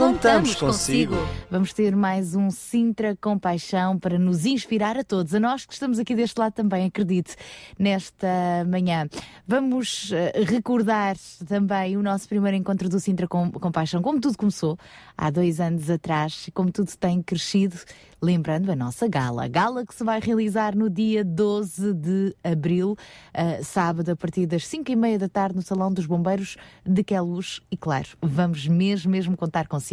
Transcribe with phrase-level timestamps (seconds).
[0.00, 1.14] Contamos, consigo.
[1.50, 5.98] Vamos ter mais um Sintra Compaixão para nos inspirar a todos, a nós que estamos
[5.98, 7.36] aqui deste lado também, acredite,
[7.78, 8.26] nesta
[8.66, 9.06] manhã.
[9.46, 14.78] Vamos uh, recordar também o nosso primeiro encontro do Sintra Com Compaixão, como tudo começou
[15.18, 17.76] há dois anos atrás, como tudo tem crescido
[18.22, 19.48] lembrando a nossa gala.
[19.48, 24.66] Gala que se vai realizar no dia 12 de abril, uh, sábado, a partir das
[24.66, 27.60] 5 e meia da tarde, no Salão dos Bombeiros de Queluz.
[27.70, 29.89] E claro, vamos mesmo, mesmo contar consigo.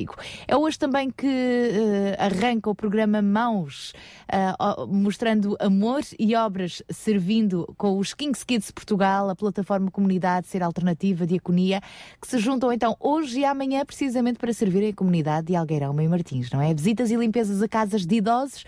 [0.47, 3.93] É hoje também que uh, arranca o programa Mãos,
[4.31, 10.61] uh, mostrando amor e obras servindo com os Kings Kids Portugal, a plataforma Comunidade Ser
[10.61, 11.81] Alternativa Diaconia,
[12.21, 16.07] que se juntam então hoje e amanhã precisamente para servirem a comunidade de Algueirão e
[16.07, 16.73] Martins, não é?
[16.73, 18.63] Visitas e limpezas a casas de idosos.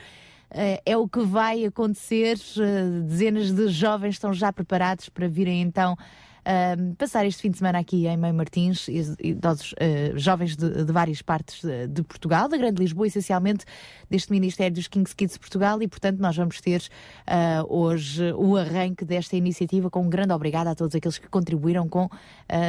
[0.51, 2.37] Uh, é o que vai acontecer.
[3.05, 5.95] Dezenas de jovens estão já preparados para virem então
[6.49, 8.87] uh, passar este fim de semana aqui em Mãe Martins,
[9.21, 9.75] idosos,
[10.15, 13.65] jovens de, de, várias partes de, de, Portugal, da Grande Lisboa, essencialmente
[14.09, 16.81] deste Ministério dos Kings Kids Portugal, e portanto nós vamos ter
[17.67, 22.09] hoje o arranque desta iniciativa com um grande obrigado a todos aqueles que contribuíram com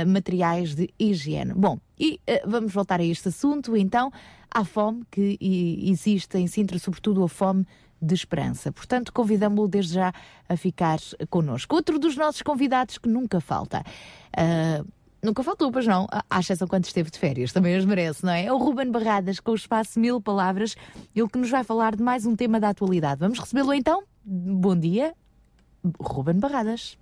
[0.07, 1.53] materiais de higiene.
[1.55, 4.13] Bom, e vamos voltar a este assunto então
[4.53, 7.67] à fome que existe em Sintra, sobretudo a fome
[8.01, 8.73] de esperança.
[8.73, 10.13] Portanto, convidamos-lo desde já
[10.49, 10.99] a ficar
[11.29, 11.75] connosco.
[11.75, 13.83] Outro dos nossos convidados que nunca falta.
[14.37, 14.87] Uh,
[15.23, 18.47] nunca faltou, pois não, à exceção quando esteve de férias, também as merece, não é?
[18.47, 20.77] É o Ruben Barradas com o espaço Mil Palavras,
[21.15, 23.21] ele que nos vai falar de mais um tema da atualidade.
[23.21, 24.03] Vamos recebê-lo então?
[24.25, 25.15] Bom dia,
[26.01, 26.97] Ruben Barradas.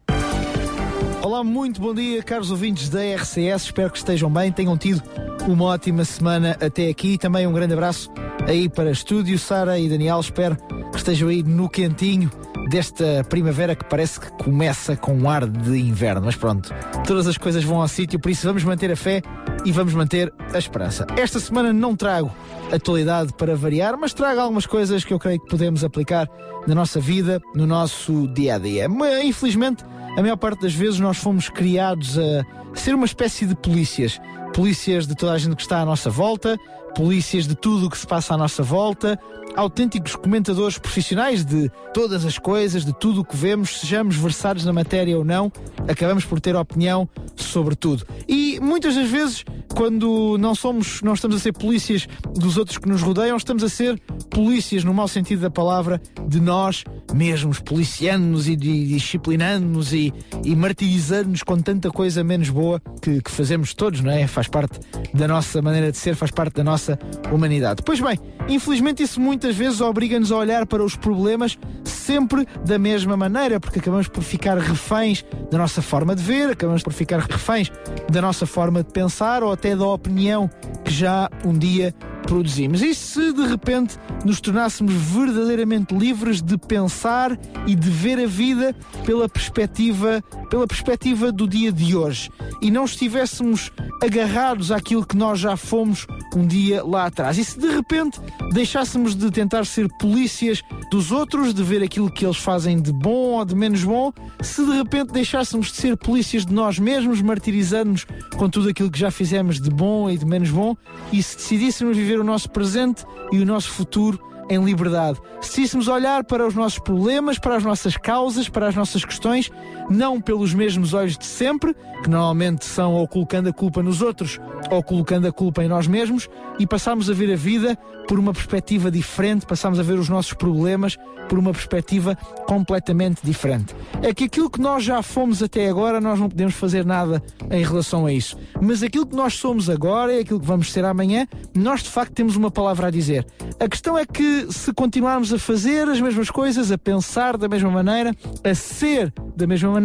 [1.21, 3.65] Olá, muito bom dia, caros ouvintes da RCS.
[3.65, 5.03] Espero que estejam bem, tenham tido
[5.49, 7.19] uma ótima semana até aqui.
[7.19, 8.11] Também um grande abraço
[8.47, 10.21] aí para estúdio, Sara e Daniel.
[10.21, 10.57] Espero
[10.93, 12.31] que estejam aí no quentinho
[12.71, 16.23] desta primavera que parece que começa com um ar de inverno.
[16.25, 16.73] Mas pronto,
[17.07, 19.21] todas as coisas vão ao sítio, por isso vamos manter a fé
[19.65, 21.05] e vamos manter a esperança.
[21.17, 22.31] Esta semana não trago
[22.73, 26.29] atualidade para variar, mas trago algumas coisas que eu creio que podemos aplicar
[26.67, 28.87] na nossa vida, no nosso dia a dia.
[29.25, 29.85] Infelizmente,
[30.17, 34.21] a maior parte das vezes fomos criados a ser uma espécie de polícias.
[34.55, 36.59] Polícias de toda a gente que está à nossa volta,
[36.95, 39.19] polícias de tudo o que se passa à nossa volta,
[39.57, 44.73] autênticos comentadores profissionais de todas as coisas, de tudo o que vemos, sejamos versados na
[44.73, 45.53] matéria ou não,
[45.89, 48.07] acabamos por ter opinião sobre tudo.
[48.27, 49.45] E muitas das vezes,
[49.75, 53.69] quando não somos, não estamos a ser polícias dos outros que nos rodeiam, estamos a
[53.69, 53.99] ser
[54.31, 56.85] polícias, no mau sentido da palavra, de nós
[57.15, 60.13] mesmos, policiando-nos e disciplinando-nos e,
[60.45, 64.27] e martirizando-nos com tanta coisa menos boa que, que fazemos todos, não é?
[64.27, 64.79] Faz parte
[65.15, 66.99] da nossa maneira de ser, faz parte da nossa
[67.33, 67.83] humanidade.
[67.85, 73.17] Pois bem, infelizmente isso muitas vezes obriga-nos a olhar para os problemas sempre da mesma
[73.17, 77.71] maneira, porque acabamos por ficar reféns da nossa forma de ver, acabamos por ficar reféns
[78.11, 80.51] da nossa forma de pensar ou até da opinião
[80.85, 81.95] que já um dia
[82.29, 82.83] produzimos.
[82.83, 88.77] E se de repente nos tornássemos verdadeiramente livres de pensar e de ver a vida
[89.07, 92.31] pela perspectiva, pela perspectiva do dia de hoje
[92.61, 93.73] e não estivéssemos
[94.03, 96.07] agarrados àquilo que nós já fomos
[96.37, 97.39] um dia lá atrás.
[97.39, 98.21] E se de repente
[98.53, 103.39] deixássemos de tentar ser polícias dos outros, de ver aquilo que eles fazem de bom
[103.39, 104.13] ou de menos bom,
[104.43, 108.07] se de repente deixássemos de ser polícias de nós mesmos, martirizando-nos
[108.37, 110.77] com tudo aquilo que já fizemos de bom e de menos bom,
[111.13, 114.19] e se decidíssemos viver o nosso presente e o nosso futuro
[114.51, 115.19] em liberdade.
[115.41, 119.51] Se decidíssemos olhar para os nossos problemas, para as nossas causas, para as nossas questões,
[119.91, 124.39] não pelos mesmos olhos de sempre, que normalmente são ou colocando a culpa nos outros
[124.71, 126.29] ou colocando a culpa em nós mesmos,
[126.59, 130.33] e passarmos a ver a vida por uma perspectiva diferente, passamos a ver os nossos
[130.33, 130.97] problemas
[131.29, 132.17] por uma perspectiva
[132.47, 133.77] completamente diferente.
[134.03, 137.63] É que aquilo que nós já fomos até agora, nós não podemos fazer nada em
[137.63, 138.37] relação a isso.
[138.61, 142.15] Mas aquilo que nós somos agora e aquilo que vamos ser amanhã, nós de facto
[142.15, 143.27] temos uma palavra a dizer.
[143.61, 147.71] A questão é que se continuarmos a fazer as mesmas coisas, a pensar da mesma
[147.71, 149.78] maneira, a ser da mesma maneira,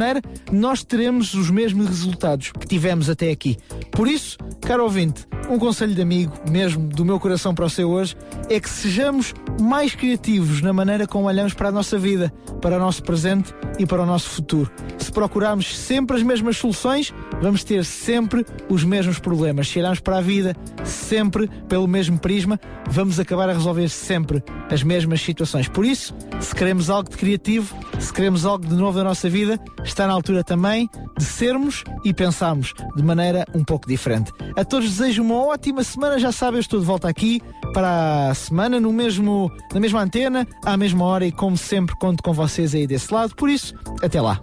[0.52, 3.58] nós teremos os mesmos resultados que tivemos até aqui.
[3.92, 7.90] Por isso, caro ouvinte, um conselho de amigo, mesmo do meu coração para o seu
[7.90, 8.16] hoje,
[8.50, 12.80] é que sejamos mais criativos na maneira como olhamos para a nossa vida, para o
[12.80, 14.72] nosso presente e para o nosso futuro.
[14.98, 19.68] Se procurarmos sempre as mesmas soluções, vamos ter sempre os mesmos problemas.
[19.68, 22.60] Se olharmos para a vida sempre pelo mesmo prisma,
[22.90, 25.68] vamos acabar a resolver sempre as mesmas situações.
[25.68, 29.60] Por isso, se queremos algo de criativo, se queremos algo de novo na nossa vida,
[29.84, 34.32] está na altura também de sermos e pensarmos de maneira um pouco diferente.
[34.56, 37.42] A todos desejo uma ótima semana, já sabem, eu estou de volta aqui
[37.74, 42.24] para a semana no mesmo, na mesma antena, à mesma hora e como sempre conto
[42.24, 43.36] com vocês aí desse lado.
[43.36, 44.40] Por isso, até lá.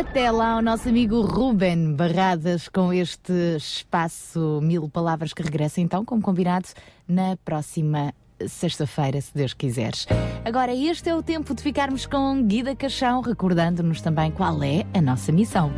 [0.00, 6.04] Até lá, o nosso amigo Ruben Barradas com este espaço Mil Palavras que regressa então,
[6.04, 6.68] como combinado,
[7.08, 8.12] na próxima
[8.48, 10.06] sexta-feira, se Deus quiseres.
[10.44, 15.00] Agora, este é o tempo de ficarmos com Guida Caixão, recordando-nos também qual é a
[15.00, 15.70] nossa missão.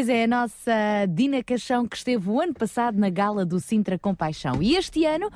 [0.00, 0.72] Pois é, a nossa
[1.10, 4.62] Dina Caixão que esteve o ano passado na gala do Sintra Compaixão.
[4.62, 5.30] E este ano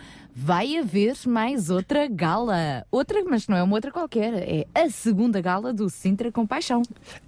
[0.45, 2.85] vai haver mais outra gala.
[2.93, 6.83] Outra, mas não é uma outra qualquer, é a segunda gala do Sintra Compaixão.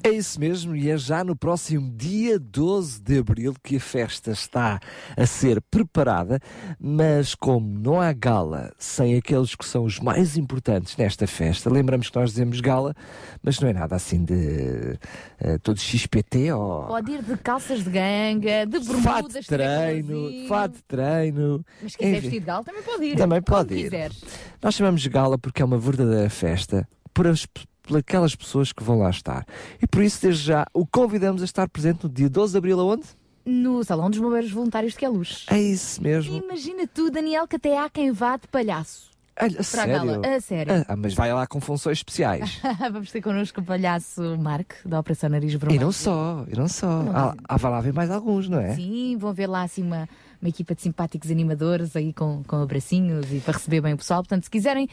[0.05, 4.33] É isso mesmo, e é já no próximo dia 12 de abril que a festa
[4.33, 4.79] está
[5.17, 6.39] a ser preparada,
[6.79, 12.11] mas como não há gala sem aqueles que são os mais importantes nesta festa, lembramos
[12.11, 12.95] que nós dizemos gala,
[13.43, 14.99] mas não é nada assim de
[15.43, 16.85] uh, todo XPT ou.
[16.85, 21.65] Pode ir de calças de ganga, de bermudas, fato de treino, de fato de treino.
[21.83, 23.06] Mas se quiser vestir de gala também pode ir.
[23.15, 23.85] Também pode ir.
[23.85, 24.23] Quiseres.
[24.63, 28.83] Nós chamamos de gala porque é uma verdadeira festa por as, por aquelas pessoas que
[28.83, 29.45] vão lá estar.
[29.81, 32.81] E por isso, desde já, o convidamos a estar presente no dia 12 de abril,
[32.81, 33.05] aonde?
[33.45, 35.47] No Salão dos Bombeiros Voluntários de Queluz.
[35.49, 36.37] É isso mesmo.
[36.37, 39.15] Imagina tu, Daniel, que até há quem vá de palhaço.
[39.39, 39.93] A, a Para a sério?
[39.95, 40.27] gala.
[40.37, 40.85] A sério.
[40.89, 42.59] Ah, mas vai lá com funções especiais.
[42.91, 45.77] Vamos ter connosco o palhaço Mark, da Operação Nariz Vermelho.
[45.81, 47.03] e não só, e não só.
[47.03, 48.75] Não Há, vai- há, vai lá ver mais alguns, não é?
[48.75, 50.09] Sim, vão ver lá assim uma,
[50.41, 54.23] uma equipa de simpáticos animadores aí com, com abracinhos e para receber bem o pessoal.
[54.23, 54.89] Portanto, se quiserem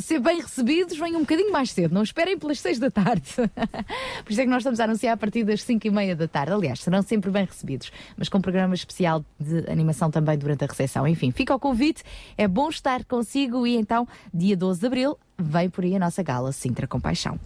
[0.00, 1.94] ser bem recebidos, venham um bocadinho mais cedo.
[1.94, 3.32] Não esperem pelas seis da tarde.
[4.24, 6.28] Por isso é que nós estamos a anunciar a partir das cinco e meia da
[6.28, 6.52] tarde.
[6.52, 11.06] Aliás, serão sempre bem recebidos, mas com programa especial de animação também durante a recepção.
[11.06, 12.02] Enfim, fica o convite.
[12.36, 16.22] É bom estar consigo e então, dia 12 de abril, vem por aí a nossa
[16.22, 17.38] gala Sintra Compaixão.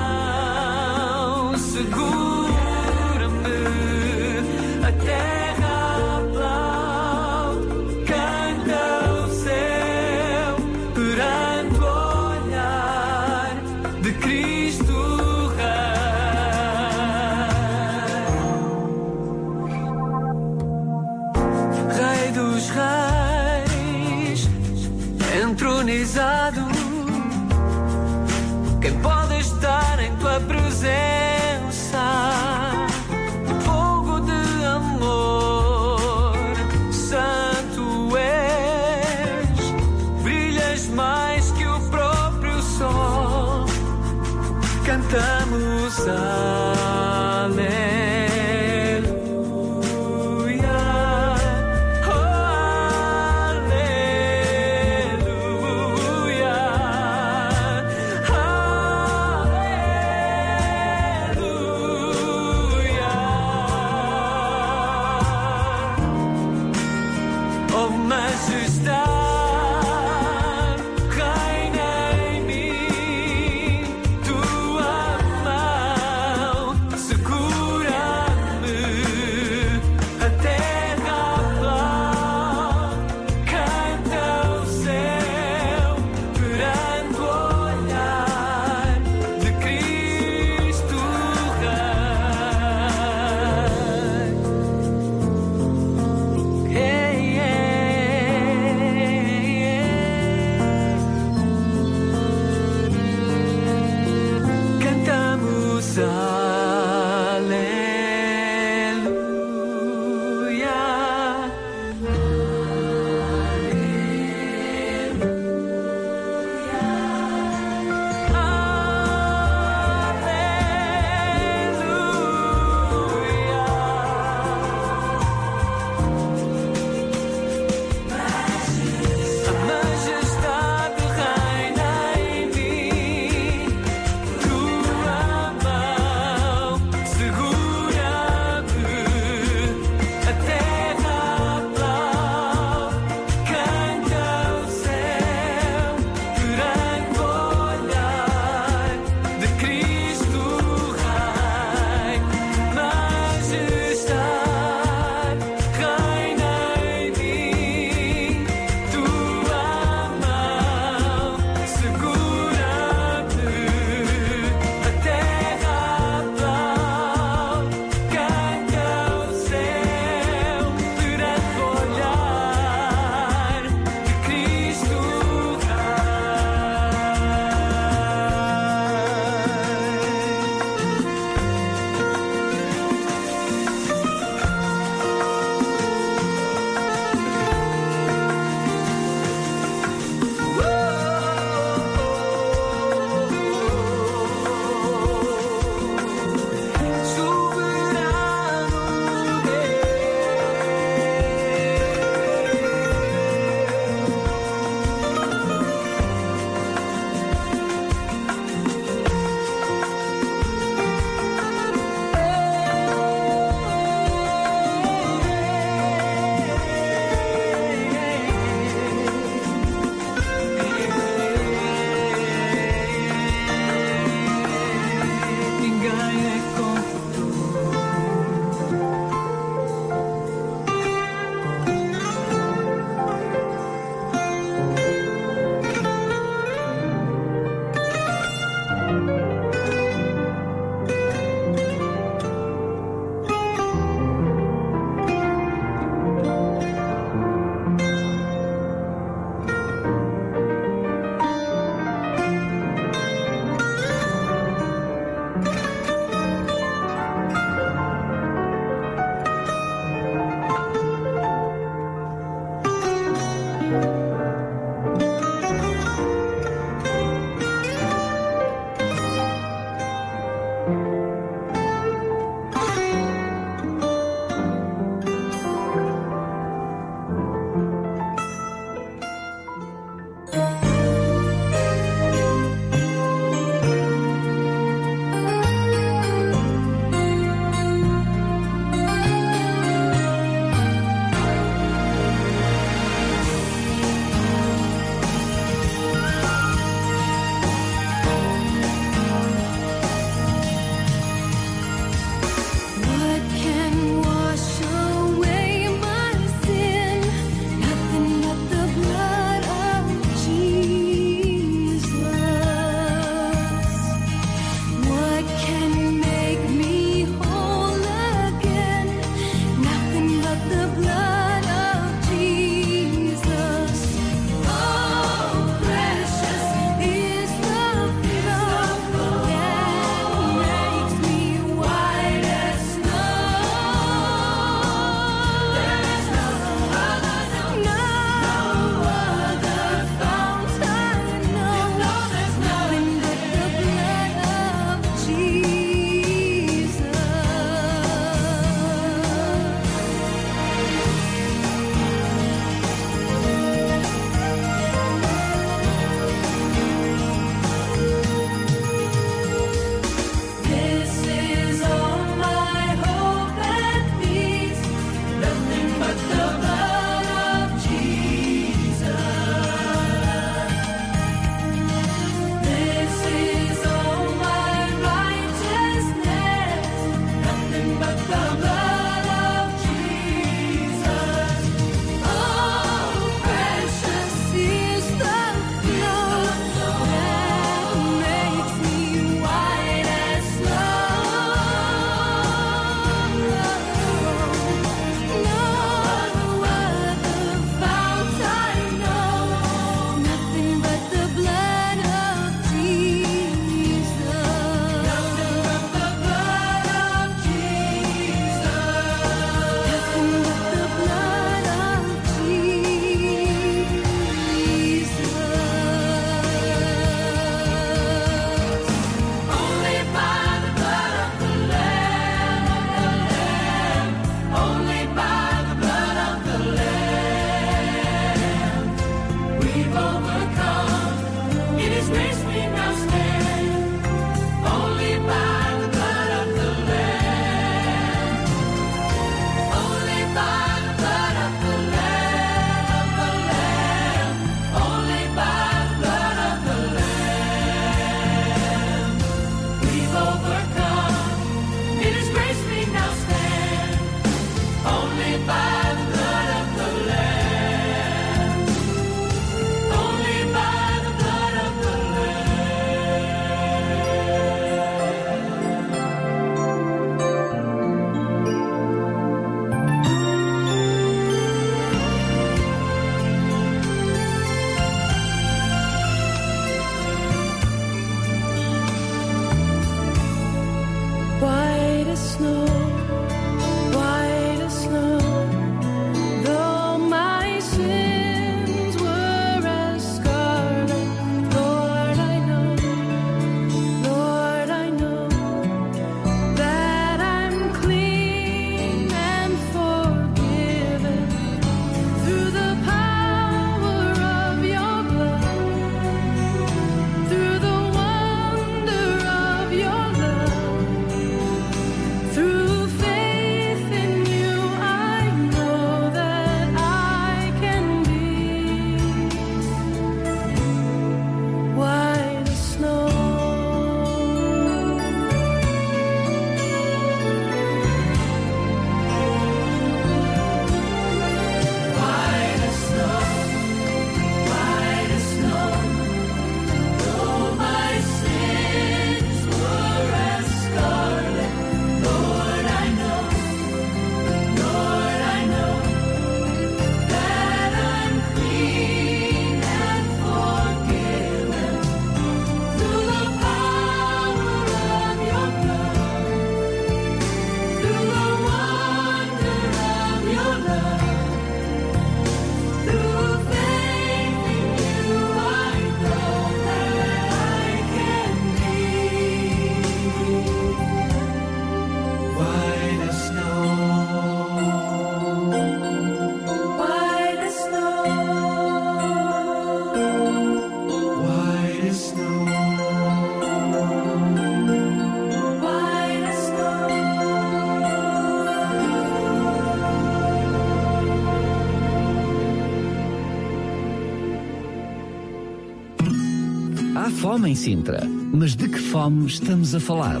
[597.28, 597.86] Fome em Sintra.
[598.12, 600.00] Mas de que fome estamos a falar?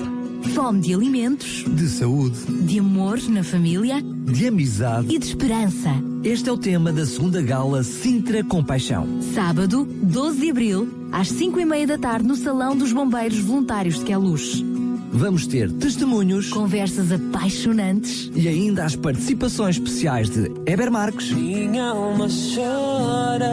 [0.54, 5.14] Fome de alimentos, De saúde, de amor na família de amizade.
[5.14, 5.90] e de esperança.
[6.24, 9.06] Este é o tema da segunda gala Sintra Compaixão.
[9.34, 13.98] Sábado, 12 de abril, às 5 e meia da tarde, no Salão dos Bombeiros Voluntários
[13.98, 14.64] de Queluz.
[15.10, 22.28] Vamos ter testemunhos Conversas apaixonantes, e ainda as participações especiais de Eber Marques, Minha alma
[22.28, 23.48] chora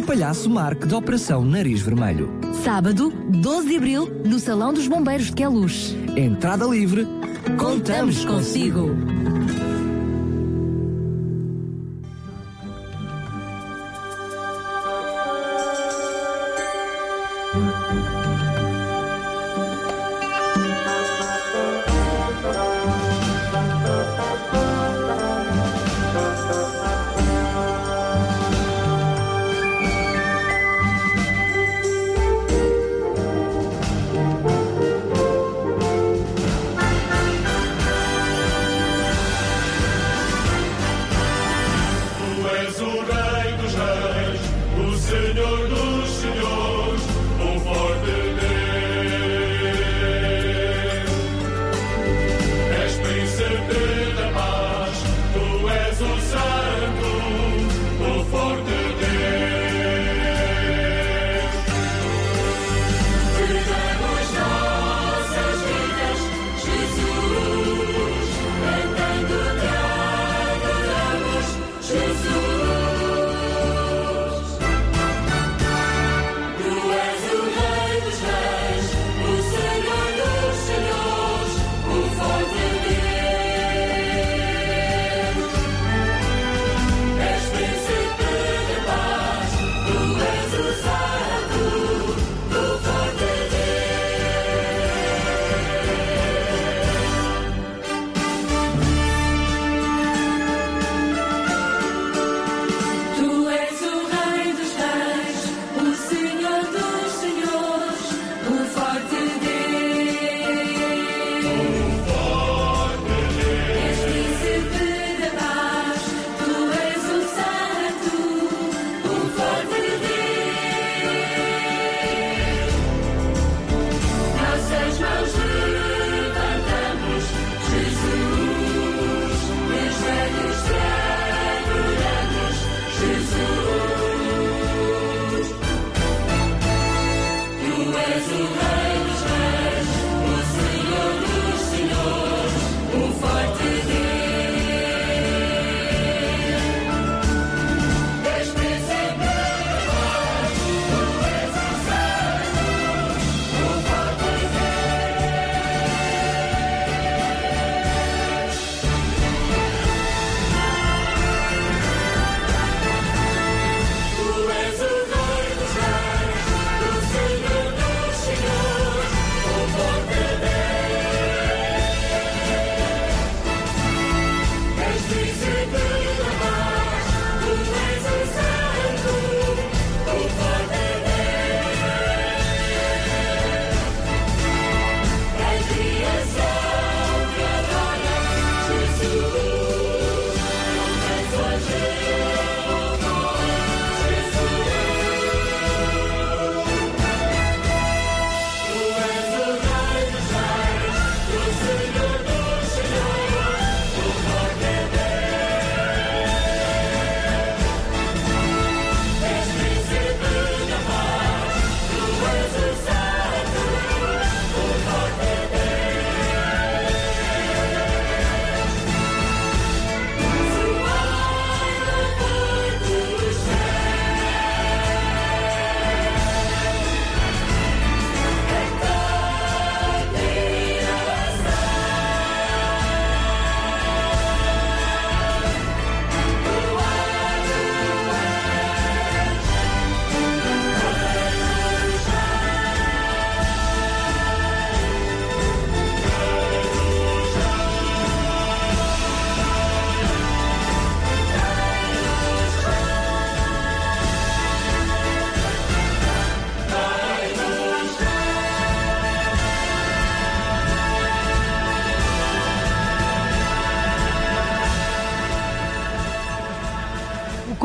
[0.00, 2.28] o palhaço Marco da Operação Nariz Vermelho.
[2.64, 5.94] Sábado, 12 de abril, no Salão dos Bombeiros de Queluz.
[6.16, 7.06] Entrada livre,
[7.56, 9.13] Contamos consigo.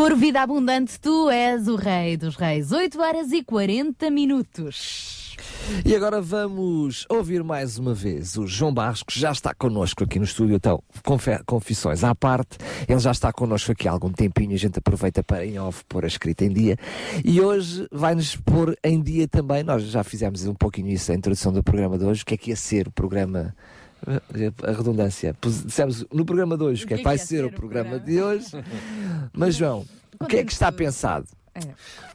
[0.10, 2.72] Cor Vida Abundante, tu és o Rei dos Reis.
[2.72, 5.38] 8 horas e 40 minutos.
[5.86, 10.17] E agora vamos ouvir mais uma vez o João Barros, que já está connosco aqui
[10.17, 10.56] no estúdio.
[10.56, 10.82] Então,
[11.45, 14.56] confissões à parte, ele já está connosco aqui há algum tempinho.
[14.56, 16.76] A gente aproveita para em off pôr a escrita em dia.
[17.24, 19.62] E hoje vai-nos pôr em dia também.
[19.62, 22.24] Nós já fizemos um pouquinho isso, a introdução do programa de hoje.
[22.24, 23.54] O que é que ia ser o programa?
[24.64, 25.36] A redundância.
[25.66, 28.48] Dissemos no programa de hoje o que é que vai ser o programa de hoje.
[29.34, 29.86] Mas, João,
[30.20, 31.28] o que é que está pensado?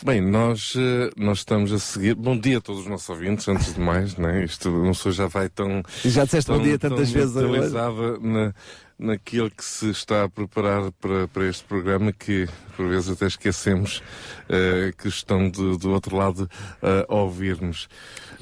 [0.02, 2.14] Bem, nós, eh, nós estamos a seguir.
[2.14, 4.44] Bom dia a todos os nossos ouvintes, antes de mais, né?
[4.44, 5.82] Isto não sou já vai tão.
[6.04, 7.74] E já disseste bom tão- dia tantas tão vezes hoje.
[8.22, 8.54] na,
[8.98, 14.02] naquilo que se está a preparar para, para este programa que por vezes até esquecemos
[14.48, 16.48] eh, que estão do, do outro lado
[16.82, 17.88] eh, a ouvir-nos.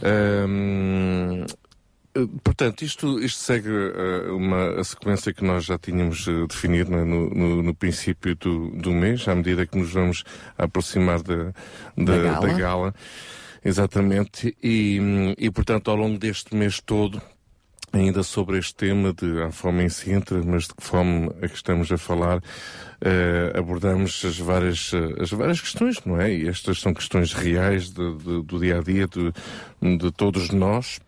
[0.03, 1.47] Eh,
[2.45, 7.05] Portanto, isto, isto segue eh, uma, a sequência que nós já tínhamos eh, definido né,
[7.05, 10.23] no, no, no princípio do, do mês, à medida que nos vamos
[10.59, 11.53] aproximar da,
[11.97, 12.47] da, Da gala.
[12.47, 12.95] da gala.
[13.65, 14.55] Exatamente.
[14.63, 17.23] E, e, portanto, ao longo deste mês todo,
[17.93, 21.57] ainda sobre este tema de a fome em Sintra, mas de que fome é que
[21.57, 22.43] estamos a falar,
[23.01, 26.31] eh, abordamos as várias, eh, as várias questões, não é?
[26.35, 29.33] E estas são questões reais de- de- do dia a dia de,
[29.99, 31.01] de todos nós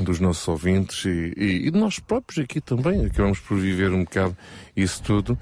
[0.00, 4.04] dos nossos ouvintes e, e, e de nós próprios aqui também, acabamos por viver um
[4.04, 4.36] bocado
[4.76, 5.38] isso tudo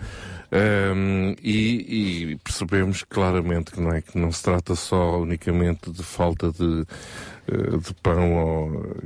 [0.55, 6.03] Ahm, e, e percebemos claramente que não é que não se trata só unicamente de
[6.03, 6.85] falta de,
[7.49, 8.97] eh, de pão ou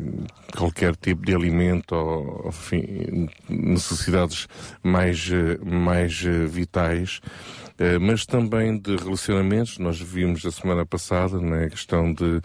[0.56, 4.48] qualquer tipo de alimento ou enfim, necessidades
[4.82, 7.20] mais, eh, mais eh, vitais
[8.00, 9.76] mas também de relacionamentos.
[9.76, 12.40] Nós vimos a semana passada né, a questão de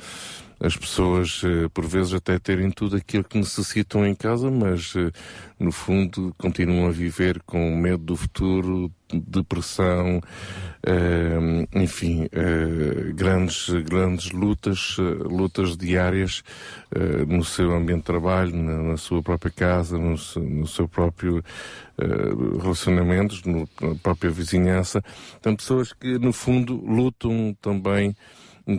[0.64, 5.12] as pessoas, eh, por vezes, até terem tudo aquilo que necessitam em casa, mas, eh,
[5.60, 10.22] no fundo, continuam a viver com medo do futuro, depressão,
[10.86, 12.28] eh, enfim,
[13.16, 16.44] grandes, grandes lutas, lutas diárias
[17.28, 21.44] no seu ambiente de trabalho, na, sua própria casa, no, seu- próprio
[22.62, 23.66] relacionamentos, na
[24.02, 25.04] própria vizinhança.
[25.40, 28.16] Então, pessoas que, no fundo, lutam também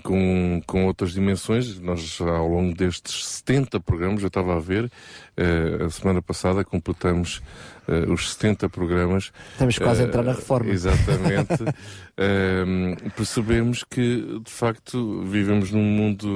[0.03, 1.79] com, com outras dimensões.
[1.79, 4.91] Nós, ao longo destes 70 programas, eu estava a ver,
[5.37, 7.43] eh, a semana passada completamos
[7.89, 9.33] eh, os 70 programas.
[9.53, 10.71] Estamos quase a Eh, entrar na reforma.
[10.71, 11.65] Exatamente.
[12.15, 16.29] Ehm, percebemos que, de facto, vivemos num mundo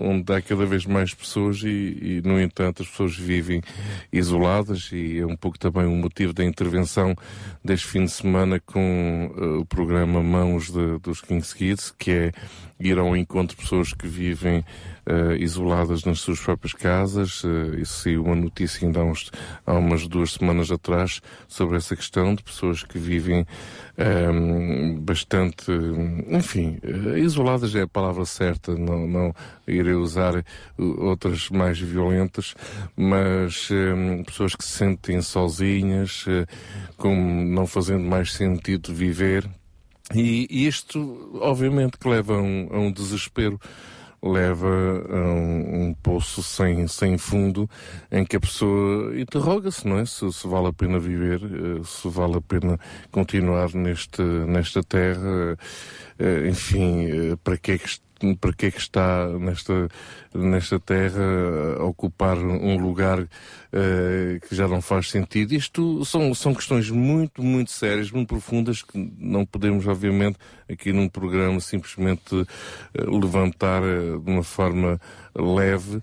[0.00, 3.62] onde há cada vez mais pessoas e, e, no entanto, as pessoas vivem
[4.12, 7.14] isoladas e é um pouco também o motivo da intervenção
[7.64, 12.32] deste fim de semana com eh, o programa Mãos de- dos King's Kids, que é
[12.80, 14.64] ir ao encontro de pessoas que vivem
[15.04, 17.42] eh, isoladas nas suas próprias casas.
[17.42, 19.32] Uh, isso saiu uma notícia ainda há, uns,
[19.66, 23.44] há umas duas semanas atrás sobre essa questão de pessoas que vivem
[23.98, 25.72] ehm, bastante,
[26.28, 29.34] enfim, eh, isoladas é a palavra certa, não, não
[29.66, 30.44] irei usar
[30.78, 32.54] outras mais violentas,
[32.96, 36.26] mas ehm, pessoas que se sentem sozinhas,
[36.96, 39.50] como não fazendo mais sentido viver.
[40.14, 43.58] E, e isto, obviamente, que leva a um, a um desespero,
[44.22, 47.68] leva a um, um poço sem, sem fundo,
[48.10, 50.06] em que a pessoa interroga-se, não é?
[50.06, 52.78] Se, se vale a pena viver, eh, se vale a pena
[53.10, 55.58] continuar neste, nesta terra,
[56.18, 59.88] eh, enfim, eh, para que é que est- para que é que está nesta,
[60.34, 61.22] nesta terra
[61.78, 63.26] a ocupar um lugar
[63.72, 65.52] eh, que já não faz sentido.
[65.52, 70.38] Isto são, são questões muito, muito sérias, muito profundas, que não podemos, obviamente,
[70.70, 72.46] aqui num programa simplesmente
[72.94, 75.00] eh, levantar eh, de uma forma
[75.34, 76.02] leve.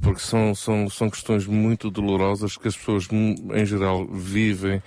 [0.00, 4.80] Porque são, são, são questões muito dolorosas que as pessoas, em geral, vivem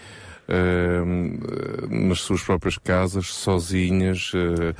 [1.89, 4.73] nas suas próprias casas, sozinhas, eh,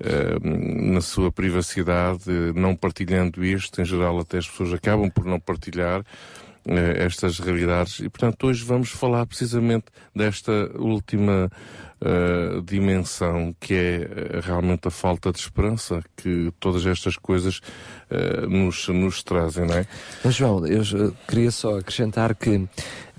[0.00, 3.80] eh, na sua privacidade, eh, não partilhando isto.
[3.80, 6.04] Em geral, até as pessoas acabam por não partilhar
[6.66, 8.00] eh, estas realidades.
[8.00, 11.50] E, portanto, hoje vamos falar precisamente desta última
[12.00, 17.60] eh, dimensão, que é eh, realmente a falta de esperança que todas estas coisas
[18.10, 19.86] eh, nos, nos trazem, não é?
[20.24, 22.66] Mas João, eu eh, queria só acrescentar que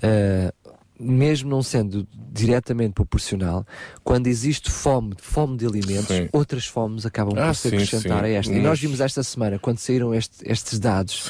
[0.02, 0.52] eh,
[0.98, 3.66] mesmo não sendo diretamente proporcional,
[4.04, 6.28] quando existe fome, fome de alimentos, Sim.
[6.32, 8.24] outras fomes acabam Ah, por se sim, acrescentar sim.
[8.24, 8.52] a esta.
[8.52, 11.28] E nós vimos esta semana, quando saíram este- estes dados,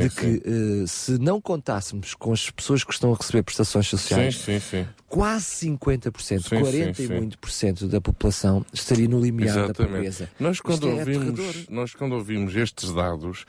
[0.00, 4.44] de que eh, se não contássemos com as pessoas que estão a receber prestações sociais,
[5.08, 9.64] quase 50%, Sim, 40 sim, e muito por cento da população estaria no limiar da
[9.64, 9.92] Exatamente.
[9.94, 10.28] pobreza.
[10.38, 11.54] Nós quando, Isto é ouvimos, aterrador.
[11.70, 13.44] nós quando ouvimos estes dados,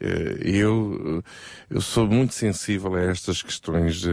[0.00, 1.22] Eu,
[1.70, 4.10] eu sou muito sensível a estas questões eh,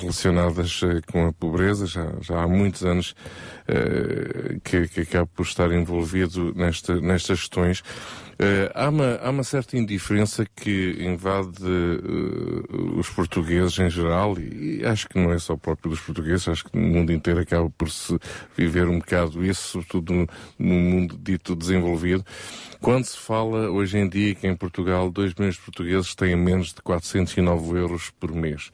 [0.00, 1.86] relacionadas eh, com a pobreza.
[1.86, 3.14] Já, já há muitos anos
[3.68, 7.82] eh, que, que acabo por estar envolvido nesta, nestas questões.
[8.38, 14.80] Eh, há, uma, há uma certa indiferença que invade eh, os portugueses em geral, e,
[14.80, 17.70] e acho que não é só próprio dos portugueses, acho que no mundo inteiro acaba
[17.70, 18.18] por se
[18.56, 22.24] viver um bocado isso, sobretudo no, no mundo dito desenvolvido.
[22.80, 26.74] Quando se fala hoje em dia que em Portugal 2 milhões de portugueses têm menos
[26.74, 28.70] de 409 euros por mês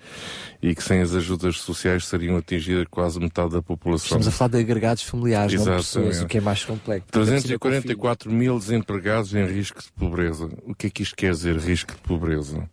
[0.60, 4.06] e que sem as ajudas sociais seriam atingidas quase metade da população.
[4.06, 5.86] Estamos a falar de agregados familiares, não Exatamente.
[5.86, 7.06] pessoas, o que é mais complexo.
[7.08, 10.48] Porque é possível com 344 mil desempregados em risco de pobreza.
[10.64, 12.68] O que é que isto quer dizer, risco de pobreza?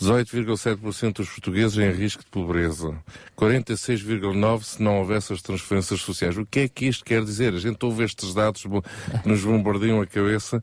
[0.00, 2.94] 18,7% dos portugueses em risco de pobreza.
[3.36, 6.36] 46,9% se não houvesse as transferências sociais.
[6.36, 7.54] O que é que isto quer dizer?
[7.54, 10.62] A gente ouve estes dados que nos bombardeiam a cabeça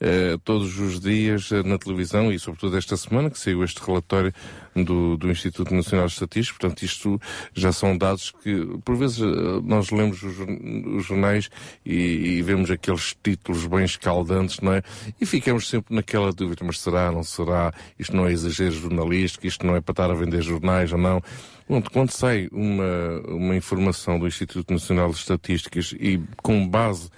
[0.00, 4.32] eh, todos os dias eh, na televisão e sobretudo esta semana que saiu este relatório
[4.74, 6.58] do, do Instituto Nacional de Estatística.
[6.58, 7.20] Portanto, isto
[7.52, 11.50] já são dados que, por vezes, eh, nós lemos os, os jornais
[11.84, 11.94] e,
[12.38, 14.82] e vemos aqueles títulos bem escaldantes, não é?
[15.20, 17.70] E ficamos sempre naquela dúvida, mas será, não será?
[17.98, 21.22] Isto não é exagero jornalístico, isto não é para estar a vender jornais ou não?
[21.68, 27.10] Bom, quando sai uma, uma informação do Instituto Nacional de Estatísticas e com base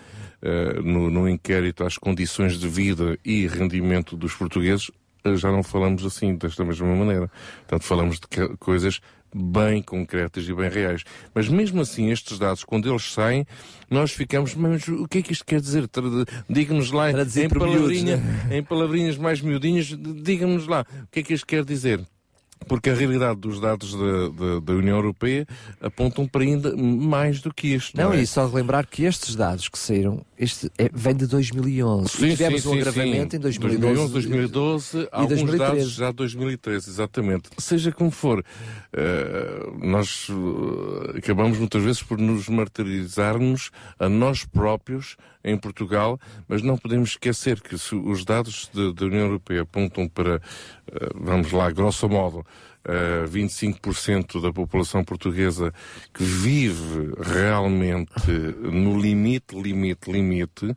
[0.83, 4.91] no, no inquérito às condições de vida e rendimento dos portugueses,
[5.25, 7.31] eh, já não falamos assim, desta mesma maneira.
[7.61, 9.01] Portanto, falamos de coisas
[9.35, 11.05] bem concretas e bem reais.
[11.35, 13.47] Mas mesmo assim, estes dados, quando eles saem,
[13.91, 15.89] nós ficamos, mas o que é que isto quer dizer?
[16.49, 18.49] Diga-nos lá, em, por miúdos, palavrinha, né?
[18.59, 22.01] em palavrinhas mais miudinhas, diga-nos lá, o que é que isto quer dizer?
[22.69, 25.47] Porque a realidade dos dados da, da, da União Europeia
[25.81, 27.97] apontam para ainda mais do que isto.
[27.97, 28.21] Não, é?
[28.21, 32.09] e só relembrar que estes dados que saíram, este é, vem de 2011.
[32.09, 33.37] Sim, tivemos sim, um sim, agravamento sim.
[33.37, 34.13] em 2012.
[34.13, 35.59] 2012, e alguns 2013.
[35.59, 37.51] dados já 2013, exatamente.
[37.59, 38.45] Seja como for,
[38.93, 43.71] eh, nós eh, acabamos muitas vezes por nos martirizarmos
[44.01, 46.19] a nós próprios em Portugal,
[46.49, 50.43] mas não podemos esquecer que se os dados da União Europeia apontam para,
[50.91, 52.45] eh, vamos lá, grosso modo,
[52.85, 55.73] eh, 25% da população portuguesa
[56.13, 58.31] que vive realmente
[58.61, 60.77] no limite, limite, limite,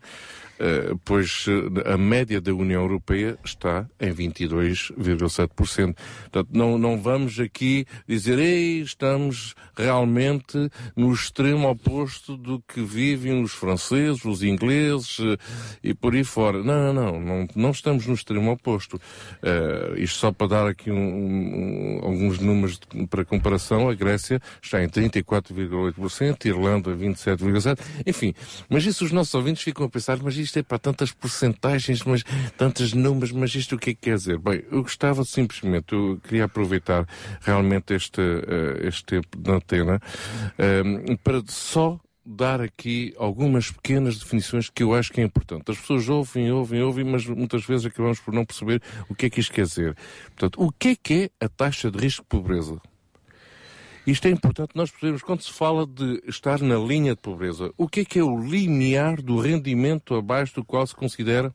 [0.59, 5.95] eh, pois eh, a média da União Europeia está em 22,7%.
[6.23, 13.41] Portanto, não, não vamos aqui dizer, ei, estamos realmente no extremo oposto do que vivem
[13.43, 15.37] os franceses, os ingleses eh,
[15.83, 16.63] e por aí fora.
[16.63, 18.99] Não, não, não, não, não estamos no extremo oposto.
[19.43, 24.41] Eh, isto só para dar aqui um- um- alguns números de- para comparação, a Grécia
[24.61, 28.33] está em 34,8%, Irlanda 27,7%, enfim.
[28.69, 32.23] Mas isso os nossos ouvintes ficam a pensar, mas isto é para tantas porcentagens, mas
[32.57, 34.37] tantos números, mas isto o que é que quer dizer?
[34.39, 37.07] Bem, eu gostava simplesmente, eu queria aproveitar
[37.41, 39.99] realmente este, eh, este tempo de antena
[40.57, 40.83] eh,
[41.23, 45.69] para só dar aqui algumas pequenas definições que eu acho que é importante.
[45.69, 49.29] As pessoas ouvem, ouvem, ouvem, mas muitas vezes acabamos por não perceber o que é
[49.29, 49.95] que isto quer dizer.
[50.35, 52.81] Portanto, o que é que é a taxa de risco de pobreza?
[54.05, 57.71] Isto é importante nós percebermos quando se fala de estar na linha de pobreza.
[57.77, 61.53] O que é que é o limiar do rendimento abaixo do qual se considera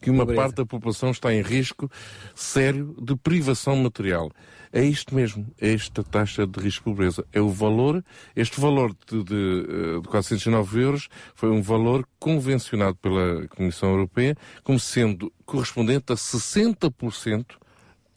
[0.00, 0.42] que uma Pobreza.
[0.42, 1.88] parte da população está em risco
[2.34, 4.30] sério de privação material.
[4.72, 7.24] É isto mesmo, é esta taxa de risco de pobreza.
[7.32, 8.02] É o valor,
[8.34, 14.36] este valor de, de, eh, de 409 euros foi um valor convencionado pela Comissão Europeia
[14.64, 17.44] como sendo correspondente a 60%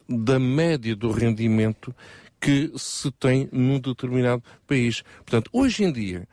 [0.08, 1.94] da média do rendimento
[2.46, 5.02] que se tem num determinado país.
[5.26, 6.28] Portanto, hoje em dia,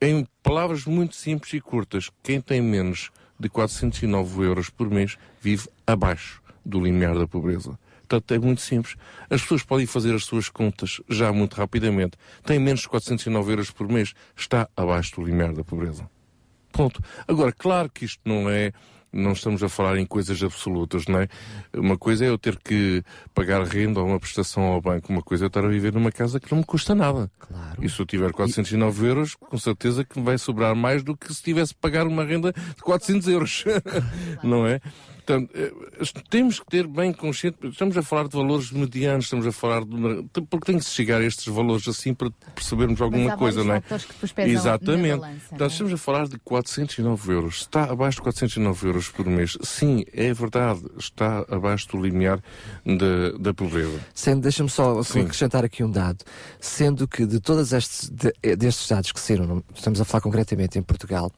[0.00, 5.68] em palavras muito simples e curtas, quem tem menos de 409 euros por mês vive
[5.84, 7.76] abaixo do limiar da pobreza.
[8.06, 8.94] Portanto, é muito simples.
[9.28, 12.16] As pessoas podem fazer as suas contas já muito rapidamente.
[12.44, 16.08] Tem menos de 409 euros por mês, está abaixo do limiar da pobreza.
[16.70, 17.02] Ponto.
[17.26, 18.72] Agora, claro que isto não é.
[19.12, 21.28] Não estamos a falar em coisas absolutas, não é?
[21.74, 23.02] Uma coisa é eu ter que
[23.34, 26.12] pagar renda ou uma prestação ao banco, uma coisa é eu estar a viver numa
[26.12, 27.30] casa que não me custa nada.
[27.38, 27.84] Claro.
[27.84, 31.32] E se eu tiver 409 euros, com certeza que me vai sobrar mais do que
[31.32, 33.64] se tivesse que pagar uma renda de 400 euros.
[34.44, 34.80] não é?
[35.28, 35.70] Portanto, eh,
[36.30, 39.94] temos que ter bem consciente, estamos a falar de valores medianos, estamos a falar de
[39.94, 43.74] uma, porque tem que chegar a estes valores assim para percebermos alguma há coisa, não
[43.74, 43.82] é?
[43.82, 45.18] que Exatamente.
[45.20, 45.66] balança, Portanto, é?
[45.66, 47.56] estamos a falar de 409 euros.
[47.56, 49.58] Está abaixo de 409 euros por mês.
[49.62, 52.42] Sim, é verdade, está abaixo do limiar
[52.86, 54.00] da, da pobreza.
[54.14, 55.20] Sendo, deixa-me só Sim.
[55.20, 56.24] acrescentar aqui um dado,
[56.58, 60.78] sendo que de todos estes, de- eh, destes dados que saíram, estamos a falar concretamente
[60.78, 61.30] em Portugal,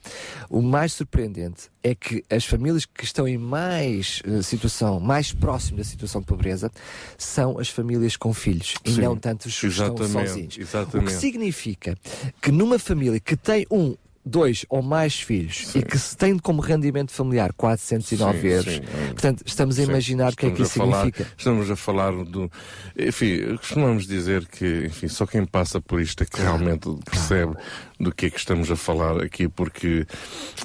[0.49, 5.33] o mais surpreendente é que as famílias que estão em mais mais eh, situação, mais
[5.33, 6.71] próximo da situação de pobreza,
[7.17, 10.57] são as famílias com filhos e Sim, não tanto os que estão exatamente, sozinhos.
[10.57, 11.07] O exatamente.
[11.15, 11.97] que significa
[12.43, 16.61] que numa família que tem um dois ou mais filhos e que se tem como
[16.61, 19.07] rendimento familiar 409 Sim, euros, sim, é.
[19.13, 21.33] portanto, estamos a Sim, imaginar o que é que isso falar- significa.
[21.39, 22.53] Estamos a falar do.
[22.99, 27.55] Enfim, costumamos dizer que enfim, só quem passa por isto é que realmente percebe
[27.99, 30.07] do que é que estamos a falar aqui, porque,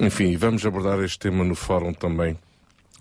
[0.01, 2.38] enfim, vamos abordar este tema no fórum também.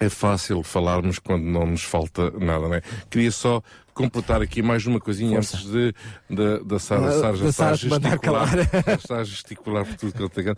[0.00, 2.82] É fácil falarmos quando não nos falta nada, não é?
[3.08, 3.62] Queria só
[3.94, 5.56] completar aqui mais uma coisinha Força.
[5.56, 5.94] antes de,
[6.28, 8.48] da da Sara, Sara da já está a gesticular,
[8.86, 10.56] já está a gesticular por tudo que eu tenho.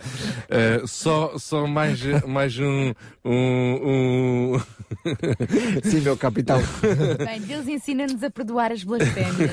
[0.49, 4.59] Eh, só, só mais, mais um, um, um...
[5.85, 6.59] Sim, meu capitão.
[7.25, 9.51] Bem, Deus ensina-nos a perdoar as blasfémias.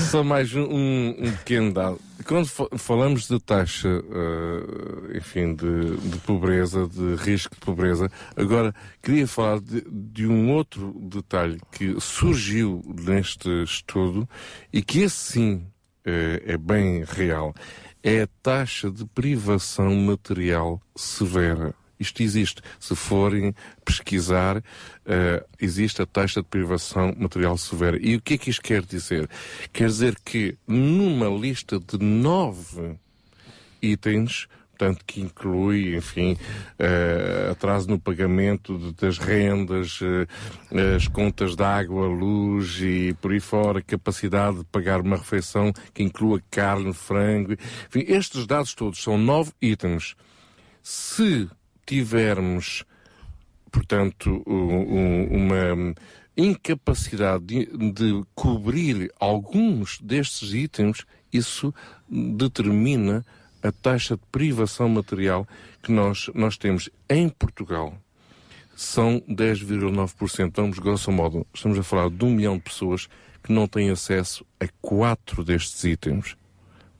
[0.10, 2.00] Só mais um, um- um pequeno dado.
[2.26, 8.74] Quando fa- falamos de taxa, eh, enfim, de, de pobreza, de risco de pobreza, agora
[9.02, 14.28] queria falar de, de um outro detalhe que surgiu neste estudo
[14.72, 15.66] e que esse sim
[16.04, 17.54] eh, é bem real.
[18.02, 21.74] É a taxa de privação material severa.
[22.00, 22.62] Isto existe.
[22.80, 24.62] Se forem pesquisar,
[25.04, 27.98] eh, existe a taxa de privação material severa.
[28.00, 29.28] E o que é que isto quer dizer?
[29.72, 32.96] Quer dizer que numa lista de nove
[33.82, 36.38] itens, portanto, que inclui, enfim,
[36.78, 43.30] eh, atraso no pagamento de- das rendas, eh, as contas de água, luz e por
[43.32, 49.02] aí fora, capacidade de pagar uma refeição que inclua carne, frango, enfim, estes dados todos
[49.02, 50.14] são nove itens.
[50.82, 51.46] Se
[51.86, 52.84] tivermos,
[53.70, 55.94] portanto, um- um- uma
[56.36, 61.74] incapacidade de, de cobrir alguns destes itens, isso
[62.08, 63.24] determina
[63.62, 65.46] a taxa de privação material
[65.82, 67.94] que nós, nós temos em Portugal.
[68.74, 70.52] São 10,9%.
[70.56, 73.06] Vamos, grosso modo, estamos a falar de um milhão de pessoas
[73.42, 76.36] que não têm acesso a quatro destes itens.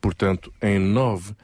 [0.00, 1.34] Portanto, em nove,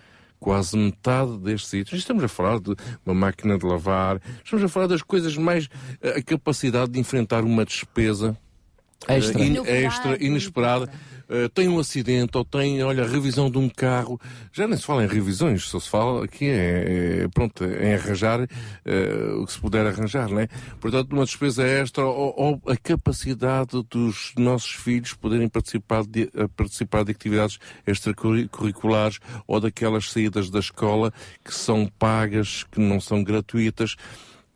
[0.47, 2.73] quase metade destes itens, estamos a falar de
[3.05, 5.69] uma máquina de lavar, estamos a falar das coisas mais.
[6.17, 8.39] a capacidade de enfrentar uma despesa
[9.09, 9.41] Extra.
[9.43, 9.87] eh, in- Inesperada.
[9.87, 10.93] extra, inesperada.
[11.29, 14.21] Eh, tem um acidente ou tem, olha, revisão de um carro.
[14.53, 18.47] Já nem se fala em revisões, só se fala aqui é, é, pronto, em arranjar
[18.85, 20.49] eh, o que se puder arranjar, né?
[20.81, 27.05] Portanto, uma despesa extra ou, ou a capacidade dos nossos filhos poderem participar de, participar
[27.05, 31.13] de atividades extracurriculares ou daquelas saídas da escola
[31.45, 33.97] que são pagas, que não são gratuitas.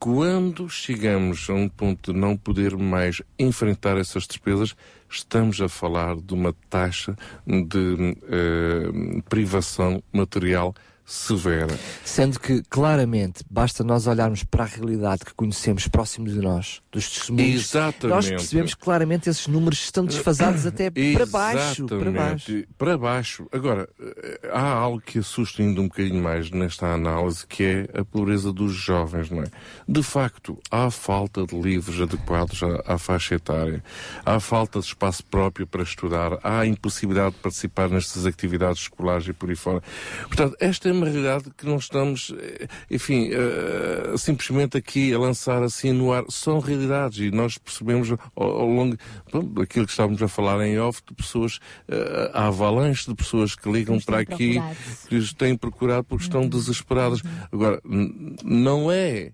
[0.03, 4.75] Quando chegamos a um ponto de não poder mais enfrentar essas despesas,
[5.11, 7.15] estamos a falar de uma taxa
[7.47, 10.75] de eh, privação material
[11.11, 11.77] severa.
[12.05, 17.11] Sendo que, claramente, basta nós olharmos para a realidade que conhecemos próximo de nós, dos
[17.11, 18.15] testemunhos, Exatamente.
[18.15, 22.65] nós percebemos que claramente esses números estão desfasados até para baixo, para baixo.
[22.79, 23.49] Para baixo.
[23.51, 28.05] Agora, eh, há algo que assusta ainda um bocadinho mais nesta análise, que é a
[28.05, 29.47] pobreza dos jovens, não é?
[29.89, 33.83] De facto, há falta de livros adequados à, à faixa etária,
[34.25, 39.33] há falta de espaço próprio para estudar, há impossibilidade de participar nestas atividades escolares e
[39.33, 39.83] por aí fora.
[40.29, 45.63] Portanto, esta é uma realidade que não estamos, eh, enfim, eh, simplesmente aqui a lançar
[45.63, 46.25] assim no ar.
[46.29, 48.97] São realidades e nós percebemos ao, ao longo
[49.33, 53.55] bom, daquilo que estávamos a falar em off de pessoas, eh, a avalanche de pessoas
[53.55, 54.77] que ligam para aqui, procurado.
[55.09, 57.23] que os têm procurado porque estão desesperadas.
[57.51, 59.33] Agora, n- não é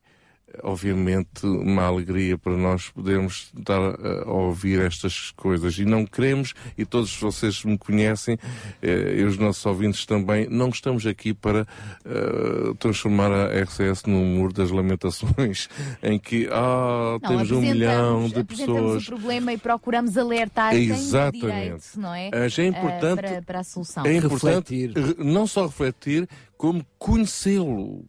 [0.62, 6.84] obviamente uma alegria para nós podermos estar a, ouvir estas coisas e não queremos e
[6.84, 8.38] todos vocês me conhecem
[8.82, 11.66] eh, e os nossos ouvintes também não estamos aqui para
[12.04, 15.68] eh, transformar a RCS num muro das lamentações
[16.02, 20.74] em que ah, Não, temos um apresentamos- milhão de pessoas o problema e procuramos alertar
[20.74, 21.40] Exatamente.
[21.40, 22.30] direito, não é?
[22.32, 24.04] Mas é importante- Ah, para, para a solução.
[24.06, 24.92] é importante Refletir.
[25.18, 28.04] re- não só refletir como conhecê-lo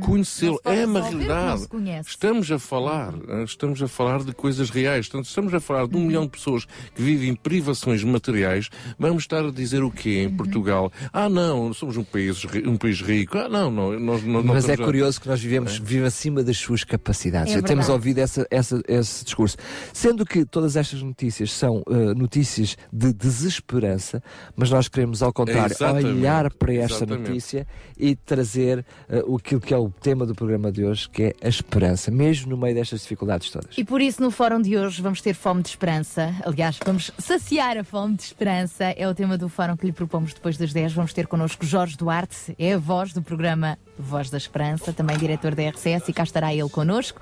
[0.00, 0.60] conhecê-lo.
[0.64, 1.68] Não se é uma que não realidade.
[2.06, 5.08] estamos a falar eh, estamos a falar de coisas reais.
[5.08, 9.44] Portanto, estamos a falar de um milhão de pessoas que vivem privações materiais vamos estar
[9.44, 10.92] a dizer o quê em Portugal?
[11.12, 13.36] Ah não somos um país um país rico.
[13.38, 16.08] Ah não não nós, nós não Mas é estamos a- curioso que nós vivemos, vivemos
[16.08, 17.52] acima das suas capacidades.
[17.52, 19.56] É Já temos ouvido essa, essa- esse discurso.
[19.92, 24.22] Sendo que todas estas notícias são eh, notícias de desesperança,
[24.56, 26.06] mas nós queremos, ao contrário, Exatamente.
[26.06, 27.28] olhar para esta Exatamente.
[27.28, 27.66] notícia
[27.98, 31.34] e trazer eh, o aquilo que é o tema do programa de hoje, que é
[31.42, 33.78] a esperança, mesmo no meio destas dificuldades todas.
[33.78, 36.34] E por isso, no fórum de hoje, vamos ter fome de esperança.
[36.44, 38.84] Aliás, vamos saciar a fome de esperança.
[38.84, 40.92] É o tema do fórum que lhe propomos depois das 10.
[40.92, 45.54] Vamos ter connosco Jorge Duarte, é a voz do programa Voz da Esperança, também diretor
[45.54, 47.18] da RCS, e cá estará ele connosco.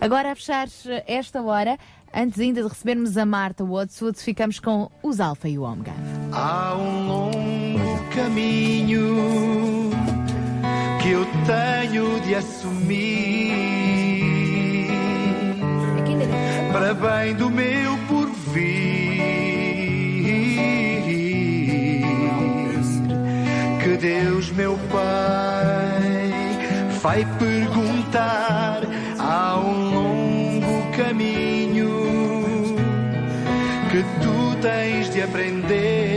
[0.00, 0.68] Agora, a fechar
[1.08, 1.76] esta hora,
[2.14, 5.92] antes ainda de recebermos a Marta Wadswood, ficamos com os Alfa e o Ômega.
[6.30, 9.73] Há um longo caminho
[11.14, 13.54] eu tenho de assumir
[16.72, 19.14] para bem do meu porvir.
[23.80, 26.32] Que Deus, meu Pai,
[27.00, 28.80] vai perguntar.
[29.18, 31.94] Há um longo caminho
[33.90, 36.13] que tu tens de aprender.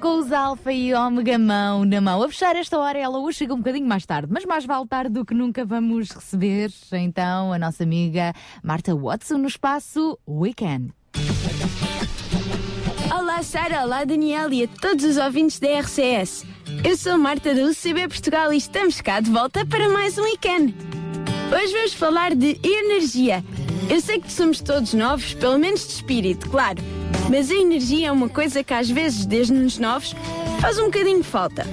[0.00, 2.22] Com os Alfa e Ômega mão na mão.
[2.22, 5.10] A fechar esta hora, ela hoje chega um bocadinho mais tarde, mas mais vale tarde
[5.10, 8.32] do que nunca vamos receber então a nossa amiga
[8.62, 10.94] Marta Watson no espaço Weekend.
[13.14, 16.46] Olá Sara, olá Daniel e a todos os ouvintes da RCS.
[16.82, 20.74] Eu sou Marta da UCB Portugal e estamos cá de volta para mais um weekend.
[21.54, 23.44] Hoje vamos falar de energia.
[23.90, 26.99] Eu sei que somos todos novos, pelo menos de espírito, claro.
[27.30, 30.16] Mas a energia é uma coisa que às vezes, desde-nos novos,
[30.60, 31.64] faz um bocadinho falta.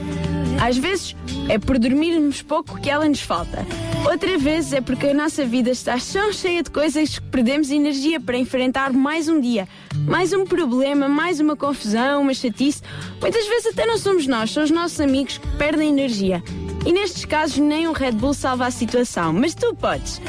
[0.61, 1.15] Às vezes
[1.49, 3.65] é por dormirmos pouco que ela nos falta.
[4.05, 8.19] Outra vez é porque a nossa vida está tão cheia de coisas que perdemos energia
[8.19, 9.67] para enfrentar mais um dia,
[10.07, 12.81] mais um problema, mais uma confusão, uma chatice.
[13.19, 16.43] Muitas vezes até não somos nós, são os nossos amigos que perdem energia.
[16.85, 20.21] E nestes casos nem um Red Bull salva a situação, mas tu podes.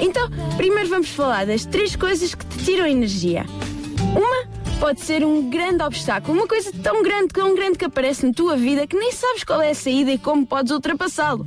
[0.00, 3.44] Então, primeiro vamos falar das três coisas que te tiram energia.
[4.16, 4.48] Uma
[4.78, 8.56] pode ser um grande obstáculo, uma coisa tão grande, tão grande que aparece na tua
[8.56, 11.44] vida que nem sabes qual é a saída e como podes ultrapassá-lo.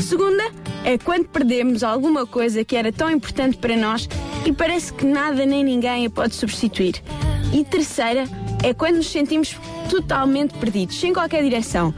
[0.00, 0.42] Segunda
[0.84, 4.08] é quando perdemos alguma coisa que era tão importante para nós
[4.44, 7.02] e parece que nada nem ninguém a pode substituir.
[7.52, 8.24] E terceira
[8.64, 9.56] é quando nos sentimos
[9.88, 11.94] totalmente perdidos, sem qualquer direção.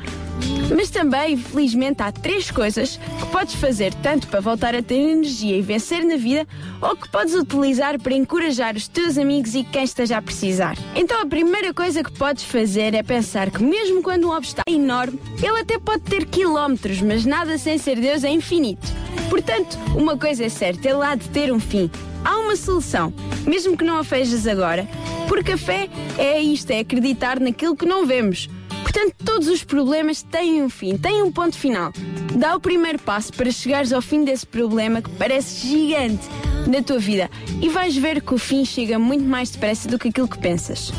[0.75, 5.57] Mas também, felizmente, há três coisas que podes fazer tanto para voltar a ter energia
[5.57, 6.47] e vencer na vida,
[6.81, 10.77] ou que podes utilizar para encorajar os teus amigos e quem esteja a precisar.
[10.95, 14.81] Então, a primeira coisa que podes fazer é pensar que, mesmo quando um obstáculo é
[14.81, 18.87] enorme, ele até pode ter quilómetros, mas nada sem ser Deus é infinito.
[19.29, 21.91] Portanto, uma coisa é certa, ele há de ter um fim.
[22.25, 23.13] Há uma solução,
[23.47, 24.89] mesmo que não a vejas agora,
[25.29, 28.49] porque a fé é isto, é acreditar naquilo que não vemos.
[28.93, 31.95] Portanto, todos os problemas têm um fim, têm um ponto final.
[32.37, 36.29] Dá o primeiro passo para chegares ao fim desse problema que parece gigante
[36.67, 37.31] na tua vida
[37.63, 40.93] e vais ver que o fim chega muito mais depressa do que aquilo que pensas.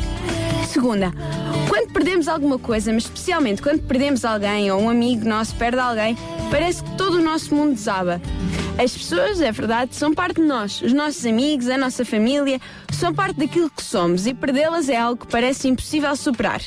[0.68, 1.12] Segunda,
[1.68, 6.18] quando perdemos alguma coisa, mas especialmente quando perdemos alguém ou um amigo nosso perde alguém,
[6.50, 8.20] parece que todo o nosso mundo desaba.
[8.76, 10.82] As pessoas, é verdade, são parte de nós.
[10.82, 12.60] Os nossos amigos, a nossa família,
[12.92, 16.60] são parte daquilo que somos e perdê-las é algo que parece impossível superar.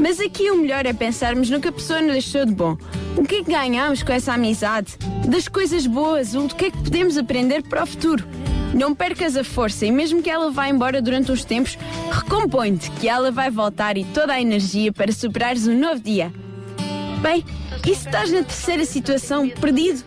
[0.00, 2.76] Mas aqui o melhor é pensarmos no que a pessoa nos deixou de bom.
[3.16, 4.98] O que é que ganhamos com essa amizade?
[5.28, 8.26] Das coisas boas, o que é que podemos aprender para o futuro?
[8.74, 11.78] Não percas a força e mesmo que ela vá embora durante uns tempos,
[12.10, 16.32] recompõe-te que ela vai voltar e toda a energia para superares um novo dia.
[17.22, 17.44] Bem,
[17.86, 20.02] e se estás na terceira situação, perdido?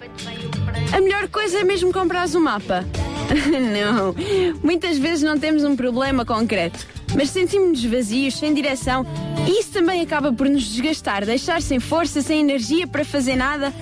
[0.95, 2.85] A melhor coisa é mesmo comprares um mapa.
[3.73, 4.15] não,
[4.63, 9.05] muitas vezes não temos um problema concreto, mas sentimos-nos vazios, sem direção,
[9.47, 13.73] e isso também acaba por nos desgastar, deixar sem força, sem energia para fazer nada.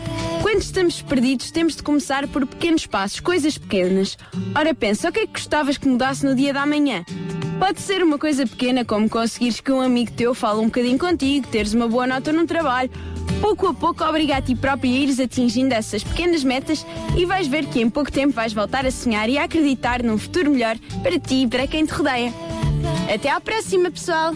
[0.41, 4.17] Quando estamos perdidos, temos de começar por pequenos passos, coisas pequenas.
[4.55, 7.03] Ora, pensa, o que é que gostavas que mudasse no dia da manhã?
[7.59, 11.47] Pode ser uma coisa pequena, como conseguires que um amigo teu fale um bocadinho contigo,
[11.47, 12.91] teres uma boa nota num trabalho.
[13.41, 16.85] Pouco a pouco, obriga a ti próprio a ires atingindo essas pequenas metas
[17.17, 20.17] e vais ver que em pouco tempo vais voltar a sonhar e a acreditar num
[20.17, 22.33] futuro melhor para ti e para quem te rodeia.
[23.13, 24.33] Até à próxima, pessoal!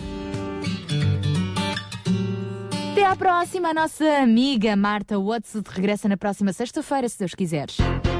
[2.91, 7.77] Até à próxima, a nossa amiga Marta Watson regressa na próxima sexta-feira, se Deus quiseres.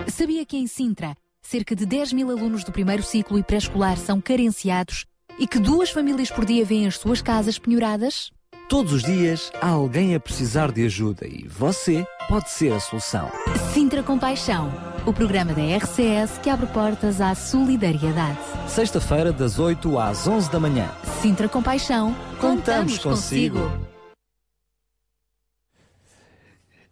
[0.07, 4.21] Sabia que em Sintra, cerca de 10 mil alunos do primeiro ciclo e pré-escolar são
[4.21, 5.05] carenciados
[5.37, 8.31] e que duas famílias por dia vêm as suas casas penhoradas?
[8.69, 13.27] Todos os dias há alguém a precisar de ajuda e você pode ser a solução.
[13.73, 14.71] Sintra Compaixão,
[15.07, 18.37] o programa da RCS que abre portas à solidariedade.
[18.67, 20.87] Sexta-feira, das 8 às 11 da manhã.
[21.19, 23.88] Sintra Compaixão, Contamos consigo.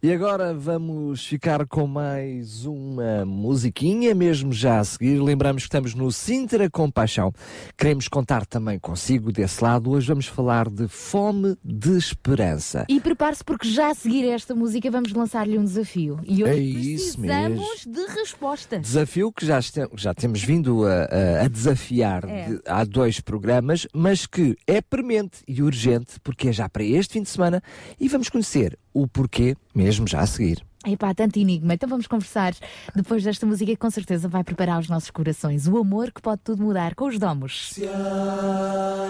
[0.01, 5.19] E agora vamos ficar com mais uma musiquinha, mesmo já a seguir.
[5.19, 7.33] Lembramos que estamos no Sintra Compaixão.
[7.75, 9.89] Queremos contar também consigo desse lado.
[9.89, 12.85] Hoje vamos falar de fome de esperança.
[12.87, 16.19] E prepare-se porque já a seguir a esta música vamos lançar-lhe um desafio.
[16.23, 18.77] E hoje É isso precisamos de resposta.
[18.79, 22.49] Desafio que já, este- já temos vindo a, a- a desafiar É.
[22.49, 27.13] de- há dois programas, mas que é premente e urgente porque é já para este
[27.13, 27.63] fim de semana
[27.99, 30.65] e vamos conhecer o porquê mesmo já a seguir.
[30.85, 31.73] Epá, tanto enigma.
[31.73, 32.53] Então vamos conversar
[32.95, 35.67] depois desta música que com certeza vai preparar os nossos corações.
[35.67, 37.73] O amor que pode tudo mudar com os domos.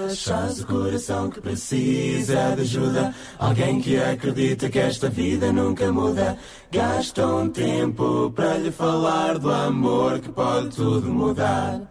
[0.05, 3.13] Achas o coração que precisa de ajuda?
[3.37, 6.37] Alguém que acredita que esta vida nunca muda.
[6.71, 11.81] Gasta um tempo para lhe falar do amor que pode tudo mudar.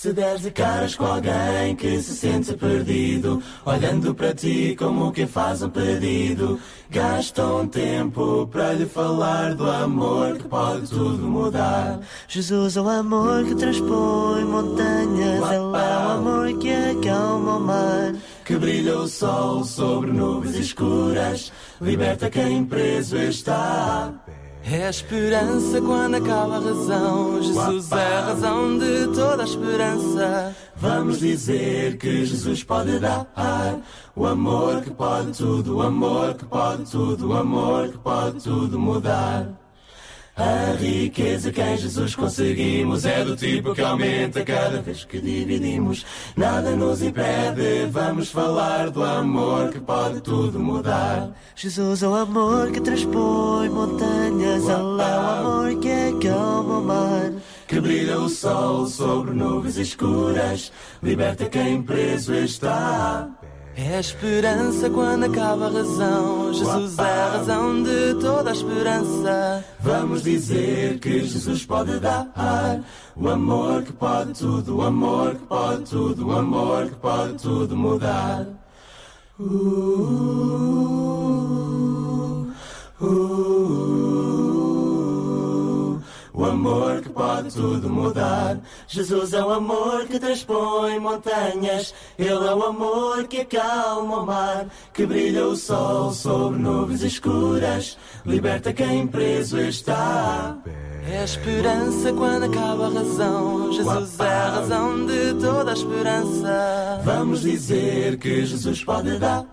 [0.00, 5.26] Se deres de caras com alguém que se sente perdido, olhando para ti como quem
[5.26, 11.98] faz um pedido, gasta um tempo para lhe falar do amor que pode tudo mudar.
[12.28, 18.14] Jesus é o amor que transpõe montanhas, é o amor que acalma o mar.
[18.44, 24.14] Que brilha o sol sobre nuvens escuras, liberta quem preso está.
[24.70, 27.42] É a esperança quando acaba a razão.
[27.42, 30.54] Jesus é a razão de toda a esperança.
[30.76, 33.26] Vamos dizer que Jesus pode dar
[34.14, 38.78] o amor que pode tudo, o amor que pode tudo, o amor que pode tudo
[38.78, 39.48] mudar.
[40.38, 46.06] A riqueza que em Jesus conseguimos é do tipo que aumenta cada vez que dividimos.
[46.36, 51.32] Nada nos impede, vamos falar do amor que pode tudo mudar.
[51.56, 57.32] Jesus é o amor que transpõe montanhas, Ele é o amor que acalma o mar.
[57.66, 60.70] Que brilha o sol sobre nuvens escuras,
[61.02, 63.28] liberta quem preso está.
[63.80, 66.52] É a esperança quando acaba a razão.
[66.52, 69.64] Jesus é a razão de toda a esperança.
[69.78, 72.26] Vamos dizer que Jesus pode dar
[73.14, 77.76] o amor que pode tudo, o amor que pode tudo, o amor que pode tudo
[77.76, 78.48] mudar.
[79.38, 79.44] Uh,
[83.00, 84.47] uh, uh,
[86.38, 88.60] o amor que pode tudo mudar.
[88.86, 94.66] Jesus é o amor que transpõe montanhas, Ele é o amor que acalma o mar,
[94.94, 100.56] que brilha o sol sobre nuvens escuras, liberta quem preso está.
[101.10, 103.72] É a esperança quando acaba a razão.
[103.72, 107.00] Jesus é a razão de toda a esperança.
[107.02, 109.46] Vamos dizer que Jesus pode dar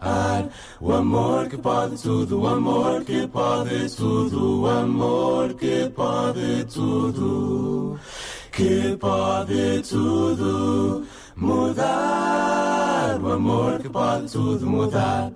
[0.81, 7.97] o amor que pode tudo, o amor que pode tudo, o amor que pode tudo,
[8.51, 11.05] que pode tudo
[11.37, 15.31] mudar, o amor que pode tudo mudar.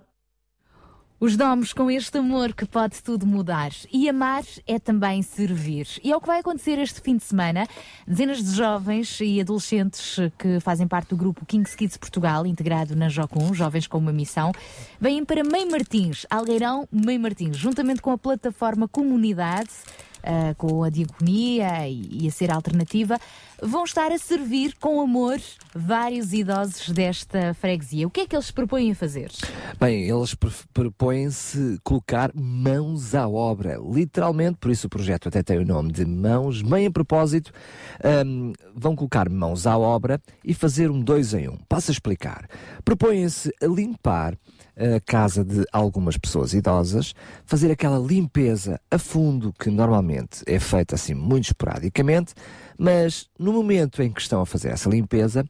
[1.22, 3.72] Os domos com este amor que pode tudo mudar.
[3.92, 5.86] E amar é também servir.
[6.02, 7.68] E é o que vai acontecer este fim de semana.
[8.08, 13.10] Dezenas de jovens e adolescentes que fazem parte do grupo Kings Kids Portugal, integrado na
[13.10, 14.54] Jocum, Jovens com uma Missão,
[14.98, 19.72] vêm para Mãe Martins, Algueirão Mãe Martins, juntamente com a plataforma Comunidade.
[20.24, 23.18] Ah, com a diaconia e, e a ser alternativa,
[23.62, 25.40] vão estar a servir com amor
[25.74, 28.08] vários idosos desta freguesia.
[28.08, 29.32] O que é que eles propõem a fazer?
[29.80, 30.36] Bem, eles
[30.74, 36.06] propõem-se colocar mãos à obra, literalmente, por isso o projeto até tem o nome de
[36.06, 37.52] Mãos, bem a propósito,
[38.26, 41.58] hum, vão colocar mãos à obra e fazer um dois em um.
[41.68, 42.48] Passo a explicar.
[42.84, 44.36] Propõem-se a limpar
[44.80, 47.14] a casa de algumas pessoas idosas,
[47.46, 52.34] fazer aquela limpeza a fundo que normalmente é feita assim muito esporadicamente,
[52.80, 55.44] mas no momento em que estão a fazer essa limpeza,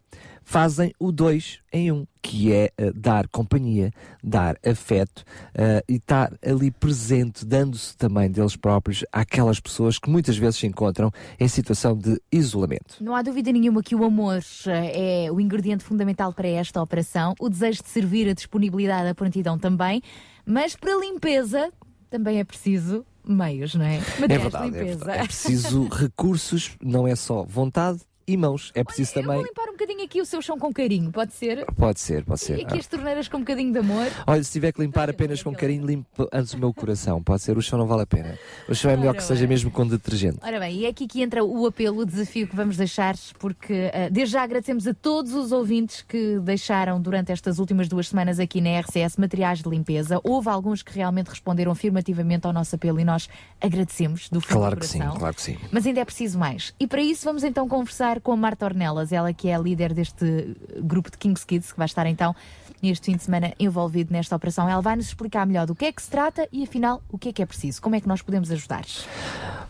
[0.44, 3.92] fazem o dois em um, que é eh, dar companhia,
[4.24, 5.24] dar afeto
[5.54, 10.66] eh, e estar ali presente, dando-se também deles próprios àquelas pessoas que muitas vezes se
[10.66, 12.96] encontram em situação de isolamento.
[13.00, 17.36] Não há dúvida nenhuma que o amor eh, é o ingrediente fundamental para esta operação,
[17.40, 20.02] o desejo de servir, a disponibilidade, a prontidão também,
[20.48, 21.72] mas para a limpeza
[22.10, 23.98] também é preciso meios, não é?
[23.98, 24.98] É Materiais de verdade, é limpeza.
[24.98, 25.20] verdade.
[25.20, 28.00] É preciso recursos, não é só vontade
[28.34, 28.72] e mãos.
[28.76, 29.38] É preciso Eu também.
[29.38, 31.66] vou limpar um bocadinho aqui o seu chão com carinho, pode ser?
[31.76, 32.62] Pode ser, pode E ser.
[32.62, 34.08] aqui as torneiras com um bocadinho de amor.
[34.28, 37.22] Olha, se tiver que limpar apenas com carinho, limpe antes o meu coração.
[37.24, 38.38] Pode ser, o chão não vale a pena.
[38.68, 40.38] O chão é melhor que seja mesmo com detergente.
[40.42, 43.92] Ora bem, e é aqui que entra o apelo, o desafio que vamos deixar, porque
[43.94, 48.40] ah, desde já agradecemos a todos os ouvintes que deixaram durante estas últimas duas semanas
[48.40, 50.20] aqui na RCS materiais de limpeza.
[50.24, 53.28] Houve alguns que realmente responderam afirmativamente ao nosso apelo e nós
[53.62, 55.18] agradecemos do fundo Claro do que sim, coração.
[55.20, 55.58] claro que sim.
[55.72, 56.74] Mas ainda é preciso mais.
[56.80, 59.94] E para isso vamos então conversar com a Marta Ornelas, ela que é a líder
[59.94, 62.36] deste grupo de Kings Kids, que vai estar então
[62.82, 64.70] neste fim de semana envolvido nesta operação.
[64.70, 67.30] Ela vai nos explicar melhor do que é que se trata e afinal o que
[67.30, 68.84] é que é preciso, como é que nós podemos ajudar.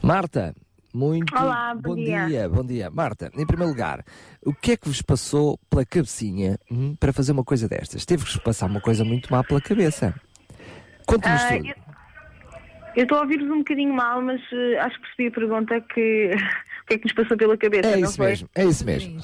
[0.01, 0.55] Marta,
[0.93, 2.49] muito Olá, bom dia.
[2.49, 2.89] Bom dia.
[2.89, 4.03] Marta, em primeiro lugar,
[4.45, 8.05] o que é que vos passou pela cabecinha hum, para fazer uma coisa destas?
[8.05, 10.13] Teve-vos passar uma coisa muito má pela cabeça.
[11.05, 11.67] Conta-nos Ah, tudo.
[12.95, 16.31] eu- estou a ouvir-vos um bocadinho mal, mas eh, acho que percebi a pergunta que
[16.89, 18.27] que é que nos passou pela cabeça, É não isso foi?
[18.27, 19.21] mesmo, é isso mesmo.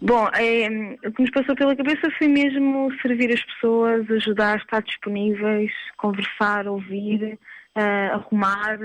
[0.00, 0.68] Bom, eh,
[1.06, 6.66] o que nos passou pela cabeça foi mesmo servir as pessoas, ajudar, estar disponíveis, conversar,
[6.66, 7.38] ouvir,
[7.76, 8.78] eh, arrumar.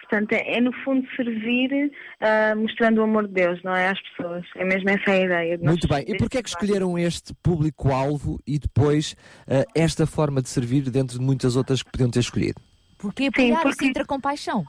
[0.00, 3.88] Portanto, é, é, no fundo servir eh, mostrando o amor de Deus, não é?
[3.88, 4.44] Às pessoas.
[4.56, 5.56] É mesmo essa a ideia.
[5.56, 6.04] de nós Muito bem.
[6.06, 9.16] E porquê é que escolheram este público-alvo e depois
[9.48, 12.60] ah, esta forma de servir dentro de muitas outras que podiam ter escolhido?
[12.98, 14.64] Porque apoiar porque- o Sintra com paixão.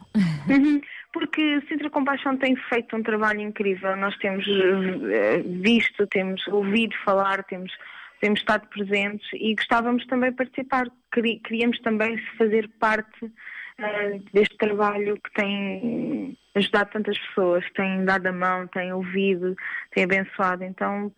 [0.50, 0.80] Uhum,
[1.16, 3.96] Porque Sintra Compaixão tem feito um trabalho incrível.
[3.96, 7.72] Nós temos eh, visto, temos ouvido falar, temos,
[8.20, 10.88] temos estado presentes e gostávamos também de participar.
[11.14, 13.32] Queríamos também fazer parte
[13.78, 19.56] eh, deste trabalho que tem ajudado tantas pessoas, tem dado a mão, tem ouvido,
[19.92, 20.66] tem abençoado.
[20.66, 21.14] Então,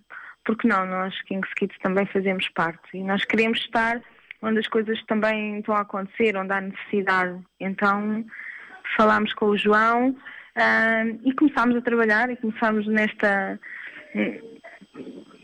[0.46, 0.86] por que não?
[0.86, 2.96] Nós, Kings Kids, também fazemos parte.
[2.96, 4.00] E nós queremos estar
[4.44, 7.42] onde as coisas também estão a acontecer, onde há necessidade.
[7.60, 8.24] Então,
[8.96, 10.16] falámos com o João
[10.56, 13.60] ah, e começámos a trabalhar e começámos nesta,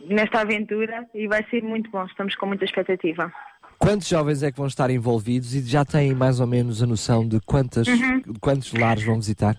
[0.07, 3.31] nesta aventura e vai ser muito bom, estamos com muita expectativa.
[3.77, 7.27] Quantos jovens é que vão estar envolvidos e já têm mais ou menos a noção
[7.27, 8.21] de quantas, Uhum.
[8.39, 9.57] quantos lares vão visitar?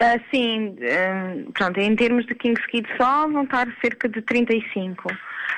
[0.00, 5.08] Ah, sim, ah, pronto, em termos de Kings Kids só vão estar cerca de 35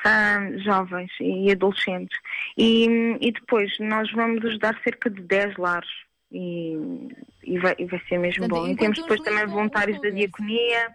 [0.05, 2.15] ah, jovens e adolescentes.
[2.55, 2.85] E,
[3.19, 5.89] e depois nós vamos ajudar cerca de 10 lares.
[6.31, 6.75] E,
[7.43, 8.67] e, vai, e vai ser mesmo Portanto, bom.
[8.67, 10.89] E temos depois também limpam, voluntários da diaconia.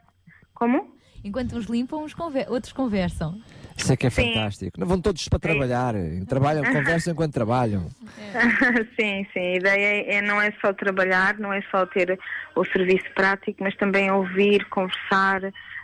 [0.54, 0.96] Como?
[1.24, 3.40] Enquanto uns limpam, uns conver- outros conversam.
[3.76, 4.34] Isso é que é Sim.
[4.34, 4.78] fantástico.
[4.78, 5.94] Não vão todos para trabalhar.
[6.28, 7.88] Trabalham, conversam enquanto trabalham.
[9.00, 9.40] sim, sim.
[9.40, 12.18] A ideia é, não é só trabalhar, não é só ter
[12.54, 15.40] o serviço prático, mas também ouvir, conversar,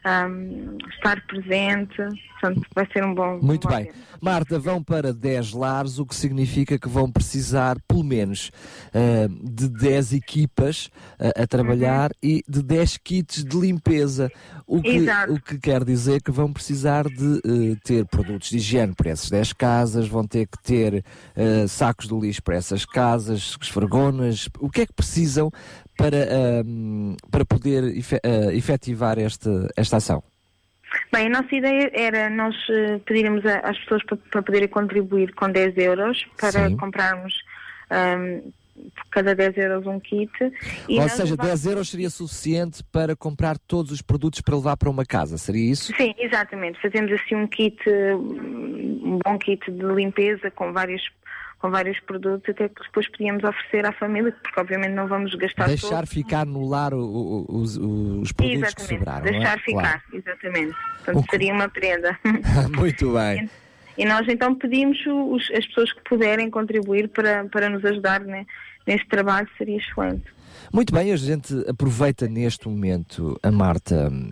[0.09, 1.97] ahm, estar presente.
[2.41, 3.39] Portanto, vai ser um bom.
[3.43, 3.87] Muito um bom bem.
[3.87, 4.09] evento.
[4.21, 8.51] Marta, vão para 10 lares, o que significa que vão precisar, pelo menos,
[8.93, 14.31] ah, de 10 equipas ah, a trabalhar e de 10 kits de limpeza.
[14.67, 15.33] O que, Exato.
[15.33, 19.31] o que quer dizer que vão precisar de eh, ter produtos de higiene para essas
[19.31, 21.03] 10 casas, vão ter que ter
[21.35, 24.49] eh, sacos de lixo para essas casas, esfregonas.
[24.59, 25.51] O que é que precisam
[25.99, 26.17] para,
[26.63, 27.83] ahm, para poder
[28.25, 30.23] ah, efetivar esta, esta ação?
[31.13, 35.51] Bem, a nossa ideia era nós eh, pedirmos às pessoas para, para poderem contribuir com
[35.51, 36.77] 10 euros para Sim.
[36.77, 37.35] comprarmos
[37.91, 38.41] ahm,
[38.95, 40.31] por cada 10 euros um kit.
[40.89, 44.77] E Ou seja, levamos- 10 euros seria suficiente para comprar todos os produtos para levar
[44.77, 45.93] para uma casa, seria isso?
[45.97, 46.81] Sim, exatamente.
[46.81, 51.03] Fazemos assim um kit, um bom kit de limpeza com vários
[51.59, 55.67] com vários produtos, até que depois podíamos oferecer à família, porque obviamente não vamos gastar
[55.67, 59.21] Deixar ficar no lar o- o- os, os produtos que Exatamente, sobraram.
[59.21, 59.33] não é?
[59.33, 60.75] deixar ficar, exatamente.
[61.05, 62.19] Portanto, seria uma prenda.
[62.23, 62.71] Claro.
[62.79, 63.51] Muito bem.
[63.97, 68.47] E nós então pedimos os- as pessoas que puderem contribuir para, para nos ajudar né,
[68.87, 70.23] neste trabalho, seria excelente.
[70.73, 74.31] Muito bem, a gente aproveita neste momento a Marta hum,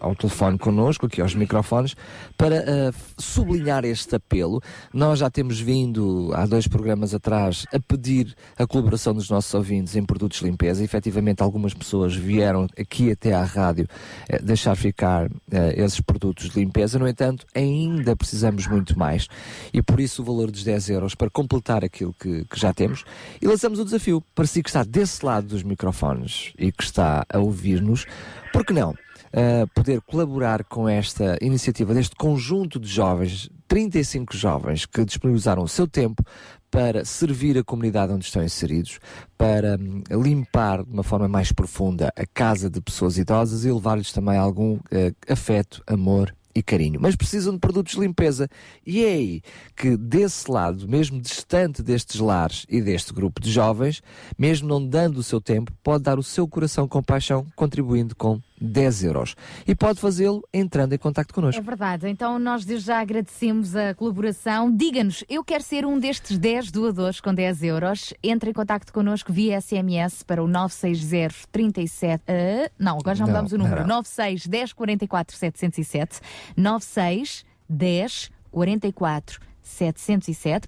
[0.00, 1.94] ao, telefone connosco, aqui aos microfones,
[2.36, 4.60] para ah, sublinhar este apelo.
[4.92, 9.96] Nós já temos vindo, há dois programas atrás, a pedir a colaboração dos nossos ouvintes
[9.96, 10.82] em produtos de limpeza.
[10.82, 13.86] E, efetivamente, algumas pessoas vieram aqui até à rádio
[14.28, 16.98] eh, deixar ficar eh, esses produtos de limpeza.
[16.98, 19.28] No entanto, ainda precisamos muito mais.
[19.72, 23.04] E por isso o valor dos 10 euros para completar aquilo que, que já temos.
[23.40, 27.24] E lançamos o desafio para si que está desse lado dos microfones e que está
[27.28, 28.06] a ouvir-nos.
[28.52, 28.90] Por que não?
[28.90, 35.68] Uh, poder colaborar com esta iniciativa deste conjunto de jovens, 35 jovens que disponibilizaram o
[35.68, 36.22] seu tempo
[36.70, 38.98] para servir a comunidade onde estão inseridos,
[39.36, 44.12] para hum, limpar de uma forma mais profunda a casa de pessoas idosas e levar-lhes
[44.12, 46.98] também algum eh, afeto, amor e carinho.
[47.00, 48.48] Mas precisam de produtos de limpeza.
[48.84, 49.42] E é aí
[49.76, 54.02] que, desse lado, mesmo distante destes lares e deste grupo de jovens,
[54.38, 58.40] mesmo não dando o seu tempo, pode dar o seu coração com paixão, contribuindo com
[58.60, 59.34] 10 euros.
[59.66, 61.60] E pode fazê-lo entrando em contato connosco.
[61.60, 64.74] É verdade, então nós desde já agradecemos a colaboração.
[64.74, 68.14] Diga-nos, eu quero ser um destes 10 doadores com 10 euros.
[68.22, 72.22] Entre em contato connosco via SMS para o 960 37.
[72.28, 73.80] ah, não, agora já Não, mudamos o número.
[73.82, 73.96] não.
[73.96, 76.20] 96 10 44 707.
[76.56, 79.46] 96 10 44 707.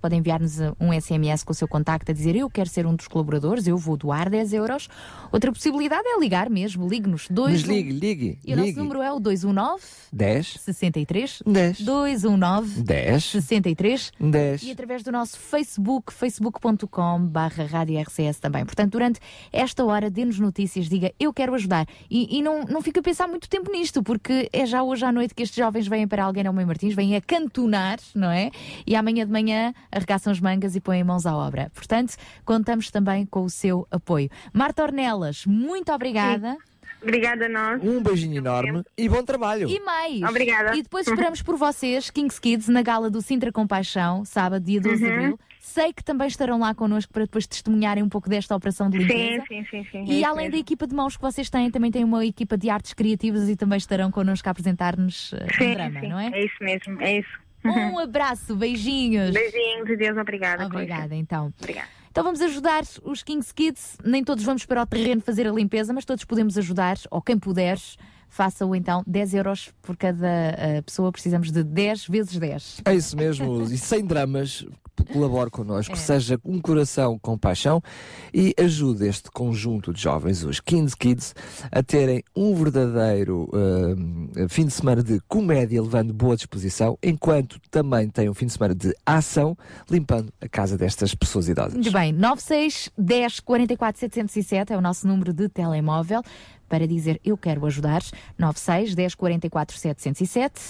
[0.01, 2.95] Podem enviar-nos uh, um SMS com o seu contacto a dizer eu quero ser um
[2.95, 4.89] dos colaboradores, eu vou doar 10 euros.
[5.31, 7.29] Outra possibilidade é ligar mesmo, ligue-nos.
[7.29, 8.79] Mas dois ligue, ligue, E o nosso ligue.
[8.81, 9.83] número é o 219
[10.13, 18.01] 10 63 10 219 10 63 10 e através do nosso Facebook, facebook.com barra Rádio
[18.01, 18.65] RCS também.
[18.65, 19.21] Portanto, durante
[19.53, 21.87] esta hora, dê-nos notícias, diga eu quero ajudar.
[22.11, 25.13] E, e não, não fica a pensar muito tempo nisto, porque é já hoje à
[25.13, 28.51] noite que estes jovens vêm para alguém Mãe Martins, vêm a cantonar, não é?
[28.89, 31.71] E amanhã de manhã arregaçam as mangas e põem mãos à obra.
[31.75, 34.31] Portanto, contamos também com o seu apoio.
[34.51, 36.57] Marta Ornelas, muito obrigada.
[37.03, 37.85] Obrigada a nós.
[37.85, 39.69] Um beijinho enorme e bom trabalho.
[39.69, 40.23] E mais.
[40.23, 40.75] Obrigada.
[40.75, 44.97] E depois esperamos por vocês, Kings Kids, na gala do Sintra Compaixão, sábado, dia 12
[44.97, 45.13] de Uhum.
[45.15, 45.39] abril.
[45.61, 49.45] Sei que também estarão lá connosco para depois testemunharem um pouco desta operação de limpeza.
[49.49, 49.99] Sim, sim, sim, sim.
[49.99, 50.61] é E isso além da mesmo.
[50.61, 53.77] equipa de mãos que vocês têm, também tem uma equipa de artes criativas e também
[53.77, 56.31] estarão connosco a apresentar-nos uh, Sim, um drama, sim, não é?
[56.33, 57.48] É isso mesmo, é isso.
[57.65, 59.33] Um abraço, beijinhos.
[59.33, 60.67] Beijinhos e Deus obrigada.
[60.67, 61.53] Obrigada, então.
[61.59, 61.89] Obrigada.
[62.11, 63.97] Então vamos ajudar os Kings Kids.
[64.05, 67.39] Nem todos vamos para o terreno fazer a limpeza, mas todos podemos ajudar, ou quem
[67.39, 67.79] puder,
[68.29, 70.27] faça-o então 10 euros por cada
[70.79, 71.11] uh, pessoa.
[71.13, 72.83] Precisamos de 10 vezes 10.
[72.85, 74.65] É isso mesmo, e sem dramas,
[75.13, 77.83] colabore connosco, seja um coração com paixão
[78.33, 81.35] e ajude este conjunto de jovens, os Kings Kids,
[81.71, 88.09] a terem um verdadeiro ah, fim de semana de comédia, levando boa disposição, enquanto também
[88.09, 89.57] têm um fim de semana de ação,
[89.91, 91.75] limpando a casa destas pessoas idosas.
[91.75, 96.23] Muito bem, 96 10 44 707 é o nosso número de telemóvel
[96.69, 98.03] para dizer eu quero ajudar.
[98.39, 100.61] 96 10 44 707.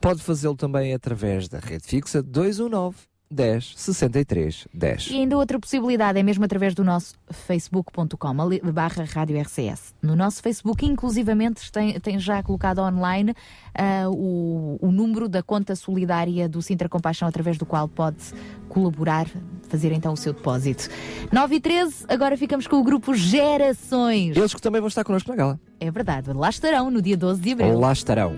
[0.00, 2.96] Pode fazê-lo também através da rede fixa 219
[3.30, 5.08] 10 63 10.
[5.10, 8.34] E ainda outra possibilidade é mesmo através do nosso facebook.com
[8.72, 9.94] barra rádio RCS.
[10.00, 13.34] No nosso Facebook, inclusivamente, tem, tem já colocado online
[13.74, 18.22] ah, o, o número da conta solidária do Sintra Compaixão, através do qual pode
[18.68, 19.26] colaborar,
[19.68, 20.88] fazer então o seu depósito.
[21.32, 24.36] 9 e 13, agora ficamos com o grupo Gerações.
[24.36, 25.60] Eles que também vão estar connosco na gala.
[25.80, 27.78] É verdade, lá estarão no dia 12 de abril.
[27.78, 28.36] Lá estarão.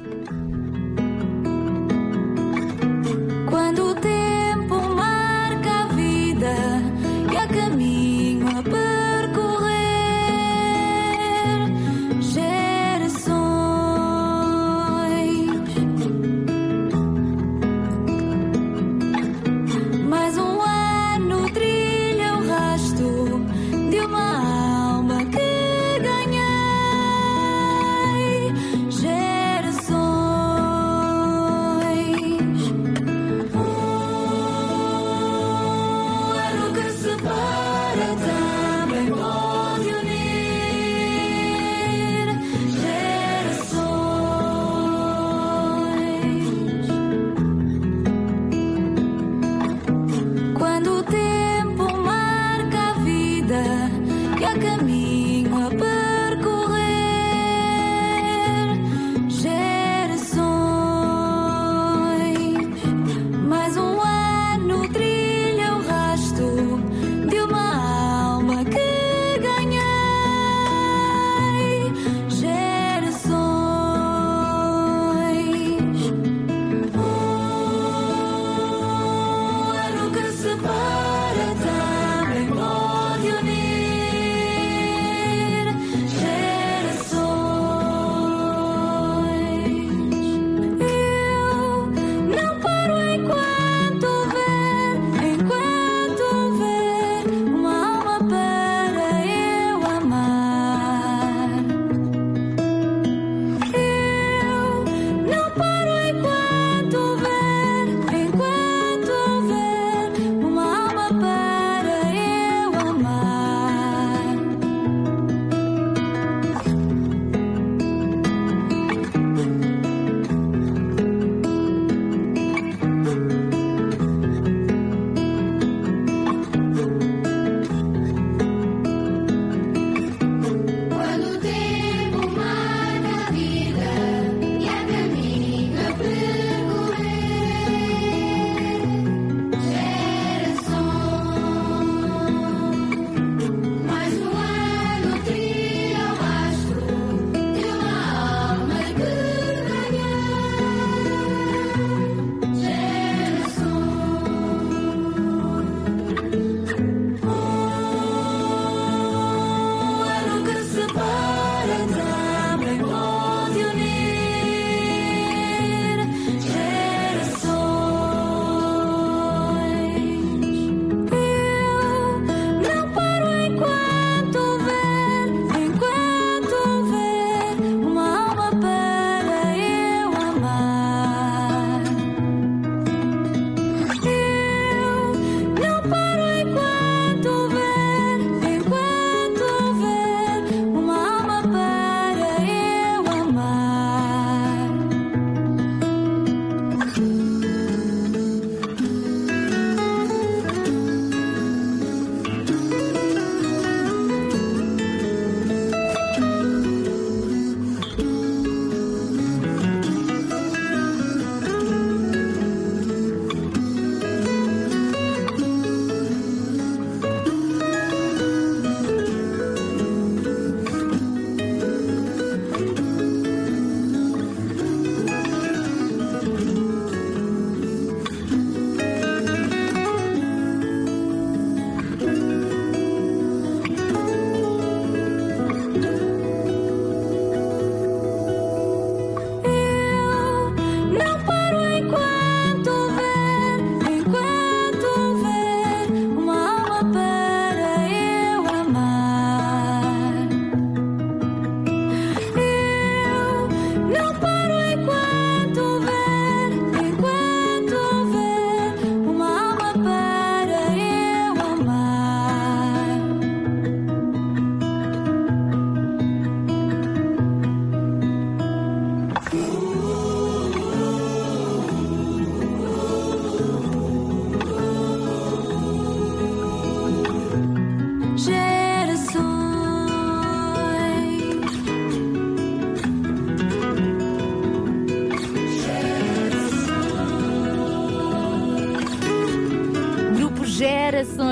[3.49, 3.95] Quando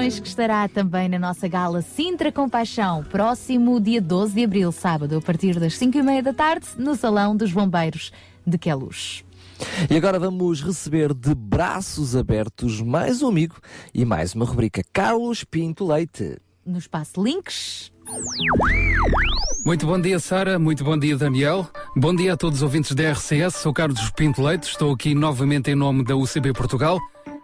[0.06, 5.20] Que estará também na nossa gala Sintra Compaixão, próximo dia 12 de abril, sábado, a
[5.20, 8.12] partir das 5 e meia da tarde, no Salão dos Bombeiros
[8.46, 9.24] de Queluz.
[9.90, 13.56] E agora vamos receber de braços abertos mais um amigo
[13.92, 14.80] e mais uma rubrica.
[14.92, 16.38] Carlos Pinto Leite.
[16.64, 17.90] No espaço Links.
[19.66, 20.56] Muito bom dia, Sara.
[20.56, 21.68] Muito bom dia, Daniel.
[21.96, 23.56] Bom dia a todos os ouvintes da RCS.
[23.56, 24.68] Sou Carlos Pinto Leite.
[24.68, 27.00] Estou aqui novamente em nome da UCB Portugal,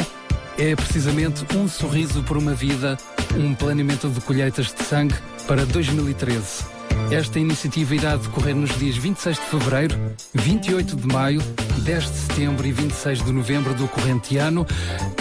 [0.57, 2.97] é precisamente Um Sorriso por uma Vida,
[3.37, 5.15] um planeamento de colheitas de sangue
[5.47, 6.79] para 2013.
[7.11, 9.95] Esta iniciativa irá decorrer nos dias 26 de fevereiro,
[10.35, 11.41] 28 de maio,
[11.83, 14.65] 10 de setembro e 26 de novembro do corrente ano,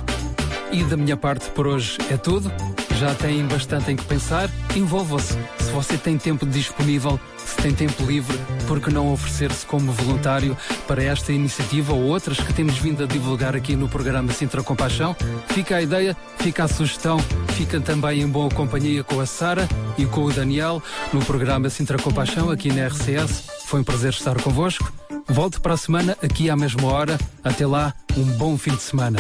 [0.72, 2.52] E da minha parte por hoje é tudo.
[3.00, 4.50] Já têm bastante em que pensar.
[4.76, 5.34] Envolvam-se.
[5.60, 10.58] Se você tem tempo disponível, se tem tempo livre, por que não oferecer-se como voluntário
[10.86, 15.16] para esta iniciativa ou outras que temos vindo a divulgar aqui no programa Sintra Compaixão?
[15.48, 17.20] Fica a ideia, fica a sugestão,
[17.54, 19.66] fica também em boa companhia com a Sara
[19.98, 23.46] e com o Daniel no programa Sintra Compaixão aqui na RCS.
[23.64, 24.92] Foi um prazer estar convosco.
[25.26, 27.18] Volte para a semana aqui à mesma hora.
[27.46, 29.20] Até lá, um bom fim de semana.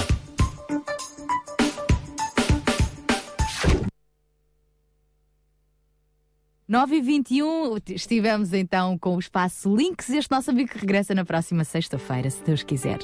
[6.69, 10.07] Nove e 21 estivemos então com o espaço Links.
[10.11, 12.99] Este nosso amigo que regressa na próxima sexta-feira, se Deus quiser.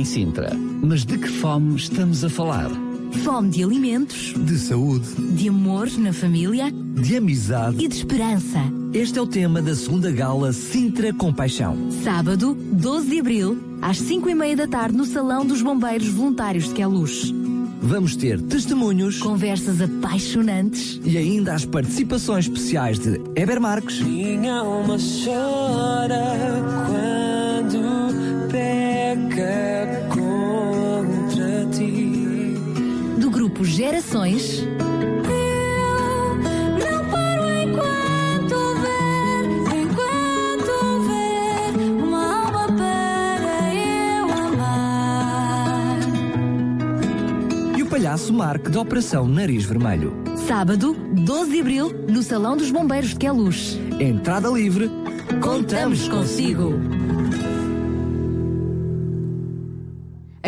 [0.00, 0.50] Em Sintra,
[0.82, 2.70] mas de que fome estamos a falar?
[3.22, 8.58] Fome de alimentos, De saúde, de amor na família de amizade e de esperança.
[8.94, 11.76] Este é o tema da segunda gala Sintra Compaixão.
[12.02, 16.68] Sábado, 12 de abril, às 5 e meia da tarde, no Salão dos Bombeiros Voluntários
[16.68, 17.34] de Queluz.
[17.82, 24.96] Vamos ter testemunhos, conversas apaixonantes e ainda as participações especiais de Eber Marques, Minha alma
[24.98, 26.24] chora
[26.86, 29.79] quando peca
[47.76, 50.14] e o palhaço Mark da Operação Nariz Vermelho.
[50.46, 53.78] Sábado, 12 de abril, no Salão dos Bombeiros de Queluz.
[54.00, 54.90] Entrada livre.
[55.42, 56.99] Contamos consigo.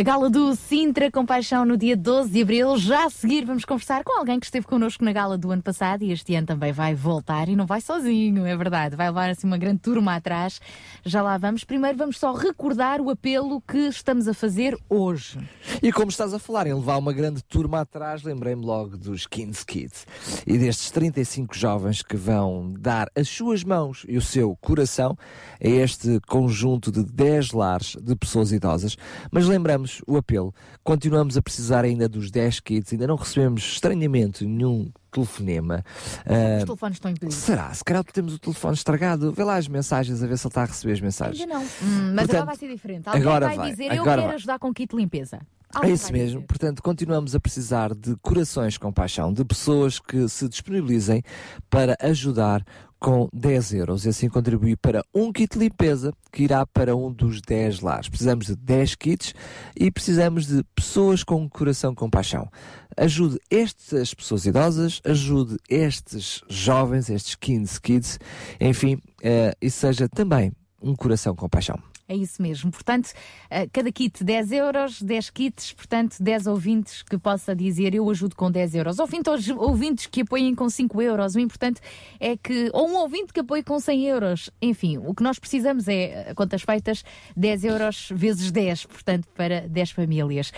[0.03, 2.77] A gala do Sintra Compaixão no dia 12 de abril.
[2.77, 6.03] Já a seguir vamos conversar com alguém que esteve connosco na gala do ano passado
[6.03, 8.97] e este ano também vai voltar e não vai sozinho, é verdade.
[8.97, 10.61] Vai levar assim uma grande turma atrás.
[11.05, 11.63] Já lá vamos.
[11.63, 15.39] Primeiro vamos só recordar o apelo que estamos a fazer hoje.
[15.81, 19.65] E como estás a falar em levar uma grande turma atrás, lembrei-me logo dos Kings
[19.65, 20.05] Kids
[20.45, 25.17] e destes 35 jovens que vão dar as suas mãos e o seu coração
[25.63, 28.97] a este conjunto de 10 lares de pessoas idosas.
[29.31, 30.55] Mas lembramos o apelo,
[30.85, 35.85] continuamos a precisar ainda dos 10 kits, ainda não recebemos estranhamente nenhum telefonema.
[36.25, 36.33] Os
[36.63, 37.35] Ah, telefones estão impedidos.
[37.37, 37.73] será?
[37.75, 39.31] Se calhar temos o telefone estragado.
[39.33, 41.41] Vê lá as mensagens a ver se ele está a receber as mensagens.
[41.41, 41.63] Ainda não.
[41.63, 41.67] Hum,
[42.15, 43.09] mas Portanto, agora vai ser diferente.
[43.09, 44.35] Alguém agora vai, vai, dizer eu agora quero vai.
[44.37, 45.41] ajudar com kit de limpeza.
[45.83, 46.43] É isso mesmo.
[46.43, 51.23] Portanto, continuamos a precisar de corações com paixão, de pessoas que se disponibilizem
[51.71, 52.63] para ajudar
[53.03, 57.13] com 10 euros e assim contribuir para um kit de limpeza que irá para um
[57.13, 58.09] dos 10 lares.
[58.09, 59.35] Precisamos de 10 kits
[59.77, 62.49] e precisamos de pessoas com coração com paixão.
[62.97, 68.19] Ajude estas pessoas idosas, ajude estes jovens, estes 15 kids,
[68.61, 71.92] enfim, eh, e seja também um coração com paixão.
[72.13, 72.71] É isso mesmo.
[72.71, 73.11] Portanto,
[73.49, 78.37] eh, cada kit 10 euros, 10 kits, portanto, 10 ouvintes que possa dizer eu ajudo
[78.37, 78.99] com 10 euros.
[78.99, 81.35] Ouvintes, ouvintes que apoiem com 5 euros.
[81.35, 81.81] O importante
[82.21, 82.69] é que.
[82.75, 84.51] Ou um ouvinte que apoie com 100 euros.
[84.61, 87.03] Enfim, o que nós precisamos é, a contas feitas,
[87.35, 90.53] 10 euros vezes 10, portanto, para 10 famílias.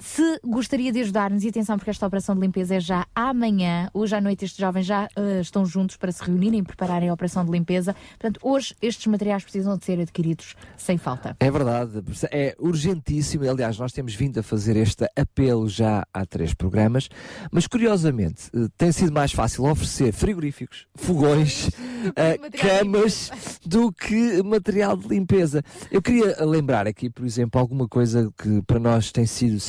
[0.00, 4.16] Se gostaria de ajudar-nos, e atenção, porque esta operação de limpeza é já amanhã, hoje
[4.16, 7.44] à noite estes jovens já eh, estão juntos para se reunirem e prepararem a operação
[7.44, 7.94] de limpeza.
[8.18, 11.36] Portanto, hoje estes materiais precisam de ser adquiridos sem falta.
[11.38, 12.02] É verdade,
[12.32, 13.48] é urgentíssimo.
[13.48, 17.10] Aliás, nós temos vindo a fazer este apelo já há três programas,
[17.52, 21.70] mas curiosamente eh, tem sido mais fácil oferecer frigoríficos, fogões,
[22.16, 23.30] eh, camas
[23.66, 25.62] do que material de limpeza.
[25.90, 29.60] Eu queria lembrar aqui, por exemplo, alguma coisa que para nós tem sido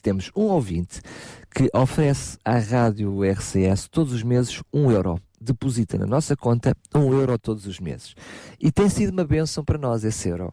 [0.00, 1.00] Temos um ouvinte
[1.54, 5.20] que oferece à rádio RCS todos os meses um euro.
[5.40, 8.14] Deposita na nossa conta um euro todos os meses.
[8.60, 10.52] E tem sido uma bênção para nós esse euro.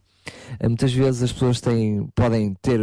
[0.59, 2.79] Eh, Muitas vezes as pessoas têm, podem ter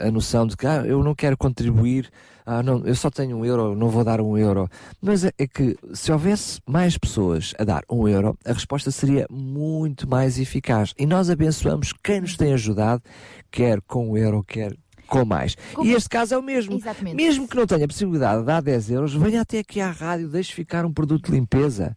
[0.00, 2.10] a noção de que ah, eu não quero contribuir,
[2.44, 4.68] ah, não, eu só tenho um euro, não vou dar um euro.
[5.00, 9.26] Mas é, é que se houvesse mais pessoas a dar um euro, a resposta seria
[9.30, 10.94] muito mais eficaz.
[10.98, 13.02] E nós abençoamos quem nos tem ajudado,
[13.50, 14.76] quer com um euro, quer
[15.08, 15.56] com mais.
[15.74, 16.76] Como- E este caso é o mesmo.
[16.76, 17.16] Exatamente.
[17.16, 20.52] Mesmo que não tenha possibilidade de dar 10 euros, venha até aqui à rádio, deixe
[20.52, 21.94] ficar um produto de limpeza,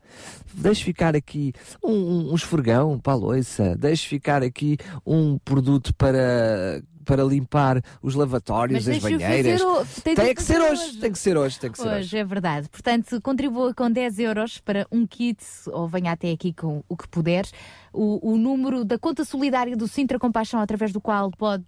[0.54, 5.94] deixe ficar aqui um, um, um esfregão para a loiça, deixe ficar aqui um produto
[5.96, 9.62] para, para limpar os lavatórios, Mas as banheiras.
[9.62, 11.96] o- tem Tem, que ser fazer hoje, tem que ser hoje, tem que ser hoje.
[12.00, 12.70] Hoje, é verdade.
[12.70, 17.08] Portanto, contribua com 10 euros para um kit ou venha até aqui com o que
[17.08, 17.46] puder.
[17.94, 21.66] O, o número da conta solidária do Sintra Compaixão, através do qual pode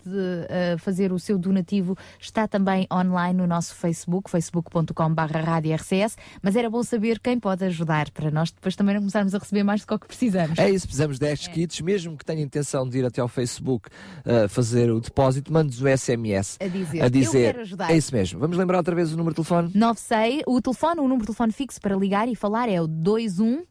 [0.49, 6.15] eh, fazer o seu donativo, está também online no nosso Facebook, facebook.com/radiorcs.
[6.41, 9.63] Mas era bom saber quem pode ajudar para nós depois também não começarmos a receber
[9.63, 10.57] mais do que o que precisamos.
[10.57, 13.89] É isso, precisamos de 10 kits, mesmo que tenha intenção de ir até ao Facebook
[14.25, 17.97] uh, fazer o depósito, mande-nos o SMS A dizer, a "Eu dizer quero ajudar." é
[17.97, 18.39] isso mesmo.
[18.39, 19.71] Vamos lembrar outra vez o número de telefone?
[19.73, 23.63] 96, o telefone, o número de telefone fixo para ligar e falar é o 21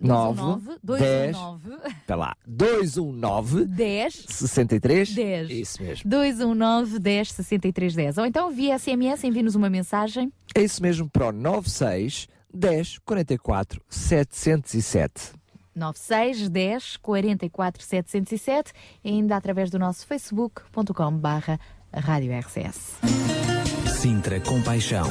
[0.00, 5.50] 9 10 219 Espera lá, 219 10 63 10.
[5.50, 6.10] Isso mesmo.
[6.10, 8.18] 219 10 63 10.
[8.18, 10.32] Ou então via SMS, envie-nos uma mensagem.
[10.54, 15.32] É isso mesmo para o 96 10 44 707.
[15.74, 18.72] 96 10 44 707
[19.02, 21.58] e ainda através do nosso facebook.com barra
[21.92, 22.98] Rádio RCS.
[24.00, 25.06] Sintra Compaixão,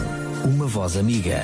[0.45, 1.43] uma voz amiga.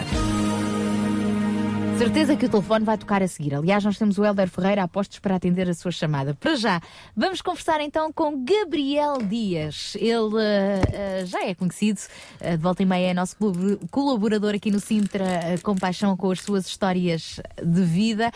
[2.00, 3.54] Certeza que o telefone vai tocar a seguir.
[3.54, 6.34] Aliás, nós temos o Helder Ferreira a postos para atender a sua chamada.
[6.34, 6.82] Para já,
[7.14, 9.98] vamos conversar então com Gabriel Dias.
[10.00, 12.00] Ele eh, já é conhecido,
[12.40, 16.16] eh, de volta e meia é nosso colab- colaborador aqui no Sintra eh, com paixão
[16.16, 18.32] com as suas histórias de vida,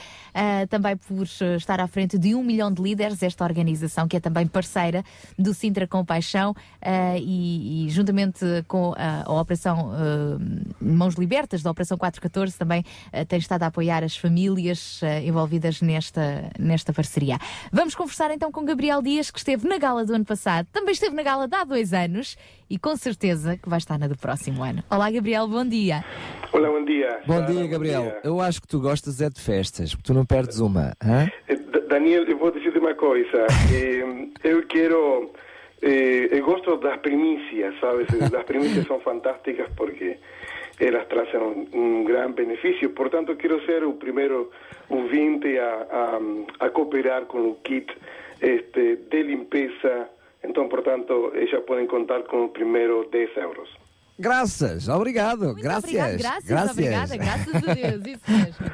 [0.70, 1.26] também por
[1.56, 5.06] estar à frente de um milhão de líderes, esta organização que é também parceira
[5.40, 9.92] do Sintra com Paixão eh, e, e juntamente com a, a Operação
[10.82, 12.84] Mãos Libertas, da Operação 414, também
[13.30, 17.38] tem estado a apoiar as famílias eh, envolvidas nesta, nesta parceria.
[17.72, 21.16] Vamos conversar então com Gabriel Dias, que esteve na gala do ano passado, também esteve
[21.16, 22.38] na gala de há dois anos
[22.70, 24.84] e com certeza que vai estar na do próximo ano.
[24.90, 26.04] Olá, Gabriel, bom dia.
[26.52, 27.20] Olá, bom dia.
[27.28, 28.20] Bom Sara, dia, Gabriel.
[28.24, 30.94] Eu acho que tu gostas é de festas, porque tu não perdes uma.
[31.04, 31.30] hã?
[31.48, 31.56] Eh,
[31.90, 33.46] Daniel, eu vou dizer uma coisa.
[33.74, 35.32] Eh, eu quero.
[35.82, 38.08] eu gosto das primícias, sabes?
[38.32, 40.18] Las primícias são fantásticas porque
[40.80, 42.90] elas trazem um, grande benefício.
[42.92, 44.52] Portanto, quero ser o primeiro
[44.90, 46.20] ouvinte a,
[46.60, 47.88] a, a cooperar com o kit
[48.42, 50.10] este, de limpeza.
[50.44, 53.70] Então, portanto, já podem contar com o primeiro 10 euros.
[54.20, 55.46] Graças, obrigado.
[55.46, 55.84] Muito graças.
[55.86, 56.18] obrigada,
[56.48, 58.66] graças, obrigada, graças a Deus, isso mesmo.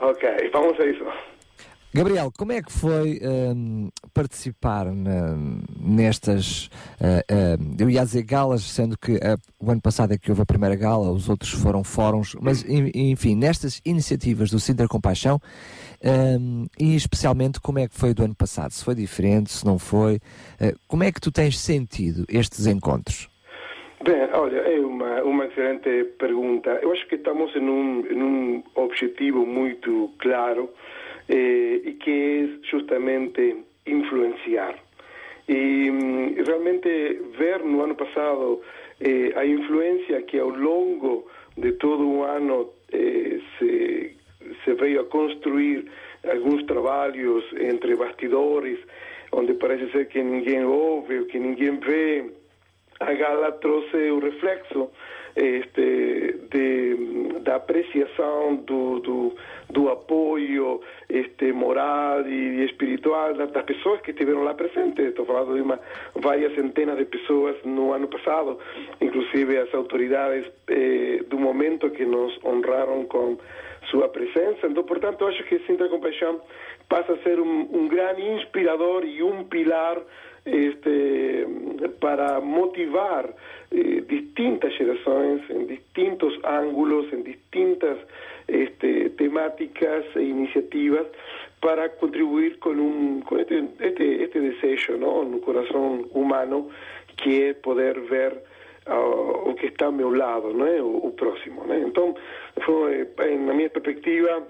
[0.00, 1.33] Ok, vamos a isso.
[1.94, 5.36] Gabriel, como é que foi hum, participar na-
[5.78, 6.68] nestas,
[7.00, 10.42] ah, ah, eu ia dizer galas, sendo que ah, o ano passado é que houve
[10.42, 15.40] a primeira gala, os outros foram fóruns, mas en- enfim, nestas iniciativas do Sintra Compaixão,
[16.40, 19.78] hum, e especialmente como é que foi do ano passado, se foi diferente, se não
[19.78, 20.18] foi,
[20.88, 23.28] como é que tu tens sentido estes encontros?
[24.04, 26.70] Bem, olha, é uma, uma excelente pergunta.
[26.82, 30.68] Eu acho que estamos em um, em um objetivo muito claro
[31.28, 33.56] eh, e que é justamente
[33.86, 34.76] influenciar.
[35.48, 36.88] E hum, realmente
[37.38, 38.60] ver no ano passado
[39.00, 41.26] eh, a influência que ao longo
[41.56, 44.16] de todo o ano eh, se,
[44.64, 45.84] se veio a construir
[46.28, 48.78] alguns trabalhos entre bastidores,
[49.32, 52.24] onde parece ser que ninguém ouve, ou que ninguém vê,
[53.00, 54.90] a gala trouxe o reflexo
[55.36, 59.36] este, de, da apreciação do, do,
[59.70, 65.06] do apoio este, moral e espiritual das, pessoas que estiveram lá presentes.
[65.06, 65.80] Estou falando de uma,
[66.14, 68.58] várias centenas de pessoas no ano passado,
[69.00, 73.36] inclusive as autoridades eh, do momento que nos honraram com
[73.90, 74.66] sua presença.
[74.66, 76.40] Então, portanto, acho que Sintra Compaixão
[76.88, 80.00] passa a ser um, um grande inspirador e um pilar
[80.46, 81.46] este,
[82.00, 83.28] para motivar
[83.70, 87.98] eh, distintas gerações em distintos ângulos, em distintas
[88.48, 91.06] este, temáticas e iniciativas
[91.60, 95.24] para contribuir com, um, com este, este, este desejo ¿no?
[95.24, 96.68] no coração humano
[97.16, 98.42] que é poder ver
[98.86, 100.82] ah, o que está ao meu lado, não é?
[100.82, 101.64] o, o próximo.
[101.64, 101.84] Né?
[101.86, 102.14] Então,
[102.60, 103.08] foi,
[103.38, 104.46] na minha perspectiva,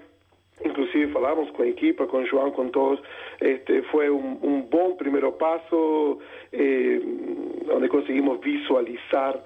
[0.63, 3.01] inclusive falamos com a equipa, com o João, com todos,
[3.41, 6.19] este, foi um, um bom primeiro passo,
[6.53, 6.99] eh,
[7.71, 9.37] onde conseguimos visualizar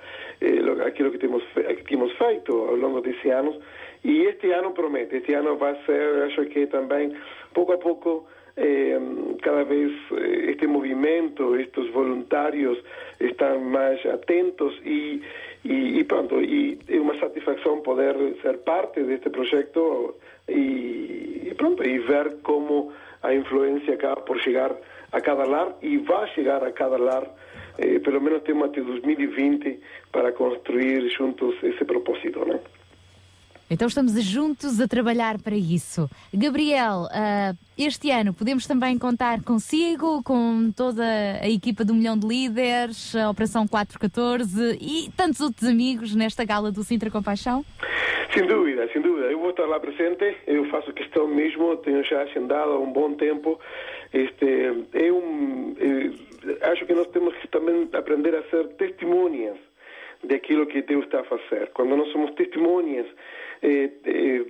[0.42, 3.60] eh, lo- aquilo que temos, fe- que temos feito ao longo desse ano,
[4.04, 7.14] e este ano promete, este ano vai ser, acho que também,
[7.54, 8.28] pouco a pouco,
[8.58, 9.00] eh,
[9.42, 12.78] cada vez eh, este movimento, estes voluntários
[13.20, 15.22] estão mais atentos e,
[15.64, 20.16] e, e pronto, e é uma satisfação poder ser parte deste projeto
[20.48, 24.76] e, e pronto, e ver como a influência acaba por chegar
[25.12, 27.24] a cada lar e vai chegar a cada lar,
[27.78, 29.80] eh, pelo menos temos até 2020
[30.12, 32.60] para construir juntos esse propósito, né?
[33.72, 36.10] Então estamos juntos a trabalhar para isso.
[36.34, 41.04] Gabriel, ah, este ano podemos também contar consigo, com toda
[41.40, 46.72] a equipa do Milhão de Líderes, a Operação 414 e tantos outros amigos nesta gala
[46.72, 47.64] do Sintra Compaixão?
[48.34, 49.28] Sem dúvida, sem dúvida.
[49.28, 53.14] Eu vou estar lá presente, eu faço questão mesmo, tenho já agendado há um bom
[53.14, 53.60] tempo.
[54.12, 54.46] Este,
[54.94, 59.58] é um, eh, acho que nós temos que também aprender a ser testemunhas
[60.24, 61.70] daquilo que Deus está a fazer.
[61.74, 63.08] Quando nós somos testemunhas,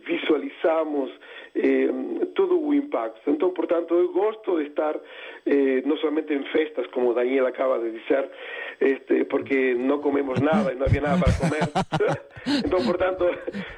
[0.06, 1.12] visualizamos
[1.56, 1.90] eh,
[2.36, 3.30] todo o impacto.
[3.30, 4.96] Então, portanto, eu gosto de estar
[5.46, 8.30] eh, não somente em festas, como Daniel acaba de dizer,
[8.80, 12.20] este, porque não comemos nada e não havia nada para comer.
[12.66, 13.26] então, portanto,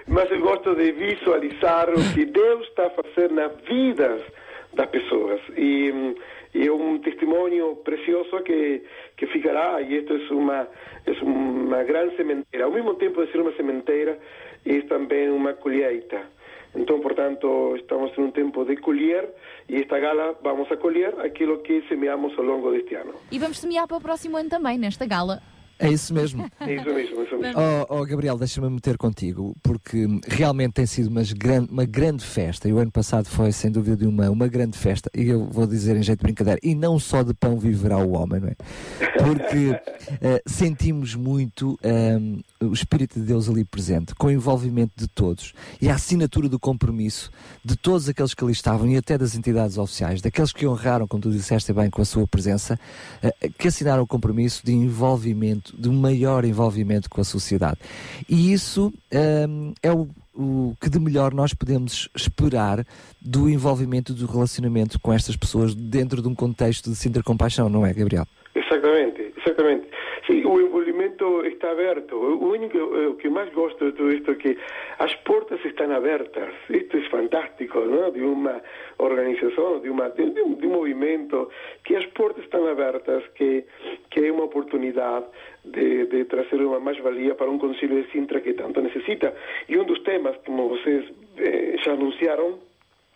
[0.07, 4.21] mas eu gosto de visualizar o que Deus está a fazer nas vidas
[4.73, 5.41] das pessoas.
[5.57, 6.15] E,
[6.53, 8.83] e é um testemunho precioso que,
[9.15, 10.67] que ficará, e isto é uma,
[11.05, 12.65] é uma grande sementeira.
[12.65, 14.19] Ao mesmo tempo de ser uma sementeira,
[14.65, 16.21] é também uma colheita.
[16.73, 19.29] Então, portanto, estamos em um tempo de colher
[19.67, 23.13] e esta gala vamos a colher aquilo que semeamos ao longo deste ano.
[23.31, 25.41] E vamos semear para o próximo ano também, nesta gala.
[25.87, 26.45] É isso mesmo.
[26.59, 27.59] É isso mesmo, isso mesmo.
[27.89, 32.69] Oh, oh, Gabriel, deixa-me meter contigo, porque realmente tem sido umas gran- uma grande festa.
[32.69, 35.09] E o ano passado foi, sem dúvida, de uma, uma grande festa.
[35.15, 38.11] E eu vou dizer em jeito de brincadeira, e não só de pão viverá o
[38.11, 38.55] homem, não é?
[39.17, 39.79] Porque
[40.21, 45.53] eh, sentimos muito ehm, o Espírito de Deus ali presente, com o envolvimento de todos
[45.81, 47.31] e a assinatura do compromisso
[47.65, 51.23] de todos aqueles que ali estavam e até das entidades oficiais, daqueles que honraram, como
[51.23, 52.79] tu disseste bem, com a sua presença,
[53.23, 57.77] eh, que assinaram o compromisso de envolvimento, de um maior envolvimento com a sociedade.
[58.29, 62.85] E isso ehm, é o, o que de melhor nós podemos esperar
[63.21, 67.85] do envolvimento, do relacionamento com estas pessoas dentro de um contexto de Sinter Compaixão, não
[67.85, 68.25] é, Gabriel?
[68.55, 69.87] Exatamente, exatamente.
[70.27, 72.15] Sim, o envolvimento está aberto.
[72.15, 74.57] O único eh, o que mais gosto de tudo isto é que
[74.99, 76.53] as portas estão abertas.
[76.69, 78.11] Isto é fantástico, não?
[78.11, 78.61] De uma
[78.99, 81.49] organização, de, uma, de, um, de um movimento,
[81.83, 83.65] que as portas estão abertas, que,
[84.11, 85.25] que é uma oportunidade
[85.65, 89.33] de, de trazer uma mais-valia para um Conselho de Sintra que tanto necessita.
[89.67, 92.59] E um dos temas, como vocês eh, já anunciaram,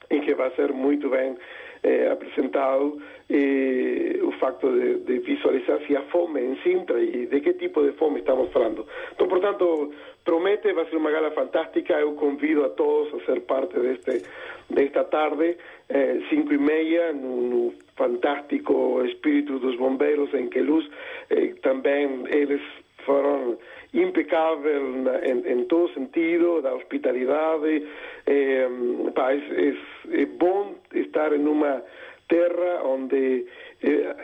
[0.09, 1.35] e que vai ser muito bem
[1.83, 7.41] eh, apresentado eh, o facto de, de visualizar se há fome em Sintra e de
[7.41, 8.85] que tipo de fome estamos falando.
[9.13, 9.93] Então, portanto,
[10.23, 11.93] promete, vai ser uma gala fantástica.
[11.93, 14.23] Eu convido a todos a ser parte deste,
[14.69, 15.57] desta tarde,
[15.89, 20.87] eh, cinco e meia, no, no fantástico Espírito dos Bombeiros em Queluz.
[21.29, 22.61] Eh, também eles
[23.05, 23.57] foram
[23.93, 27.87] impecável na, em, em todo sentido, da hospitalidade.
[28.27, 28.67] Eh,
[29.13, 31.81] pá, é, é, é bom estar em uma
[32.27, 33.45] terra onde,
[33.81, 34.15] eh,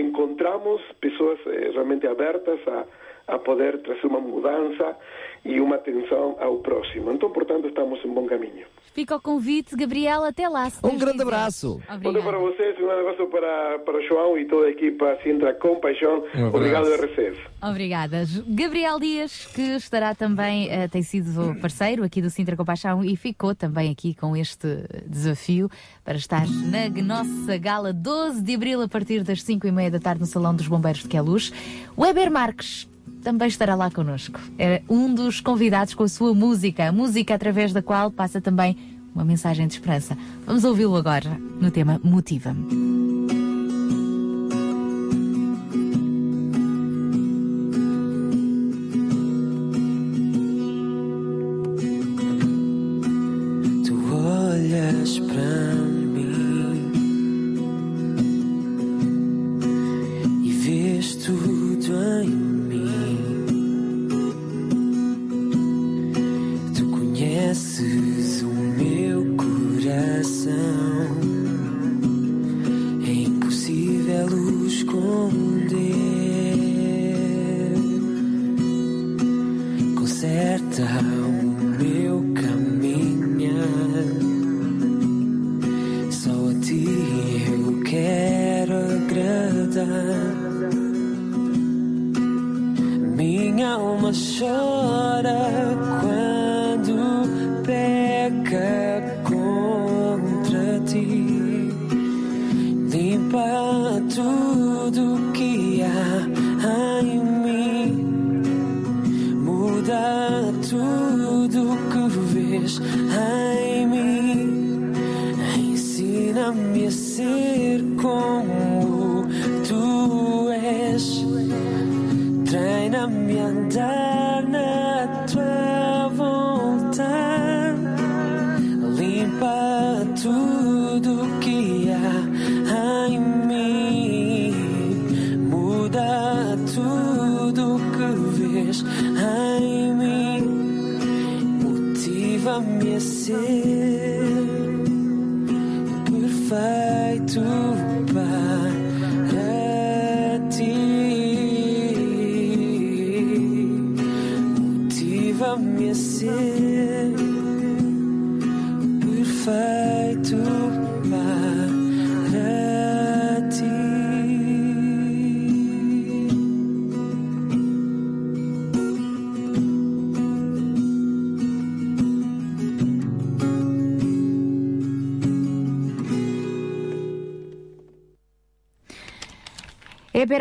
[0.00, 2.86] encontramos pessoas eh, realmente abertas a,
[3.34, 4.96] a poder trazer uma mudança
[5.44, 7.12] e uma atenção ao próximo.
[7.12, 8.66] Então, portanto, estamos em bom caminho.
[8.92, 10.68] Fica o convite, Gabriel, até lá.
[10.68, 11.22] se Deus quiser.
[11.22, 11.80] abraço.
[12.04, 16.24] Outro para vocês, um abraço para, para o João e toda a equipa Sintra Compaixão.
[16.34, 16.48] Um.
[16.48, 17.38] Obrigado, RCS.
[17.62, 18.24] Obrigada.
[18.48, 23.54] Gabriel Dias, que estará também, eh, tem sido parceiro aqui do Sintra Compaixão e ficou
[23.54, 24.66] também aqui com este
[25.06, 25.70] desafio
[26.04, 30.00] para estar na nossa gala 12 de abril a partir das 5 e meia da
[30.00, 31.52] tarde no Salão dos Bombeiros de Queluz.
[31.96, 32.90] Weber Marques
[33.22, 34.40] também estará lá connosco.
[34.58, 38.76] É um dos convidados com a sua música, a música através da qual passa também
[39.14, 40.16] uma mensagem de esperança.
[40.46, 42.89] Vamos ouvi-lo agora no tema Motiva-me.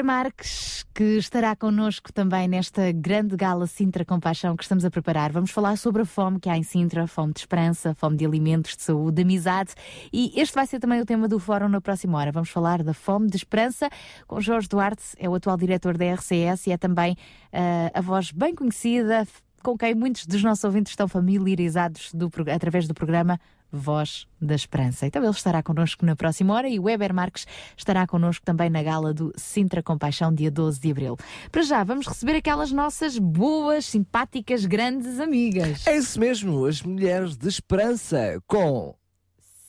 [0.10, 5.32] Marques, que estará connosco também nesta grande gala Sintra Compaixão que estamos a preparar.
[5.32, 8.76] Vamos falar sobre a fome que há em Sintra, fome de esperança, fome de alimentos,
[8.76, 9.76] de saúde, de amizade.
[10.12, 12.32] E este vai ser também o tema do fórum na próxima hora.
[12.32, 13.88] Vamos falar da fome de esperança
[14.26, 17.16] com Jorge Duarte, é o atual diretor da RCS e é também
[17.54, 19.28] ah, a voz bem conhecida,
[19.62, 23.40] com quem muitos dos nossos ouvintes estão familiarizados do através do programa
[23.72, 25.06] Voz da Esperança.
[25.06, 27.46] Então ele estará connosco na próxima hora e o Weber Marques
[27.78, 31.18] estará connosco também na gala do Sintra Compaixão, dia 12 de Abril.
[31.52, 35.86] Para já, vamos receber aquelas nossas boas, simpáticas, grandes amigas.
[35.86, 38.96] É isso mesmo, as mulheres de esperança com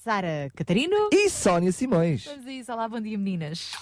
[0.03, 2.25] Sara Catarino e Sónia Simões.
[2.25, 2.73] Vamos a isso.
[2.73, 3.73] Olá, bom dia meninas.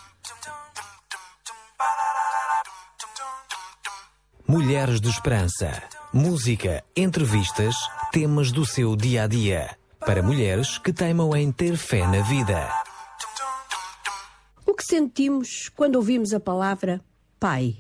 [4.47, 5.71] Mulheres de Esperança.
[6.13, 7.77] Música, entrevistas,
[8.11, 9.79] temas do seu dia a dia.
[10.09, 12.67] Para mulheres que teimam em ter fé na vida.
[14.65, 17.05] O que sentimos quando ouvimos a palavra
[17.39, 17.77] pai?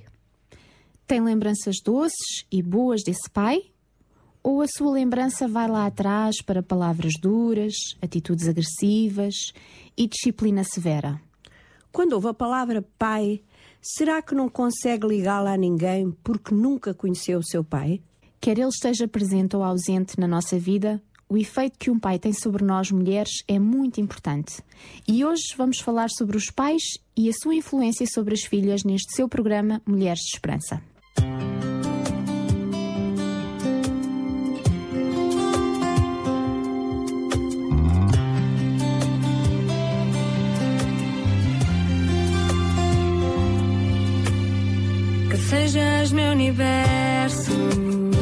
[1.07, 3.63] Tem lembranças doces e boas desse pai?
[4.43, 7.73] Ou a sua lembrança vai lá atrás para palavras duras,
[8.03, 9.35] atitudes agressivas
[9.97, 11.19] e disciplina severa?
[11.91, 13.43] Quando ouve a palavra pai,
[13.81, 18.03] será que não consegue ligá-la a ninguém porque nunca conheceu o seu pai?
[18.39, 22.33] Quer ele esteja presente ou ausente na nossa vida, o efeito que um pai tem
[22.33, 24.63] sobre nós mulheres é muito importante.
[25.07, 26.83] E hoje vamos falar sobre os pais
[27.17, 30.83] e a sua influência sobre as filhas neste seu programa Mulheres de Esperança.
[45.31, 48.18] Que sejas meu universo.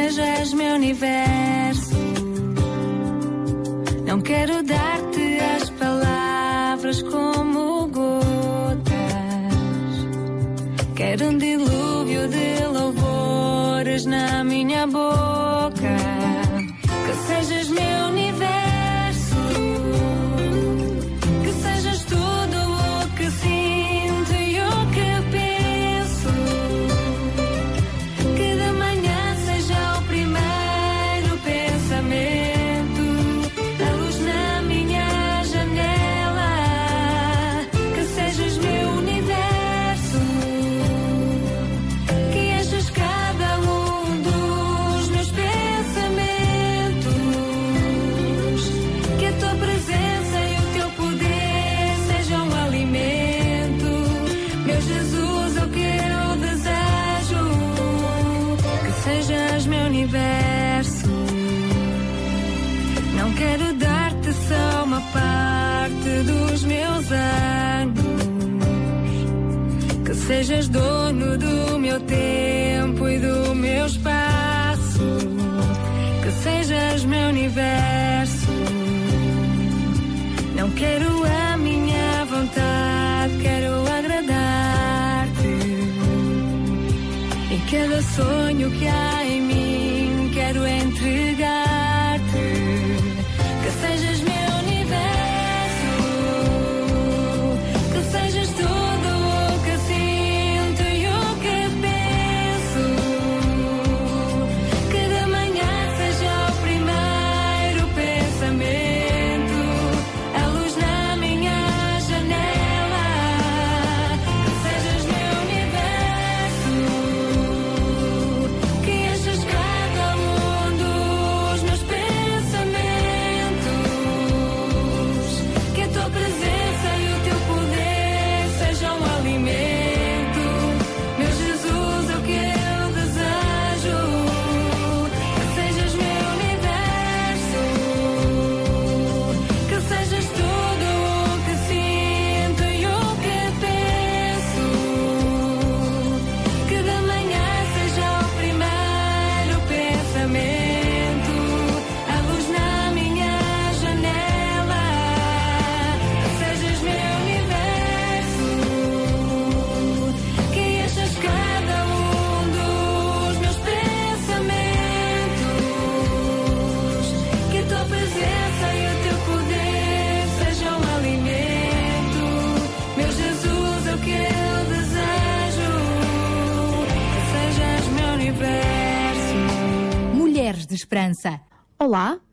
[0.00, 1.94] Que sejas meu universo.
[4.06, 8.80] Não quero dar-te as palavras como gotas.
[10.96, 15.19] Quero um dilúvio de louvores na minha boca.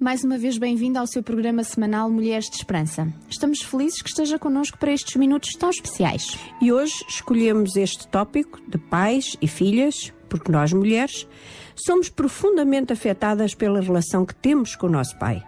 [0.07, 3.13] Mais uma vez bem-vindo ao seu programa semanal Mulheres de Esperança.
[3.29, 6.39] Estamos felizes que esteja connosco para estes minutos tão especiais.
[6.61, 11.27] E hoje escolhemos este tópico de pais e filhas, porque nós mulheres
[11.75, 15.43] somos profundamente afetadas pela relação que temos com o nosso pai.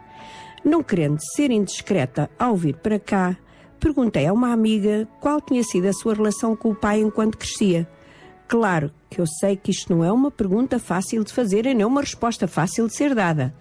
[0.61, 3.37] Não querendo ser indiscreta ao vir para cá,
[3.79, 7.87] perguntei a uma amiga qual tinha sido a sua relação com o pai enquanto crescia.
[8.45, 11.85] Claro que eu sei que isto não é uma pergunta fácil de fazer e nem
[11.85, 13.55] uma resposta fácil de ser dada,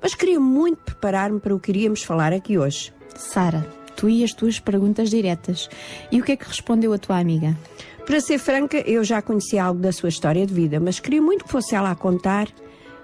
[0.00, 2.92] mas queria muito preparar-me para o que iríamos falar aqui hoje.
[3.16, 3.66] Sara,
[3.96, 5.68] tu e as tuas perguntas diretas.
[6.10, 7.56] E o que é que respondeu a tua amiga?
[8.04, 11.44] Para ser franca, eu já conhecia algo da sua história de vida, mas queria muito
[11.44, 12.48] que fosse ela a contar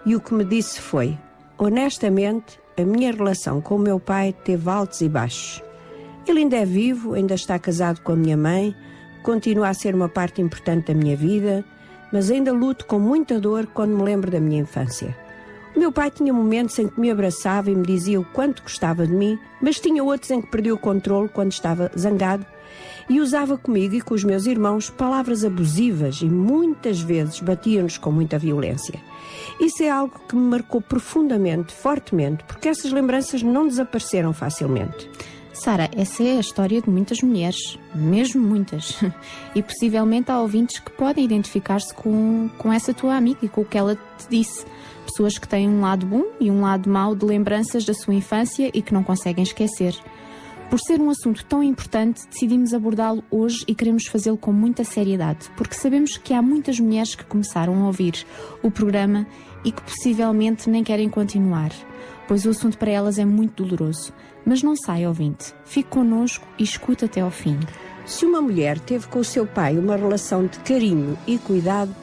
[0.05, 1.17] e o que me disse foi:
[1.57, 5.62] honestamente, a minha relação com o meu pai teve altos e baixos.
[6.27, 8.75] Ele ainda é vivo, ainda está casado com a minha mãe,
[9.23, 11.65] continua a ser uma parte importante da minha vida,
[12.12, 15.17] mas ainda luto com muita dor quando me lembro da minha infância.
[15.77, 19.13] Meu pai tinha momentos em que me abraçava e me dizia o quanto gostava de
[19.13, 22.45] mim, mas tinha outros em que perdia o controle quando estava zangado
[23.09, 28.11] e usava comigo e com os meus irmãos palavras abusivas e muitas vezes batia-nos com
[28.13, 29.01] muita violência.
[29.61, 35.11] Isso é algo que me marcou profundamente, fortemente, porque essas lembranças não desapareceram facilmente.
[35.53, 38.99] Sara, essa é a história de muitas mulheres, mesmo muitas.
[39.55, 43.65] E possivelmente há ouvintes que podem identificar-se com, com essa tua amiga e com o
[43.65, 44.65] que ela te disse.
[45.11, 48.70] Pessoas que têm um lado bom e um lado mau de lembranças da sua infância
[48.73, 49.93] e que não conseguem esquecer.
[50.70, 55.51] Por ser um assunto tão importante, decidimos abordá-lo hoje e queremos fazê-lo com muita seriedade,
[55.57, 58.24] porque sabemos que há muitas mulheres que começaram a ouvir
[58.62, 59.27] o programa
[59.65, 61.73] e que possivelmente nem querem continuar,
[62.28, 64.12] pois o assunto para elas é muito doloroso.
[64.47, 65.53] Mas não saia, ouvinte.
[65.65, 67.59] Fique connosco e escuta até ao fim.
[68.07, 71.95] Se uma mulher teve com o seu pai uma relação de carinho e cuidado,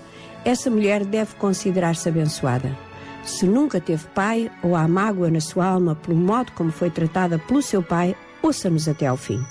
[0.44, 2.87] essa mulher deve considerar-se abençoada.
[3.28, 7.38] Se nunca teve pai ou há mágoa na sua alma pelo modo como foi tratada
[7.38, 9.44] pelo seu pai, ouça-nos até ao fim.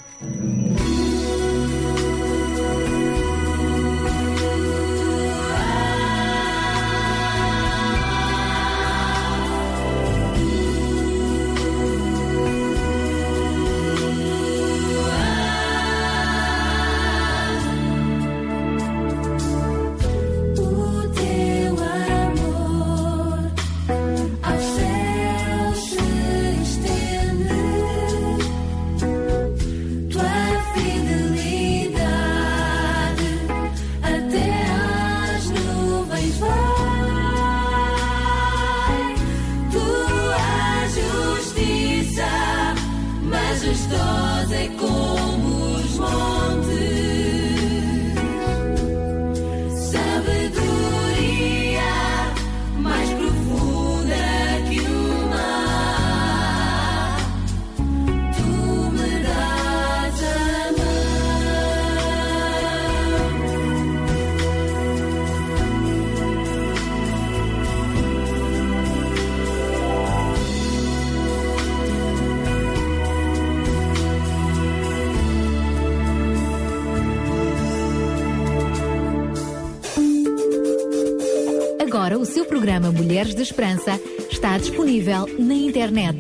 [82.57, 84.01] Programa Mulheres de Esperança
[84.31, 86.19] está disponível na internet.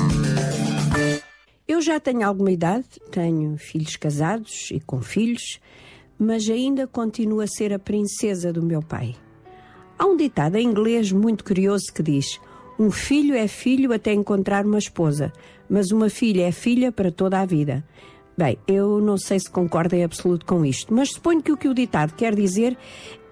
[1.68, 5.60] Eu já tenho alguma idade, tenho filhos casados e com filhos,
[6.18, 9.14] mas ainda continuo a ser a princesa do meu pai.
[10.00, 12.40] Há um ditado em inglês muito curioso que diz:
[12.80, 15.32] Um filho é filho até encontrar uma esposa,
[15.70, 17.86] mas uma filha é filha para toda a vida.
[18.38, 21.68] Bem, eu não sei se concordo em absoluto com isto, mas suponho que o que
[21.68, 22.78] o ditado quer dizer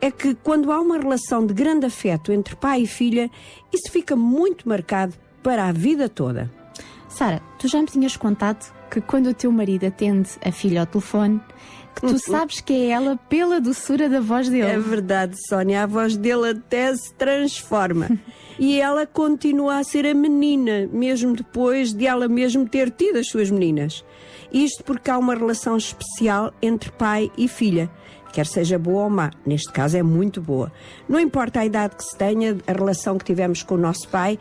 [0.01, 3.29] é que quando há uma relação de grande afeto entre pai e filha,
[3.73, 6.51] isso fica muito marcado para a vida toda.
[7.07, 10.85] Sara, tu já me tinhas contado que quando o teu marido atende a filha ao
[10.85, 11.41] telefone,
[11.95, 14.67] que tu sabes que é ela pela doçura da voz dele.
[14.67, 18.09] É verdade, Sónia, a voz dele até se transforma.
[18.57, 23.27] e ela continua a ser a menina, mesmo depois de ela mesmo ter tido as
[23.27, 24.03] suas meninas.
[24.51, 27.89] Isto porque há uma relação especial entre pai e filha.
[28.31, 30.71] Quer seja boa ou má, neste caso é muito boa.
[31.07, 34.37] Não importa a idade que se tenha, a relação que tivemos com o nosso pai,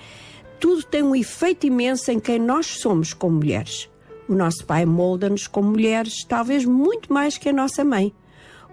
[0.61, 3.89] tudo tem um efeito imenso em quem nós somos como mulheres.
[4.29, 8.13] O nosso pai molda-nos como mulheres, talvez muito mais que a nossa mãe.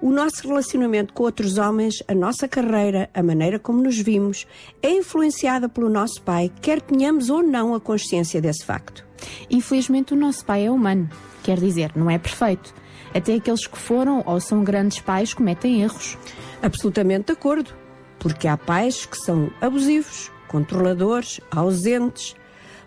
[0.02, 4.46] O nosso relacionamento com outros homens, a nossa carreira, a maneira como nos vimos,
[4.82, 9.06] é influenciada pelo nosso pai, quer tenhamos ou não a consciência desse facto.
[9.50, 11.10] Infelizmente, o nosso pai é humano,
[11.44, 12.74] quer dizer, não é perfeito.
[13.14, 16.18] Até aqueles que foram ou são grandes pais cometem erros.
[16.62, 17.74] Absolutamente de acordo,
[18.20, 22.36] porque há pais que são abusivos, controladores, ausentes,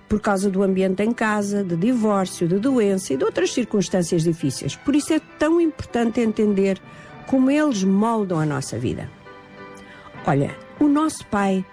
[0.09, 4.75] por causa do ambiente em casa, de divórcio, de doença e de outras circunstâncias difíceis.
[4.75, 6.81] Por isso é tão importante entender
[7.27, 9.11] como eles moldam a nossa vida.
[10.27, 11.65] Olha, o nosso pai,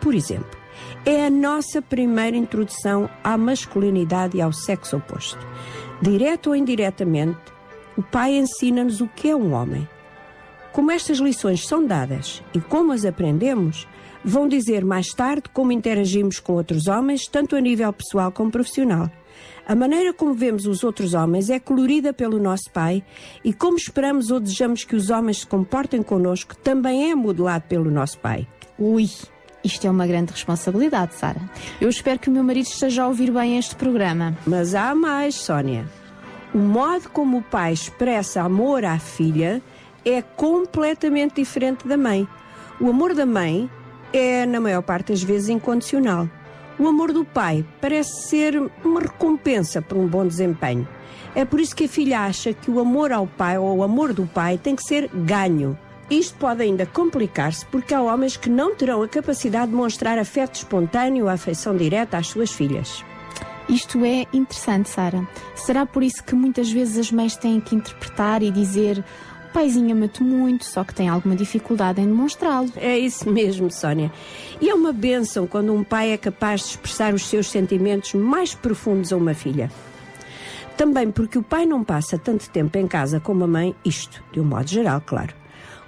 [0.00, 0.58] por exemplo,
[1.04, 5.44] é a nossa primeira introdução à masculinidade e ao sexo oposto.
[6.00, 7.40] Direto ou indiretamente,
[7.96, 9.88] o pai ensina-nos o que é um homem.
[10.72, 13.88] Como estas lições são dadas e como as aprendemos,
[14.24, 19.10] vão dizer mais tarde como interagimos com outros homens, tanto a nível pessoal como profissional.
[19.66, 23.04] A maneira como vemos os outros homens é colorida pelo nosso pai
[23.44, 27.90] e como esperamos ou desejamos que os homens se comportem connosco também é modelado pelo
[27.90, 28.46] nosso pai.
[28.78, 29.08] Ui,
[29.62, 31.40] isto é uma grande responsabilidade, Sara.
[31.80, 34.36] Eu espero que o meu marido esteja a ouvir bem este programa.
[34.46, 35.86] Mas há mais, Sónia.
[36.52, 39.62] O modo como o pai expressa amor à filha
[40.04, 42.26] é completamente diferente da mãe.
[42.80, 43.70] O amor da mãe
[44.12, 46.28] é, na maior parte das vezes, incondicional.
[46.78, 50.88] O amor do pai parece ser uma recompensa por um bom desempenho.
[51.34, 54.12] É por isso que a filha acha que o amor ao pai ou o amor
[54.12, 55.78] do pai tem que ser ganho.
[56.10, 60.56] Isto pode ainda complicar-se porque há homens que não terão a capacidade de mostrar afeto
[60.56, 63.04] espontâneo ou afeição direta às suas filhas.
[63.68, 65.24] Isto é interessante, Sara.
[65.54, 69.04] Será por isso que muitas vezes as mães têm que interpretar e dizer
[69.52, 72.72] paizinho ama-te muito, só que tem alguma dificuldade em demonstrá-lo?
[72.76, 74.12] É isso mesmo, Sónia.
[74.60, 78.54] E é uma bênção quando um pai é capaz de expressar os seus sentimentos mais
[78.54, 79.70] profundos a uma filha.
[80.76, 84.40] Também porque o pai não passa tanto tempo em casa como a mãe, isto, de
[84.40, 85.34] um modo geral, claro.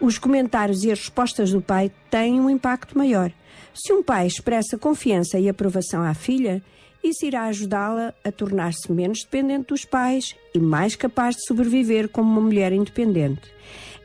[0.00, 3.32] Os comentários e as respostas do pai têm um impacto maior.
[3.72, 6.62] Se um pai expressa confiança e aprovação à filha,
[7.02, 12.30] isso irá ajudá-la a tornar-se menos dependente dos pais e mais capaz de sobreviver como
[12.30, 13.51] uma mulher independente.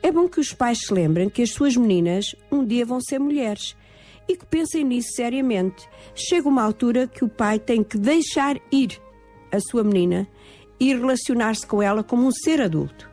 [0.02, 3.18] É bom que os pais se lembrem que as suas meninas um dia vão ser
[3.18, 3.76] mulheres
[4.28, 5.88] e que pensem nisso seriamente.
[6.14, 9.00] Chega uma altura que o pai tem que deixar ir
[9.50, 10.28] a sua menina
[10.78, 13.08] e relacionar-se com ela como um ser adulto.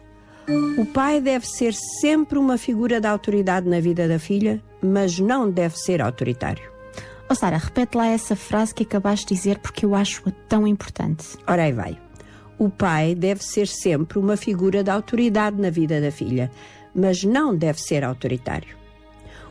[0.77, 5.49] O pai deve ser sempre uma figura de autoridade na vida da filha, mas não
[5.49, 6.71] deve ser autoritário.
[7.27, 11.25] Oh Sara, repete lá essa frase que acabaste de dizer porque eu acho-a tão importante.
[11.47, 11.97] Ora aí vai.
[12.59, 16.51] O pai deve ser sempre uma figura de autoridade na vida da filha,
[16.95, 18.75] mas não deve ser autoritário.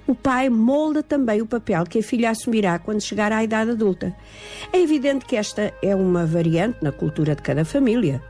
[0.06, 4.14] O pai molda também o papel que a filha assumirá quando chegar à idade adulta.
[4.72, 8.22] É evidente que esta é uma variante na cultura de cada família,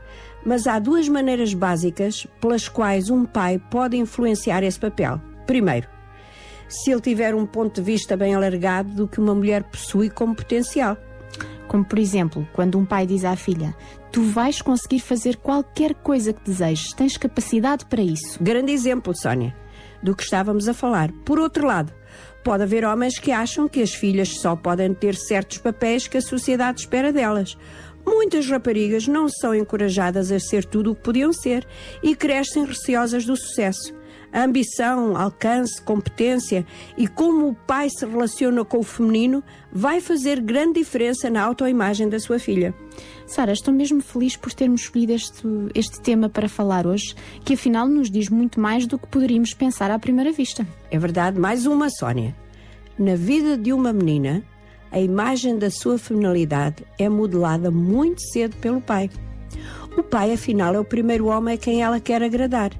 [0.45, 5.19] mas há duas maneiras básicas pelas quais um pai pode influenciar esse papel.
[5.45, 5.87] Primeiro,
[6.67, 10.35] se ele tiver um ponto de vista bem alargado do que uma mulher possui como
[10.35, 10.97] potencial.
[11.67, 13.75] Como, por exemplo, quando um pai diz à filha:
[14.15, 18.41] Tu vais conseguir fazer qualquer coisa que desejes, tens capacidade para isso.
[18.41, 19.53] Grande exemplo, Sónia,
[20.01, 21.11] do que estávamos a falar.
[21.25, 21.93] Por outro lado,
[22.41, 26.21] pode haver homens que acham que as filhas só podem ter certos papéis que a
[26.21, 27.57] sociedade espera delas.
[28.05, 31.67] Muitas raparigas não são encorajadas a ser tudo o que podiam ser
[32.01, 33.93] e crescem receosas do sucesso.
[34.37, 36.65] Ambição, alcance, competência
[36.97, 39.41] e como o pai se relaciona com o feminino
[39.71, 42.75] vai fazer grande diferença na autoimagem da sua filha.
[43.25, 47.87] Sara, estou mesmo feliz por termos escolhido este, este tema para falar hoje, que afinal
[47.87, 50.67] nos diz muito mais do que poderíamos pensar à primeira vista.
[50.91, 52.35] É verdade, mais uma, Sónia.
[52.99, 54.43] Na vida de uma menina,
[54.91, 59.09] a imagem da sua feminilidade é modelada muito cedo pelo pai.
[59.97, 62.71] O pai, afinal, é o primeiro homem a quem ela quer agradar.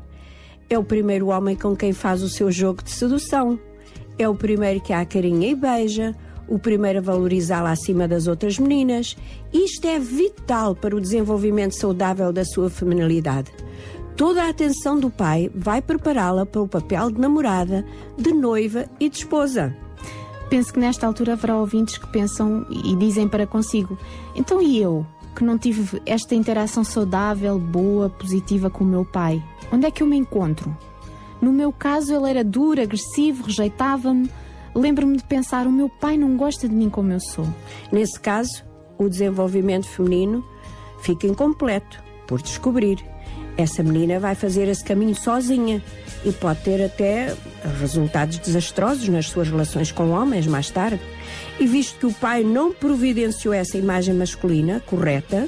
[0.69, 3.59] É o primeiro homem com quem faz o seu jogo de sedução.
[4.17, 6.15] É o primeiro que a carinha e beija,
[6.47, 9.15] o primeiro a valorizá-la acima das outras meninas.
[9.53, 13.51] Isto é vital para o desenvolvimento saudável da sua feminilidade.
[14.15, 17.85] Toda a atenção do pai vai prepará-la para o papel de namorada,
[18.17, 19.75] de noiva e de esposa.
[20.49, 23.97] Penso que nesta altura haverá ouvintes que pensam e dizem para consigo:
[24.35, 25.05] então e eu,
[25.35, 29.43] que não tive esta interação saudável, boa, positiva com o meu pai?
[29.71, 30.75] Onde é que eu me encontro?
[31.41, 34.29] No meu caso, ele era duro, agressivo, rejeitava-me.
[34.73, 37.47] Lembro-me de pensar: o meu pai não gosta de mim como eu sou.
[37.91, 38.63] Nesse caso,
[38.97, 40.43] o desenvolvimento feminino
[41.01, 42.97] fica incompleto por descobrir.
[43.57, 45.81] Essa menina vai fazer esse caminho sozinha
[46.25, 47.33] e pode ter até
[47.79, 50.99] resultados desastrosos nas suas relações com homens mais tarde.
[51.57, 55.47] E visto que o pai não providenciou essa imagem masculina correta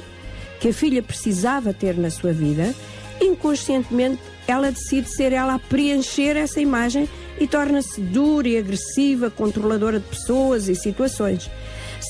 [0.58, 2.74] que a filha precisava ter na sua vida,
[3.20, 7.08] inconscientemente ela decide ser ela a preencher essa imagem
[7.38, 11.50] e torna-se dura e agressiva, controladora de pessoas e situações.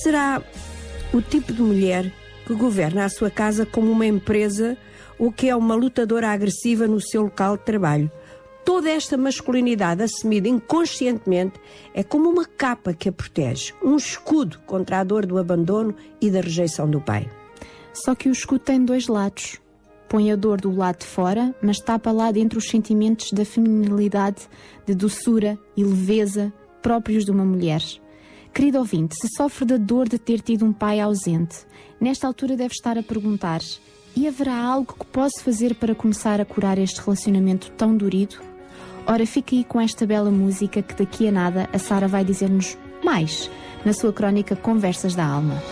[0.02, 0.42] Será
[1.12, 2.12] o tipo de mulher
[2.46, 4.76] que governa a sua casa como uma empresa
[5.18, 8.10] ou que é uma lutadora agressiva no seu local de trabalho.
[8.64, 11.58] Toda esta masculinidade assumida inconscientemente
[11.94, 16.30] é como uma capa que a protege, um escudo contra a dor do abandono e
[16.30, 17.28] da rejeição do pai.
[17.92, 19.58] Só que o escudo tem dois lados.
[20.08, 24.48] Põe a dor do lado de fora, mas tapa lá dentro os sentimentos da feminilidade,
[24.86, 27.82] de doçura e leveza próprios de uma mulher.
[28.54, 31.58] Querido ouvinte, se sofre da dor de ter tido um pai ausente,
[32.00, 33.60] nesta altura deve estar a perguntar:
[34.16, 38.36] e haverá algo que posso fazer para começar a curar este relacionamento tão dorido?
[39.06, 42.76] Ora, fica aí com esta bela música que daqui a nada a Sara vai dizer-nos
[43.04, 43.50] mais
[43.84, 45.62] na sua crónica Conversas da Alma.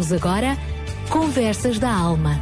[0.00, 0.56] Apresentamos agora
[1.10, 2.40] Conversas da Alma.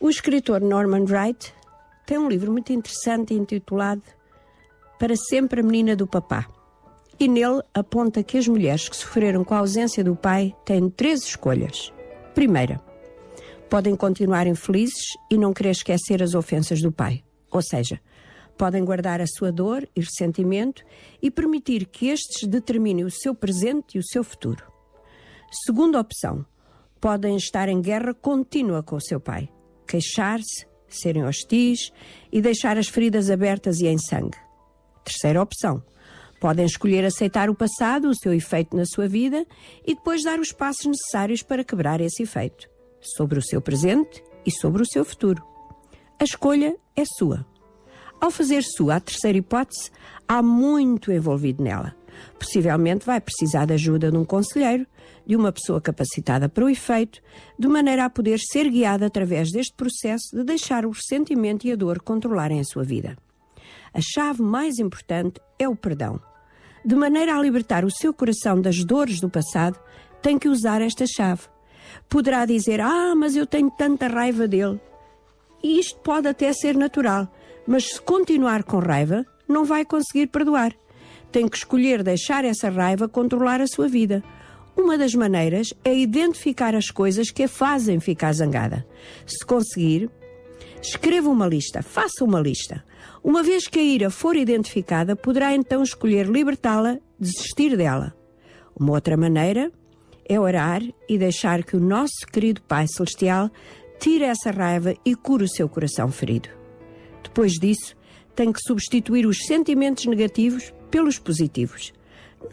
[0.00, 1.54] O escritor Norman Wright
[2.04, 4.02] tem um livro muito interessante intitulado
[4.98, 6.48] Para Sempre a Menina do Papá.
[7.18, 11.22] E nele aponta que as mulheres que sofreram com a ausência do pai têm três
[11.22, 11.92] escolhas.
[12.34, 12.80] Primeira,
[13.68, 17.22] podem continuar infelizes e não querer esquecer as ofensas do pai.
[17.52, 18.00] Ou seja,
[18.60, 20.84] podem guardar a sua dor e ressentimento
[21.22, 24.70] e permitir que estes determinem o seu presente e o seu futuro.
[25.64, 26.44] Segunda opção,
[27.00, 29.48] podem estar em guerra contínua com o seu pai,
[29.88, 31.90] queixar-se, serem hostis
[32.30, 34.36] e deixar as feridas abertas e em sangue.
[35.04, 35.82] Terceira opção,
[36.38, 39.46] podem escolher aceitar o passado, o seu efeito na sua vida
[39.86, 42.68] e depois dar os passos necessários para quebrar esse efeito,
[43.00, 45.42] sobre o seu presente e sobre o seu futuro.
[46.20, 47.49] A escolha é sua.
[48.20, 49.90] Ao fazer sua a terceira hipótese,
[50.28, 51.94] há muito envolvido nela.
[52.38, 54.86] Possivelmente vai precisar da ajuda de um conselheiro,
[55.26, 57.20] de uma pessoa capacitada para o efeito,
[57.58, 61.76] de maneira a poder ser guiada através deste processo de deixar o ressentimento e a
[61.76, 63.16] dor controlarem a sua vida.
[63.94, 66.20] A chave mais importante é o perdão.
[66.84, 69.78] De maneira a libertar o seu coração das dores do passado,
[70.20, 71.42] tem que usar esta chave.
[72.08, 74.80] Poderá dizer: Ah, mas eu tenho tanta raiva dele.
[75.62, 77.28] E isto pode até ser natural,
[77.70, 80.74] mas se continuar com raiva, não vai conseguir perdoar.
[81.30, 84.24] Tem que escolher deixar essa raiva controlar a sua vida.
[84.76, 88.84] Uma das maneiras é identificar as coisas que a fazem ficar zangada.
[89.24, 90.10] Se conseguir,
[90.82, 92.84] escreva uma lista, faça uma lista.
[93.22, 98.12] Uma vez que a ira for identificada, poderá então escolher libertá-la, desistir dela.
[98.76, 99.70] Uma outra maneira
[100.28, 103.48] é orar e deixar que o nosso querido Pai Celestial
[104.00, 106.59] tire essa raiva e cure o seu coração ferido.
[107.22, 107.96] Depois disso,
[108.34, 111.92] tem que substituir os sentimentos negativos pelos positivos.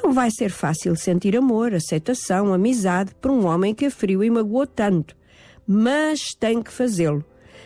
[0.03, 4.67] Não vai ser fácil sentir amor, aceitação, amizade por um homem que a e magoou
[4.67, 5.15] tanto,
[5.65, 7.23] mas tem que fazê-lo.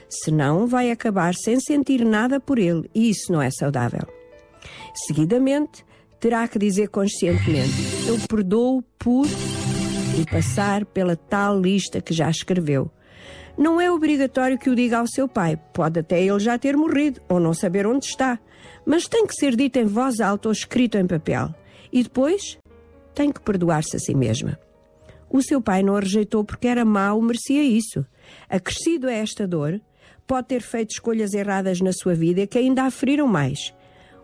[0.07, 4.07] Senão, vai acabar sem sentir nada por ele e isso não é saudável.
[4.93, 5.85] Seguidamente,
[6.19, 7.73] terá que dizer conscientemente:
[8.07, 9.25] Eu perdoo por
[10.19, 12.91] e passar pela tal lista que já escreveu.
[13.57, 17.21] Não é obrigatório que o diga ao seu pai, pode até ele já ter morrido
[17.27, 18.39] ou não saber onde está,
[18.85, 21.53] mas tem que ser dito em voz alta ou escrito em papel.
[21.91, 22.57] E depois
[23.13, 24.57] tem que perdoar-se a si mesma.
[25.29, 28.05] O seu pai não a rejeitou porque era mau, merecia isso.
[28.49, 29.79] Acrescido a esta dor,
[30.27, 33.73] pode ter feito escolhas erradas na sua vida que ainda a feriram mais.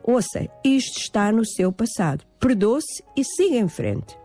[0.03, 2.25] Ouça, isto está no seu passado.
[2.39, 4.17] Perdoe-se e siga em frente.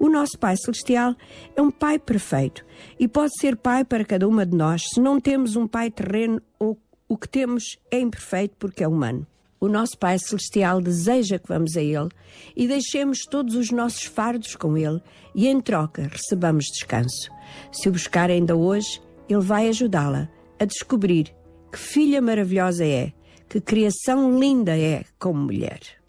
[0.00, 1.14] O nosso Pai Celestial
[1.54, 2.64] é um Pai perfeito
[2.98, 6.40] e pode ser Pai para cada uma de nós se não temos um Pai terreno
[6.58, 9.26] ou o que temos é imperfeito porque é humano.
[9.60, 12.08] O nosso Pai Celestial deseja que vamos a Ele
[12.56, 15.02] e deixemos todos os nossos fardos com Ele
[15.34, 17.30] e, em troca, recebamos descanso.
[17.70, 21.34] Se o buscar ainda hoje, Ele vai ajudá-la a descobrir
[21.70, 23.12] que filha maravilhosa é,
[23.50, 25.99] que criação linda é como mulher.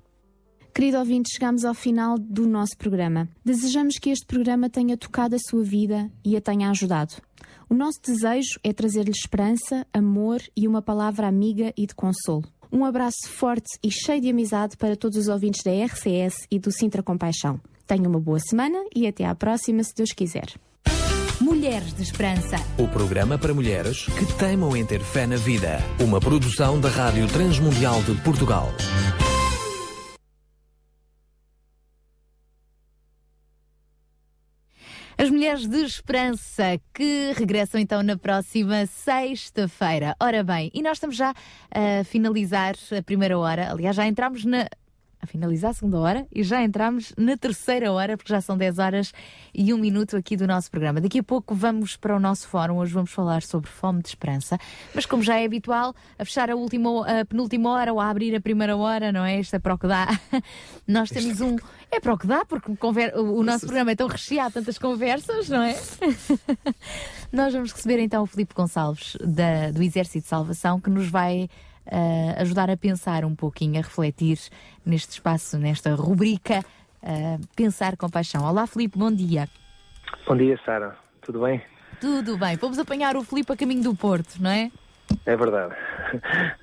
[0.74, 3.28] Querido ouvinte, chegamos ao final do nosso programa.
[3.44, 7.16] Desejamos que este programa tenha tocado a sua vida e a tenha ajudado.
[7.70, 12.46] O nosso desejo é trazer-lhe esperança, amor e uma palavra amiga e de consolo.
[12.72, 16.72] Um abraço forte e cheio de amizade para todos os ouvintes da RCS e do
[16.72, 17.60] Sintra Compaixão.
[17.86, 20.54] Tenha uma boa semana e até à próxima, se Deus quiser.
[21.42, 22.56] Mulheres de Esperança.
[22.78, 25.80] O programa para mulheres que teimam em ter fé na vida.
[26.00, 28.70] Uma produção da Rádio Transmundial de Portugal.
[35.22, 40.16] As Mulheres de Esperança que regressam então na próxima sexta-feira.
[40.20, 41.32] Ora bem, e nós estamos já
[41.70, 43.72] a finalizar a primeira hora.
[43.72, 44.68] Aliás, já entramos na.
[45.22, 48.80] A finalizar a segunda hora e já entramos na terceira hora, porque já são 10
[48.80, 49.14] horas
[49.54, 51.00] e um minuto aqui do nosso programa.
[51.00, 52.78] Daqui a pouco vamos para o nosso fórum.
[52.78, 54.58] Hoje vamos falar sobre fome de esperança.
[54.96, 58.36] Mas como já é habitual, a fechar a, última, a penúltima hora ou a abrir
[58.36, 59.40] a primeira hora, não é?
[59.40, 60.08] Isto é para o que dá.
[60.88, 61.56] Nós temos um.
[61.92, 63.16] É para o que dá, porque conver...
[63.16, 65.80] o nosso programa é tão recheado, tantas conversas, não é?
[67.32, 71.48] Nós vamos receber então o Filipe Gonçalves, da, do Exército de Salvação, que nos vai
[71.88, 74.38] uh, ajudar a pensar um pouquinho, a refletir
[74.86, 76.60] neste espaço, nesta rubrica
[77.04, 78.44] uh, Pensar com Paixão.
[78.44, 79.48] Olá, Filipe, bom dia.
[80.28, 80.96] Bom dia, Sara.
[81.22, 81.62] Tudo bem?
[82.00, 82.58] Tudo bem.
[82.58, 84.72] Vamos apanhar o Filipe a caminho do Porto, não é?
[85.26, 85.76] É verdade.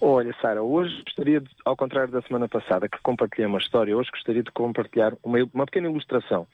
[0.00, 4.10] Olha, Sara, hoje gostaria, de, ao contrário da semana passada, que compartilhei uma história, hoje
[4.10, 6.46] gostaria de compartilhar uma, uma pequena ilustração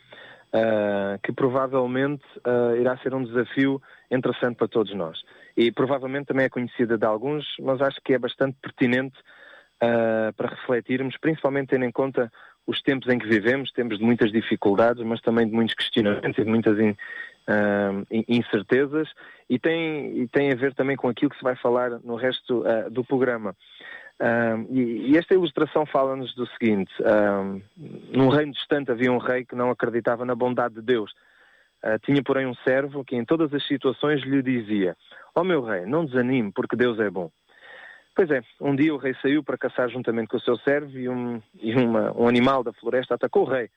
[0.53, 5.19] ah, que provavelmente ah, irá ser um desafio interessante para todos nós.
[5.57, 9.19] E provavelmente também é conhecida de alguns, mas acho que é bastante pertinente
[9.81, 12.31] ah, para refletirmos, principalmente tendo em conta
[12.67, 16.45] os tempos em que vivemos, temos de muitas dificuldades, mas também de muitos questionamentos e
[16.45, 16.97] de muitas in-
[18.11, 19.09] in- incertezas,
[19.51, 22.65] e tem, e tem a ver também com aquilo que se vai falar no resto
[22.65, 23.57] ah, do programa.
[24.71, 26.93] E, e esta ilustração fala-nos do seguinte:
[28.13, 31.13] num reino distante havia um rei que não acreditava na bondade de Deus.
[31.83, 34.97] Ah, tinha, porém, um servo que em todas as situações lhe dizia:
[35.35, 37.31] Ó oh, meu rei, não desanime, porque Deus é bom.
[38.15, 41.09] Pois é, um dia o rei saiu para caçar juntamente com o seu servo e,
[41.09, 43.71] um, e uma- um animal da floresta atacou o rei.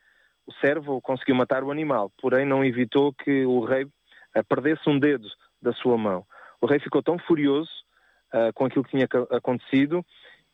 [0.46, 3.88] O servo conseguiu matar o animal, porém não evitou que o rei
[4.36, 5.28] ah, perdesse um dedo
[5.62, 6.26] da sua mão.
[6.62, 7.72] O rei ficou tão furioso
[8.32, 10.06] ah, com aquilo que tinha acontecido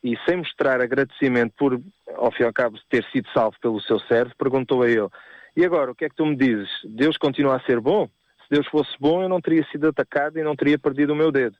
[0.03, 1.79] e sem mostrar agradecimento por,
[2.15, 5.09] ao fim e ao cabo, ter sido salvo pelo seu servo, perguntou a ele,
[5.55, 6.69] e agora, o que é que tu me dizes?
[6.85, 8.07] Deus continua a ser bom?
[8.43, 11.31] Se Deus fosse bom, eu não teria sido atacado e não teria perdido o meu
[11.31, 11.55] dedo.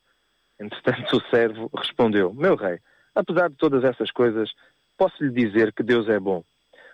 [0.59, 2.79] Entretanto, o servo respondeu, meu rei,
[3.15, 4.49] apesar de todas essas coisas,
[4.97, 6.43] posso lhe dizer que Deus é bom.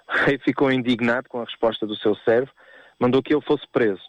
[0.09, 2.51] O rei ficou indignado com a resposta do seu servo,
[2.99, 4.01] mandou que ele fosse preso.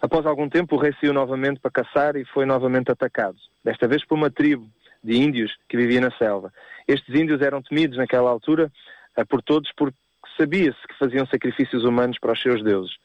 [0.00, 4.04] Após algum tempo, o rei saiu novamente para caçar e foi novamente atacado, desta vez
[4.04, 4.68] por uma tribo
[5.02, 6.52] de índios que vivia na selva.
[6.86, 8.70] Estes índios eram temidos naquela altura
[9.16, 9.96] eh, por todos porque
[10.40, 12.96] sabia-se que faziam sacrifícios humanos para os seus deuses.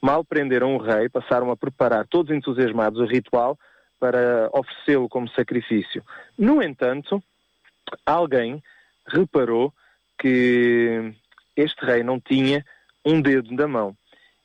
[0.00, 3.58] Mal prenderam o rei, passaram a preparar, todos entusiasmados, o ritual
[3.98, 6.04] para oferecê-lo como sacrifício.
[6.38, 7.22] No entanto,
[8.04, 8.62] alguém
[9.06, 9.72] reparou
[10.18, 11.12] que
[11.56, 12.64] este rei não tinha
[13.04, 13.96] um dedo da mão.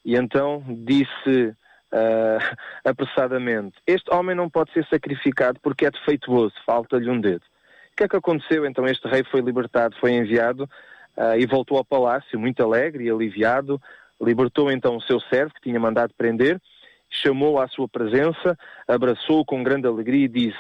[0.04, 1.54] E então disse
[1.92, 7.44] ah, apressadamente: Este homem não pode ser sacrificado porque é defeituoso, falta-lhe um dedo.
[7.92, 8.66] O que é que aconteceu?
[8.66, 10.68] Então este rei foi libertado, foi enviado
[11.18, 13.82] ah, e voltou ao palácio, muito alegre e aliviado.
[14.20, 16.62] Libertou então o seu servo que tinha mandado prender,
[17.10, 18.58] chamou-o à sua presença,
[18.88, 20.60] abraçou-o com grande alegria e disse: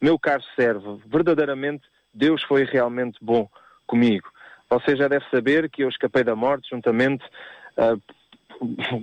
[0.00, 3.48] Meu caro servo, verdadeiramente Deus foi realmente bom
[3.86, 4.28] comigo.
[4.70, 7.24] Você já deve saber que eu escapei da morte juntamente
[7.76, 7.96] ah,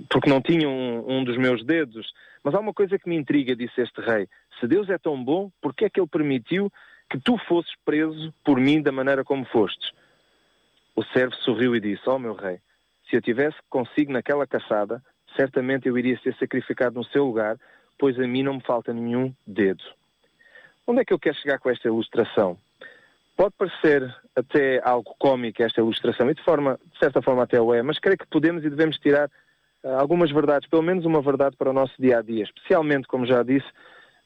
[0.08, 2.12] porque não tinha um, um dos meus dedos.
[2.42, 4.28] Mas há uma coisa que me intriga, disse este rei.
[4.60, 6.70] Se Deus é tão bom, por que é que ele permitiu
[7.10, 9.90] que tu fosses preso por mim da maneira como fostes?
[10.96, 12.58] O servo sorriu e disse, ó oh, meu rei,
[13.08, 15.02] se eu tivesse consigo naquela caçada,
[15.36, 17.56] certamente eu iria ser sacrificado no seu lugar,
[17.98, 19.84] pois a mim não me falta nenhum dedo.
[20.86, 22.56] Onde é que eu quero chegar com esta ilustração?
[23.36, 27.74] Pode parecer até algo cómico esta ilustração, e de, forma, de certa forma até o
[27.74, 29.28] é, mas creio que podemos e devemos tirar
[29.84, 33.26] uh, algumas verdades, pelo menos uma verdade para o nosso dia a dia, especialmente, como
[33.26, 33.66] já disse,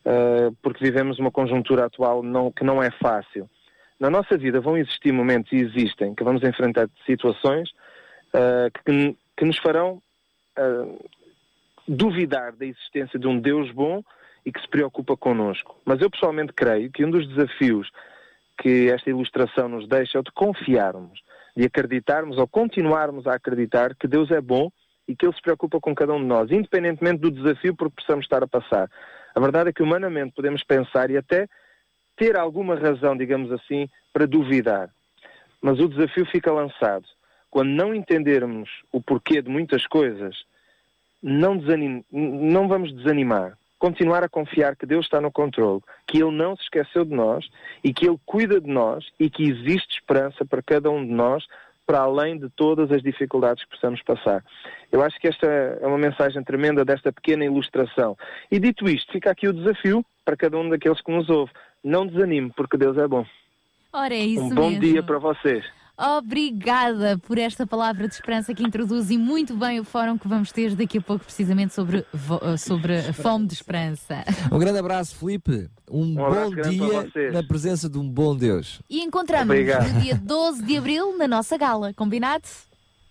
[0.05, 2.23] uh, porque vivemos uma conjuntura atual
[2.55, 3.51] que não é fácil.
[4.01, 7.71] Na nossa vida vão existir momentos, e existem, que vamos enfrentar situações
[8.35, 10.03] uh, que, que, nos farão
[11.87, 14.03] duvidar da existência de um Deus bom
[14.45, 15.77] e que se preocupa connosco.
[15.85, 17.91] Mas eu pessoalmente creio que um dos desafios
[18.59, 21.21] que esta ilustração nos deixa é o de confiarmos,
[21.57, 24.71] de acreditarmos ou continuarmos a acreditar que Deus é bom
[25.09, 27.97] e que Ele se preocupa com cada um de nós, independentemente do desafio por que
[27.97, 28.89] possamos estar a passar.
[29.35, 31.49] A verdade é que humanamente podemos pensar e até
[32.21, 34.91] ter alguma razão, digamos assim, para duvidar.
[35.63, 37.07] Mas o desafio fica lançado.
[37.51, 40.45] Quando não entendermos o porquê de muitas coisas,
[41.23, 42.05] não, desanim...
[42.13, 46.65] não vamos desanimar continuar a confiar que Deus está no controle, que Ele não se
[46.65, 47.49] esqueceu de nós
[47.83, 51.47] e que Ele cuida de nós e que existe esperança para cada um de nós,
[51.87, 54.45] para além de todas as dificuldades que possamos passar.
[54.93, 58.17] Eu acho que esta é uma mensagem tremenda desta pequena ilustração.
[58.51, 61.51] E dito isto, fica aqui o desafio para cada um daqueles que nos ouve.
[61.83, 63.25] Não desanime, porque Deus é bom.
[63.93, 64.81] Ora, é isso um bom mesmo.
[64.85, 65.65] dia para vocês.
[65.99, 70.51] Obrigada por esta palavra de esperança que introduz e muito bem o fórum que vamos
[70.51, 72.07] ter daqui a pouco, precisamente sobre,
[72.59, 74.25] sobre a fome de esperança.
[74.51, 75.69] Um grande abraço, Felipe.
[75.91, 78.81] Um, Um bom dia na presença de um bom Deus.
[78.89, 79.93] E encontramos Obrigado.
[79.93, 82.45] no dia 12 de abril na nossa gala, combinado?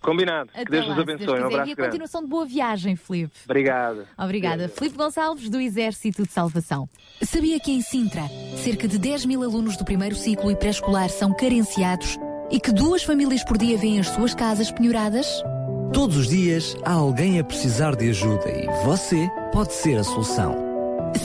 [0.00, 0.50] Combinado.
[0.52, 1.24] que Até Deus lá, nos abençoe.
[1.28, 1.44] Um quiser.
[1.46, 1.90] abraço E a grande.
[1.90, 3.32] continuação de boa viagem, Filipe.
[3.44, 4.06] Obrigado.
[4.18, 4.68] Obrigada.
[4.68, 6.88] Filipe Gonçalves, do Exército de Salvação.
[7.22, 8.22] Sabia que em Sintra,
[8.56, 12.16] cerca de 10 mil alunos do primeiro ciclo e pré-escolar são carenciados
[12.50, 15.26] e que duas famílias por dia vêm as suas casas penhoradas?
[15.92, 20.56] Todos os dias há alguém a precisar de ajuda e você pode ser a solução.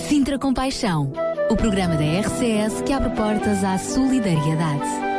[0.08, 1.12] Sintra Compaixão,
[1.50, 5.15] o programa da RCS que abre portas à solidariedade.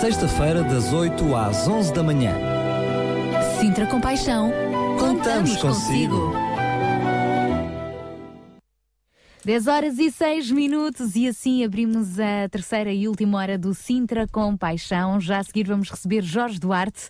[0.00, 2.32] Sexta-feira, das 8 às 11 da manhã.
[3.58, 4.52] Sintra Compaixão,
[4.98, 6.32] contamos consigo.
[9.44, 14.26] 10 horas e 6 minutos e assim abrimos a terceira e última hora do Sintra
[14.26, 15.20] com Paixão.
[15.20, 17.08] Já a seguir vamos receber Jorge Duarte,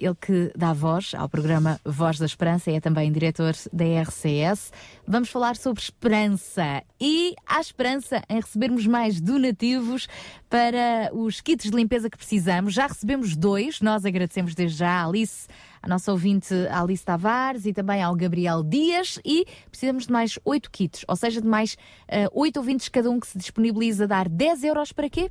[0.00, 4.72] ele que dá voz ao programa Voz da Esperança, é também diretor da RCS.
[5.06, 10.08] Vamos falar sobre esperança e há esperança em recebermos mais donativos
[10.48, 12.74] para os kits de limpeza que precisamos.
[12.74, 15.46] Já recebemos dois, nós agradecemos desde já a Alice
[15.82, 20.70] a nossa ouvinte Alice Tavares e também ao Gabriel Dias e precisamos de mais oito
[20.70, 21.76] kits, ou seja, de mais
[22.08, 25.30] eh, oito ouvintes cada um que se disponibiliza a dar 10 euros para quê?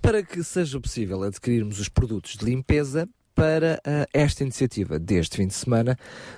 [0.00, 5.46] Para que seja possível adquirirmos os produtos de limpeza para ah, esta iniciativa deste fim
[5.46, 5.96] de semana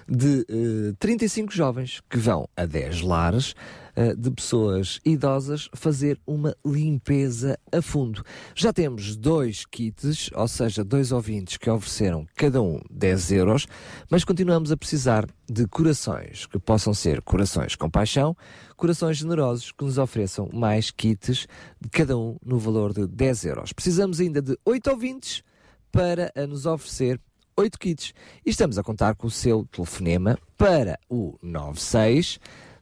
[0.08, 3.54] de eh, 35 jovens que vão a 10 lares
[3.96, 8.24] ah, de pessoas idosas fazer uma limpeza a fundo.
[8.54, 13.66] Já temos dois kits, ou seja, dois ouvintes que ofereceram cada um 10 euros,
[14.10, 18.36] mas continuamos a precisar de corações que possam ser corações com paixão,
[18.76, 21.46] corações generosos que nos ofereçam mais kits,
[21.92, 23.72] cada um no valor de 10 euros.
[23.72, 25.42] Precisamos ainda de 8 ouvintes
[25.94, 27.20] para nos oferecer
[27.56, 28.12] 8 kits.
[28.44, 32.40] E estamos a contar com o seu telefonema para o 96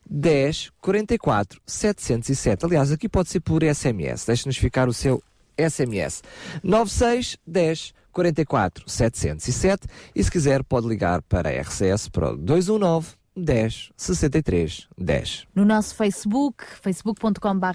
[0.09, 2.65] 10 44 707.
[2.65, 4.25] Aliás, aqui pode ser por SMS.
[4.25, 5.23] Deixe-nos ficar o seu
[5.59, 6.23] SMS.
[6.63, 9.87] 96 10 44 707.
[10.15, 15.47] E se quiser, pode ligar para a RCS para o 219 10 63 10.
[15.55, 17.67] No nosso Facebook, facebook.com.br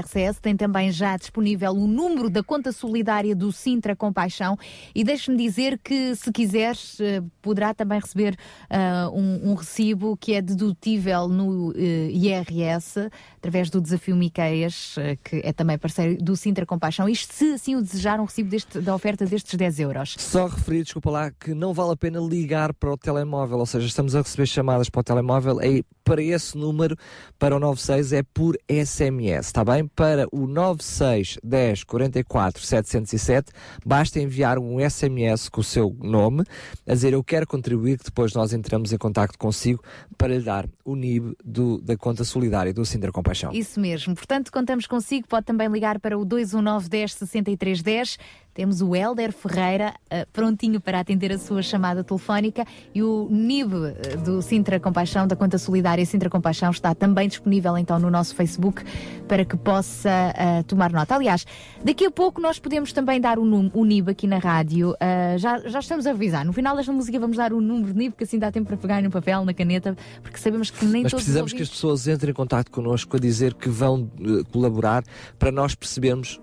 [0.00, 4.56] RCS, tem também já disponível o número da conta solidária do Sintra Compaixão
[4.94, 8.36] e deixe-me dizer que, se quiser, eh, poderá também receber
[8.70, 13.10] ah, um, um recibo que é dedutível no eh, IRS,
[13.42, 17.08] através do Desafio Miqueias, eh, que é também parceiro do Sintra Compaixão.
[17.08, 20.14] Isto, se assim o desejar, um recibo deste- da oferta destes 10 euros.
[20.16, 23.84] Só referir, desculpa lá, que não vale a pena ligar para o telemóvel, ou seja,
[23.84, 26.96] estamos a receber chamadas para o telemóvel, é para esse número,
[27.36, 29.88] para o 96, é por SMS, está bem?
[29.88, 33.50] Para o 96 10 44 707,
[33.84, 36.44] basta enviar um SMS com o seu nome,
[36.86, 39.82] a dizer eu quero contribuir, que depois nós entramos em contato consigo
[40.16, 43.31] para lhe dar o NIB do- da conta solidária do Sintra Compaixão.
[43.52, 44.14] Isso mesmo.
[44.14, 45.26] Portanto, contamos consigo.
[45.26, 48.18] Pode também ligar para o 219 10 63 10.
[48.54, 53.72] Temos o Helder Ferreira eh, prontinho para atender a sua chamada telefónica e o NIB
[53.74, 58.34] eh, do Sintra Compaixão, da conta solidária Sintra Compaixão, está também disponível então no nosso
[58.34, 58.82] Facebook
[59.26, 61.14] para que possa eh, tomar nota.
[61.14, 61.46] Aliás,
[61.82, 64.94] daqui a pouco nós podemos também dar o, num- o NIB aqui na rádio.
[65.38, 66.44] Já, já estamos a avisar.
[66.44, 68.76] No final desta música vamos dar o número de NIB, que assim dá tempo para
[68.76, 71.68] pegar no papel, na caneta, porque sabemos que nem Mas todos os precisamos que as
[71.70, 74.10] pessoas entrem em contato connosco a dizer que vão
[74.52, 75.02] colaborar
[75.38, 76.38] para nós percebermos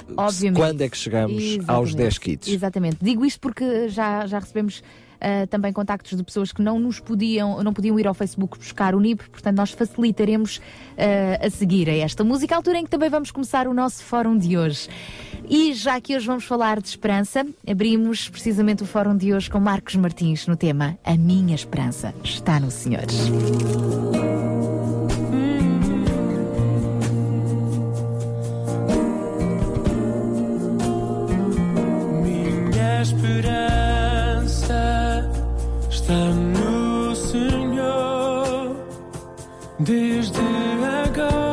[0.56, 1.36] quando é que chegamos
[1.68, 1.98] aos Exatamente.
[2.03, 2.47] 10 kits.
[2.47, 2.97] Exatamente.
[3.01, 4.81] Digo isto porque já, já recebemos
[5.21, 8.95] ah, também contactos de pessoas que não nos podiam, não podiam ir ao Facebook buscar
[8.95, 10.61] o NIB, portanto nós facilitaremos
[10.97, 14.38] ah, a seguir a esta música, altura em que também vamos começar o nosso fórum
[14.38, 14.88] de hoje.
[15.49, 19.59] E já que hoje vamos falar de esperança, abrimos precisamente o fórum de hoje com
[19.59, 23.05] Marcos Martins no tema A Minha Esperança está no Senhor.
[32.99, 34.76] Minha esperança
[35.89, 38.76] está no Senhor,
[39.80, 40.41] desde
[41.05, 41.48] agora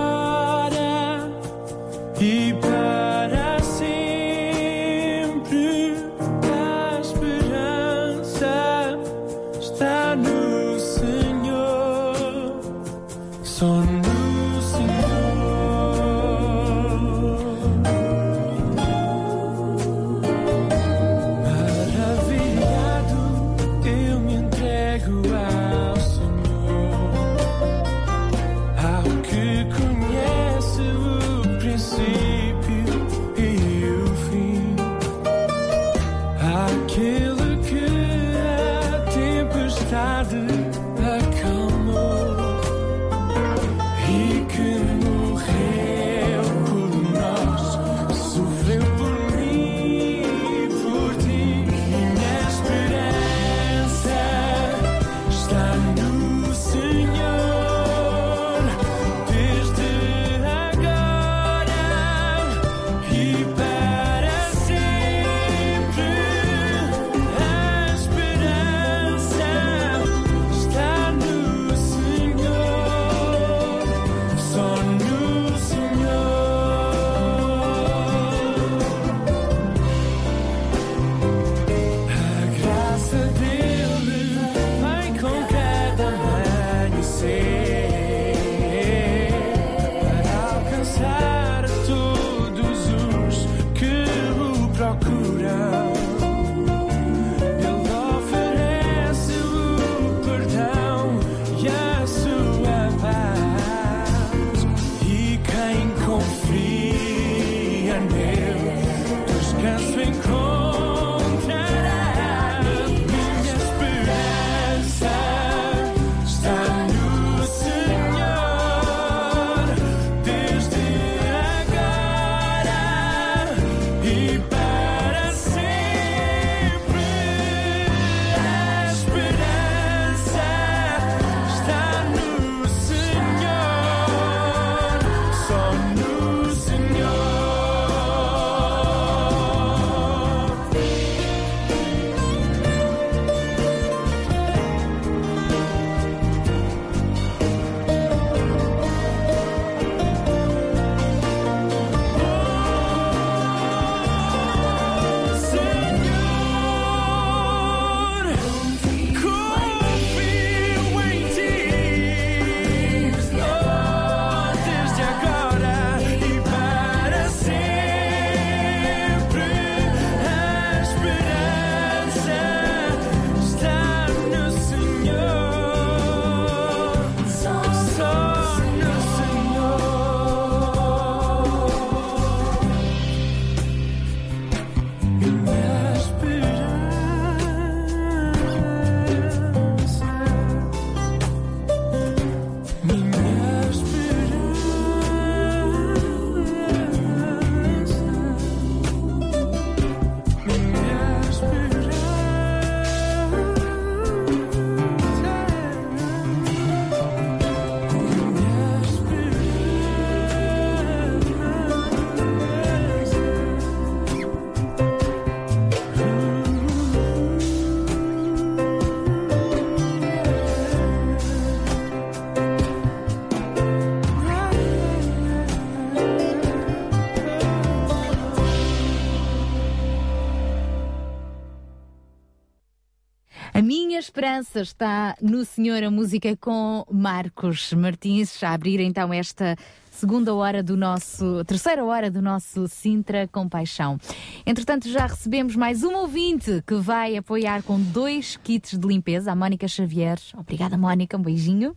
[234.16, 239.54] esperança está no Senhor, a música com Marcos Martins, a abrir então esta
[239.90, 244.00] segunda hora do nosso, terceira hora do nosso Sintra Compaixão.
[244.46, 249.36] Entretanto, já recebemos mais um ouvinte que vai apoiar com dois kits de limpeza, a
[249.36, 250.18] Mónica Xavier.
[250.34, 251.76] Obrigada, Mónica, um beijinho.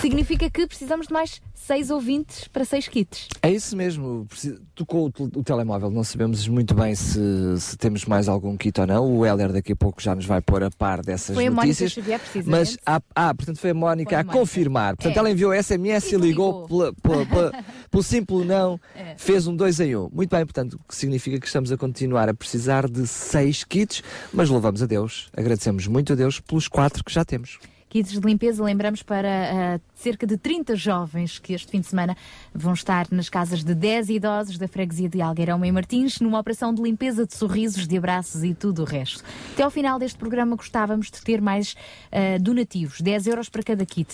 [0.00, 3.28] Significa que precisamos de mais seis ouvintes para seis kits.
[3.42, 4.26] É isso mesmo.
[4.74, 7.18] Tocou o, tel- o telemóvel, não sabemos muito bem se,
[7.58, 9.16] se temos mais algum kit ou não.
[9.16, 11.66] O Heller daqui a pouco já nos vai pôr a par dessas Foi a Mónica
[11.66, 11.92] notícias.
[11.92, 12.50] Xavier, precisamente.
[12.50, 14.38] mas há- ah, portanto foi a Mónica Foi a a Mónica.
[14.38, 14.96] confirmar.
[14.96, 15.18] Portanto, É.
[15.18, 17.52] ela enviou SMS e ligou pela- pela-
[17.90, 19.14] pelo simples não, É.
[19.16, 20.04] fez um 2 em 1.
[20.04, 20.10] Um.
[20.12, 24.02] Muito bem, portanto, o que significa que estamos a continuar a precisar de seis kits,
[24.32, 27.58] mas louvamos a Deus, agradecemos muito a Deus pelos quatro que já temos.
[27.96, 29.28] Kits de limpeza, lembramos para
[29.76, 32.14] ah, cerca de 30 jovens que este fim de semana
[32.54, 36.74] vão estar nas casas de 10 idosos da freguesia de Algueirão em Martins, numa operação
[36.74, 39.24] de limpeza de sorrisos, de abraços e tudo o resto.
[39.54, 41.74] Até ao final deste programa gostávamos de ter mais
[42.12, 44.12] ah, donativos, 10 euros para cada kit.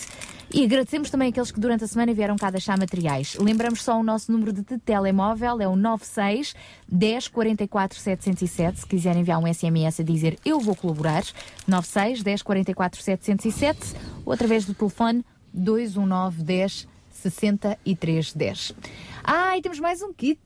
[0.49, 3.35] E agradecemos também aqueles que durante a semana vieram cá deixar materiais.
[3.37, 6.55] Lembramos só o nosso número de telemóvel, é o 96
[6.93, 11.23] 10 44 707, se quiserem enviar um SMS a dizer eu vou colaborar,
[11.67, 18.75] 96 10 44 707 ou através do telefone 219 10 63 10.
[19.23, 20.39] Ah, e temos mais um kit.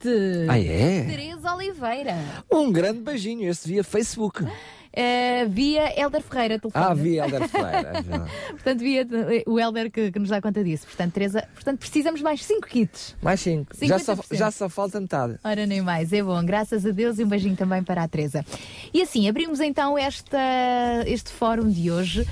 [0.47, 1.03] Ah, é?
[1.03, 2.15] Teresa Oliveira.
[2.49, 4.45] Um grande beijinho, este via Facebook.
[4.99, 6.85] Eh, via Helder Ferreira, telefone.
[6.85, 8.03] Ah, via Helder Ferreira.
[8.49, 9.07] Portanto, via
[9.45, 10.87] o Helder que, que nos dá conta disso.
[10.87, 13.15] Portanto, Teresa, portanto, precisamos mais 5 kits.
[13.21, 13.75] Mais 5.
[13.79, 14.35] Já só, 50%.
[14.35, 15.37] já só falta metade.
[15.43, 18.43] Ora, nem mais, é bom, graças a Deus e um beijinho também para a Teresa.
[18.91, 20.39] E assim, abrimos então esta,
[21.05, 22.27] este fórum de hoje.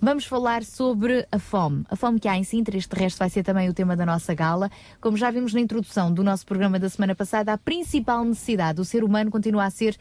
[0.00, 1.84] Vamos falar sobre a fome.
[1.90, 4.32] A fome que há em Sintra, este resto vai ser também o tema da nossa
[4.32, 4.70] gala.
[5.00, 8.84] Como já vimos na introdução do nosso programa da semana passada, a principal necessidade do
[8.84, 9.96] ser humano continua a ser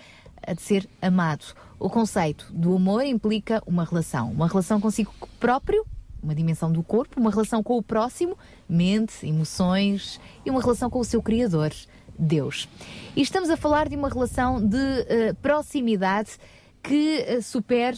[0.45, 1.45] a de ser amado.
[1.79, 5.85] O conceito do amor implica uma relação, uma relação consigo próprio,
[6.21, 8.37] uma dimensão do corpo, uma relação com o próximo,
[8.67, 11.71] mente, emoções e uma relação com o seu Criador,
[12.17, 12.69] Deus.
[13.15, 16.37] E estamos a falar de uma relação de eh, proximidade
[16.83, 17.97] que eh, supere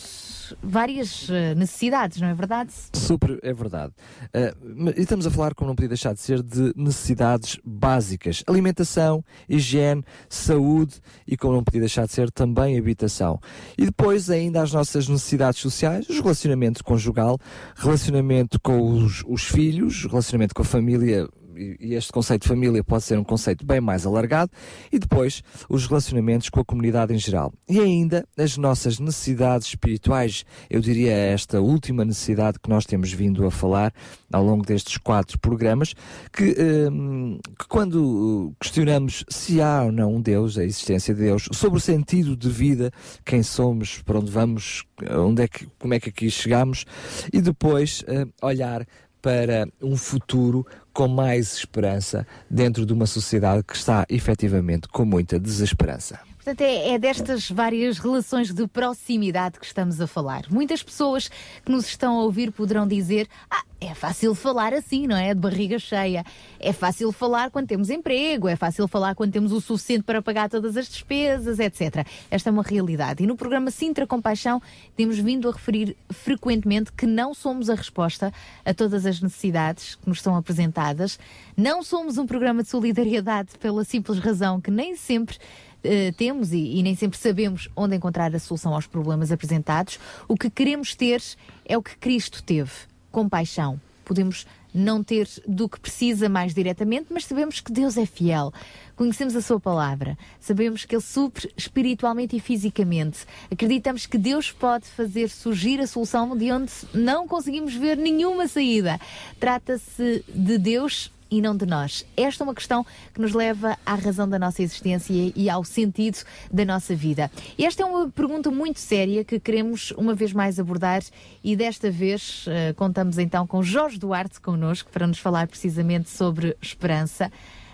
[0.61, 2.71] várias eh, necessidades, não é verdade?
[2.93, 3.91] Super, é verdade.
[4.27, 9.25] Uh, e estamos a falar, como não podia deixar de ser, de necessidades básicas: alimentação,
[9.49, 13.39] higiene, saúde e, como não podia deixar de ser, também habitação.
[13.75, 17.39] E depois, ainda as nossas necessidades sociais, os relacionamento conjugal,
[17.75, 21.27] relacionamento com os, os filhos, relacionamento com a família.
[21.57, 24.51] E este conceito de família pode ser um conceito bem mais alargado,
[24.91, 27.53] e depois os relacionamentos com a comunidade em geral.
[27.67, 33.45] E ainda as nossas necessidades espirituais, eu diria esta última necessidade que nós temos vindo
[33.45, 33.93] a falar
[34.31, 35.93] ao longo destes quatro programas,
[36.31, 36.55] que,
[36.91, 41.47] hum, que quando uh, questionamos se há ou não um Deus, a existência de Deus,
[41.53, 42.91] sobre o sentido de vida,
[43.23, 46.85] quem somos, para onde vamos, onde é que, como é que aqui chegamos,
[47.31, 48.85] e depois uh, olhar
[49.25, 55.39] para um futuro com mais esperança dentro de uma sociedade que está efetivamente com muita
[55.39, 56.19] desesperança.
[56.45, 60.43] Portanto, é, é destas várias relações de proximidade que estamos a falar.
[60.47, 61.27] Muitas pessoas
[61.65, 65.33] que nos estão a ouvir poderão dizer: Ah, é fácil falar assim, não é?
[65.33, 66.23] De barriga cheia.
[66.59, 70.47] É fácil falar quando temos emprego, é fácil falar quando temos o suficiente para pagar
[70.47, 72.05] todas as despesas, etc.
[72.29, 73.23] Esta é uma realidade.
[73.23, 74.61] E no programa Sintra Compaixão
[74.95, 78.31] temos vindo a referir frequentemente que não somos a resposta
[78.63, 81.17] a todas as necessidades que nos são apresentadas.
[81.57, 85.39] Não somos um programa de solidariedade pela simples razão que nem sempre
[85.85, 89.99] eh, temos e, e nem sempre sabemos onde encontrar a solução aos problemas apresentados.
[90.27, 91.21] O que queremos ter
[91.65, 92.71] é o que Cristo teve:
[93.11, 93.79] compaixão.
[94.03, 94.45] Podemos
[94.75, 98.51] não ter do que precisa mais diretamente, mas sabemos que Deus é fiel.
[98.95, 103.25] Conhecemos a Sua palavra, sabemos que Ele supre espiritualmente e fisicamente.
[103.49, 108.99] Acreditamos que Deus pode fazer surgir a solução de onde não conseguimos ver nenhuma saída.
[109.39, 112.05] Trata-se de Deus e não de nós.
[112.15, 116.19] Esta é uma questão que nos leva à razão da nossa existência e ao sentido
[116.51, 117.29] da nossa vida.
[117.59, 121.01] Esta é uma pergunta muito séria que queremos uma vez mais abordar
[121.43, 126.55] e desta vez eh, contamos então com Jorge Duarte connosco para nos falar precisamente sobre
[126.61, 127.31] esperança.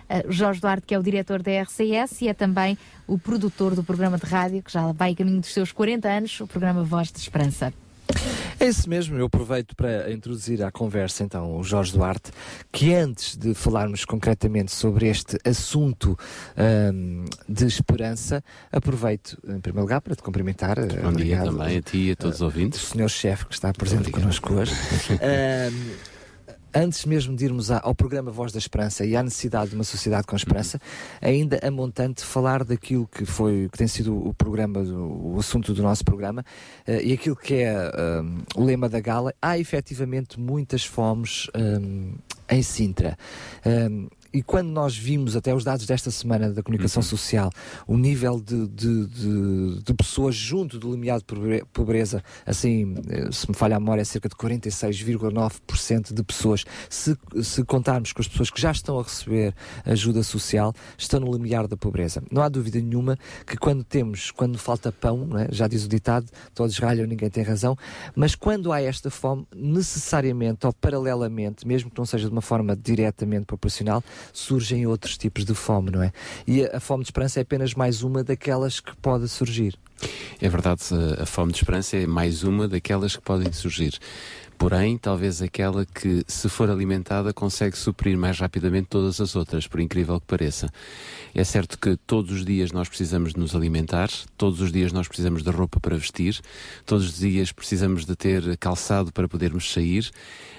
[0.10, 2.78] Uh, Jorge Duarte, que é o diretor da RCS e é também
[3.08, 6.48] o produtor do programa de rádio, que já vai caminho dos seus 40 anos, o
[6.48, 7.72] programa Voz de Esperança.
[8.60, 12.32] É isso mesmo, eu aproveito para introduzir à conversa então o Jorge Duarte,
[12.72, 16.18] que antes de falarmos concretamente sobre este assunto
[16.94, 20.76] hum, de esperança, aproveito em primeiro lugar para te cumprimentar.
[20.80, 22.84] Bom dia Obrigado, também a ti e a todos os ouvintes.
[22.84, 24.74] O senhor chefe que está presente connosco hoje.
[25.22, 26.11] Hum,
[26.74, 30.28] antes mesmo de irmos ao programa Voz da Esperança e à necessidade de uma sociedade
[30.28, 30.80] com esperança,
[31.22, 35.82] ainda a montante falar daquilo que foi, que tem sido o programa, o assunto do
[35.82, 36.46] nosso programa
[36.88, 38.22] eh, e aquilo que é eh,
[38.56, 43.18] o lema da gala, há efetivamente muitas fomes eh, em Sintra.
[43.66, 47.50] Um, e quando nós vimos até os dados desta semana da comunicação social,
[47.86, 53.30] o nível de, de, de, de pessoas junto do limiar de pobre- pobreza, assim, eh,
[53.32, 56.64] se me falha a memória, é cerca de 46,9% de pessoas.
[56.90, 59.54] Se, se contarmos com as pessoas que já estão a receber
[59.86, 62.24] ajuda social, estão no limiar da pobreza.
[62.32, 65.48] Não há dúvida nenhuma que quando temos, quando falta pão, é?
[65.52, 67.76] já diz o ditado, todos ralham, ninguém tem razão,
[68.16, 72.76] mas quando há esta fome, necessariamente ou paralelamente, mesmo que não seja de uma forma
[72.76, 74.04] diretamente proporcional,
[74.34, 76.12] surgem outros tipos de fome, não é?
[76.48, 79.78] E a, fome de esperança é apenas mais uma daquelas que pode surgir.
[80.42, 80.82] É verdade,
[81.20, 84.00] a fome de esperança é mais uma daquelas que podem surgir.
[84.62, 89.80] Porém, talvez aquela que, se for alimentada, consegue suprir mais rapidamente todas as outras, por
[89.80, 90.72] incrível que pareça.
[91.34, 94.08] É certo que todos os dias nós precisamos de nos alimentar,
[94.38, 96.40] todos os dias nós precisamos de roupa para vestir,
[96.86, 100.12] todos os dias precisamos de ter calçado para podermos sair,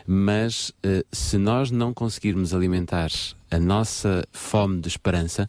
[0.04, 3.12] mas eh, se nós não conseguirmos alimentar
[3.52, 5.48] a nossa fome de esperança,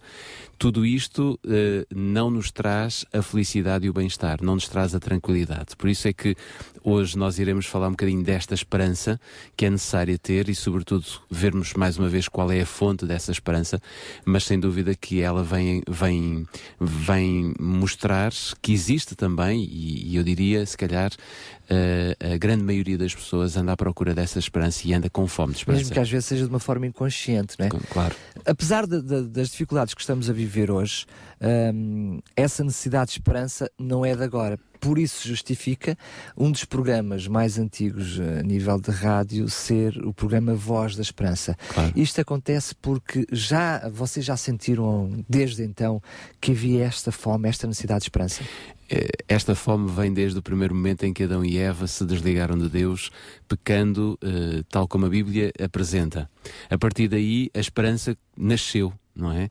[0.64, 5.00] tudo isto eh, não nos traz a felicidade e o bem-estar, não nos traz a
[5.00, 5.76] tranquilidade.
[5.78, 6.38] Por isso é que
[6.82, 9.20] hoje nós iremos falar um bocadinho desta esperança
[9.58, 13.30] que é necessária ter e, sobretudo, vermos mais uma vez qual é a fonte dessa
[13.30, 13.82] esperança,
[14.24, 16.48] mas sem dúvida que ela vem, vem,
[16.80, 18.32] vem mostrar
[18.62, 21.12] que existe também, e, e eu diria, se calhar,
[21.74, 25.54] eh, a grande maioria das pessoas anda à procura dessa esperança e anda com fome
[25.54, 25.82] de esperança.
[25.84, 27.70] Mesmo que às vezes seja de uma forma inconsciente, não é?
[27.70, 28.16] Claro.
[28.46, 31.06] Apesar de- de- das dificuldades que estamos a viver hoje,
[31.74, 34.60] hum, essa necessidade de esperança não é de agora.
[34.84, 35.98] Por isso justifica
[36.36, 41.02] um dos programas mais antigos eh, a nível de rádio ser o programa Voz da
[41.02, 41.56] Esperança.
[41.96, 46.02] Isto acontece porque já vocês já sentiram desde então
[46.42, 48.44] que havia esta fome, esta necessidade de esperança.
[48.90, 52.58] Eh, Esta fome vem desde o primeiro momento em que Adão e Eva se desligaram
[52.58, 53.10] de Deus,
[53.48, 56.30] pecando, eh, tal como a Bíblia apresenta.
[56.70, 59.48] A partir daí, a esperança nasceu, não é?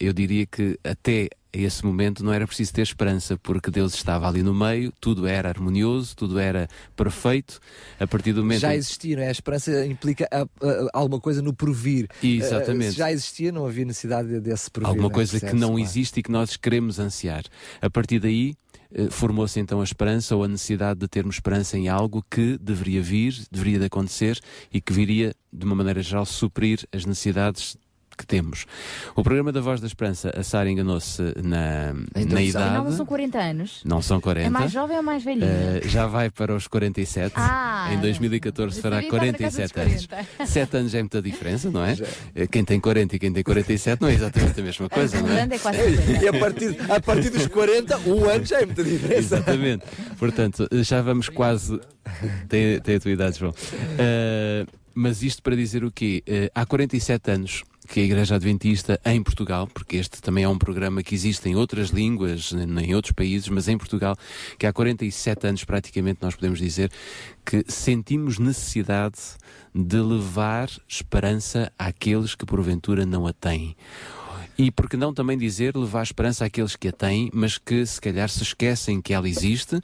[0.00, 4.28] Eu diria que até a esse momento não era preciso ter esperança, porque Deus estava
[4.28, 7.60] ali no meio, tudo era harmonioso, tudo era perfeito.
[7.98, 9.28] A partir do momento Já existia, não é?
[9.28, 12.08] A esperança implica ah, ah, alguma coisa no porvir.
[12.22, 12.92] Exatamente.
[12.92, 14.88] Se já existia, não havia necessidade de- desse porvir.
[14.88, 15.14] Alguma não é?
[15.14, 17.44] coisa que não existe e que nós queremos ansiar.
[17.80, 18.54] A partir daí,
[18.92, 23.02] eh, formou-se então a esperança ou a necessidade de termos esperança em algo que deveria
[23.02, 24.38] vir, deveria de acontecer
[24.72, 27.76] e que viria, de uma maneira geral, suprir as necessidades
[28.16, 28.66] que temos.
[29.14, 32.74] O programa da Voz da Esperança, a Sara enganou-se na, na Não, idade.
[32.84, 33.80] não são 40 anos.
[33.84, 34.46] Não são 40.
[34.46, 35.44] É mais jovem ou mais velhinho?
[35.46, 37.32] Eh, já vai para os 47.
[37.36, 40.06] Ah, em 2014 eu fará sabia que estava na casa 47 dos anos.
[40.06, 40.46] 40.
[40.46, 41.96] 7 anos é muita diferença, não é?
[42.34, 45.30] Eh, Quem tem 40 e quem tem 47 não é exatamente a mesma coisa, não
[45.36, 45.42] é?
[45.42, 46.24] É quase 50.
[46.24, 49.18] E a partir, a partir dos 40, um ano já é muita diferença.
[49.36, 49.84] Exatamente.
[50.18, 51.78] Portanto, já vamos quase.
[52.48, 53.52] Tem, tem a tua idade, João.
[53.52, 56.22] Uh, mas isto para dizer o quê?
[56.26, 60.58] Uh, há 47 anos que a Igreja Adventista em Portugal, porque este também é um
[60.58, 64.16] programa que existe em outras línguas, em outros países, mas em Portugal,
[64.58, 66.90] que há 47 anos praticamente nós podemos dizer
[67.44, 69.18] que sentimos necessidade
[69.74, 73.76] de levar esperança àqueles que porventura não a têm.
[74.58, 78.00] E por que não também dizer levar esperança àqueles que a têm, mas que se
[78.00, 79.78] calhar se esquecem que ela existe,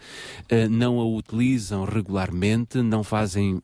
[0.48, 3.62] eh, não a utilizam regularmente, não fazem.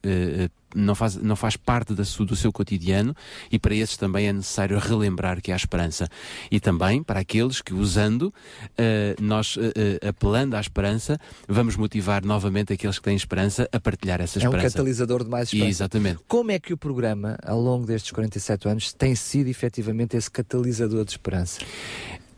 [0.75, 3.15] Não faz, não faz parte da do seu cotidiano
[3.51, 6.09] e para esses também é necessário relembrar que há esperança.
[6.51, 8.33] E também para aqueles que, usando,
[8.77, 13.81] eh, nós eh, eh, apelando à esperança, vamos motivar novamente aqueles que têm esperança a
[13.81, 14.71] partilhar essa É um esperança.
[14.71, 15.71] catalisador de mais esperança.
[15.71, 16.21] Exatamente.
[16.27, 21.05] Como é que o programa, ao longo destes 47 anos, tem sido efetivamente esse catalisador
[21.05, 21.61] de esperança?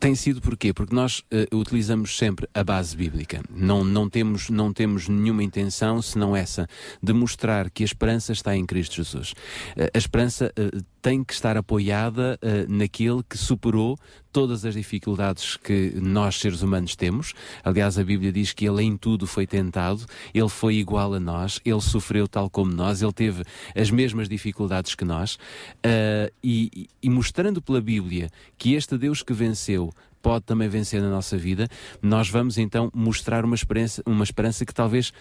[0.01, 0.73] Tem sido porquê?
[0.73, 3.39] Porque nós eh, utilizamos sempre a base bíblica.
[3.51, 6.67] Não, não, temos, não temos nenhuma intenção senão essa,
[7.03, 9.35] de mostrar que a esperança está em Cristo Jesus.
[9.77, 10.71] Eh, a esperança eh,
[11.03, 13.95] tem que estar apoiada naquele que superou
[14.31, 17.33] todas as dificuldades que nós, seres humanos, temos.
[17.63, 21.59] Aliás, a Bíblia diz que ele em tudo foi tentado, ele foi igual a nós,
[21.65, 23.43] ele sofreu tal como nós, ele teve
[23.75, 25.37] as mesmas dificuldades que nós.
[25.83, 29.91] Eh, e, e mostrando pela Bíblia que este Deus que venceu
[30.21, 31.67] pode também vencer na nossa vida,
[32.01, 35.11] nós vamos então mostrar uma esperança, uma esperança que talvez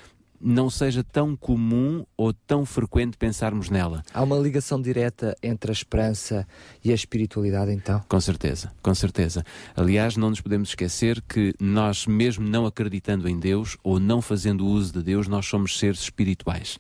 [0.41, 4.03] não seja tão comum ou tão frequente pensarmos nela.
[4.15, 6.47] Há uma ligação direta entre a esperança
[6.83, 8.03] e a espiritualidade, então?
[8.09, 9.45] Com certeza, com certeza.
[9.77, 14.67] Aliás, não nos podemos esquecer que nós, mesmo não acreditando em Deus ou não fazendo
[14.67, 16.79] uso de Deus, nós somos seres espirituais.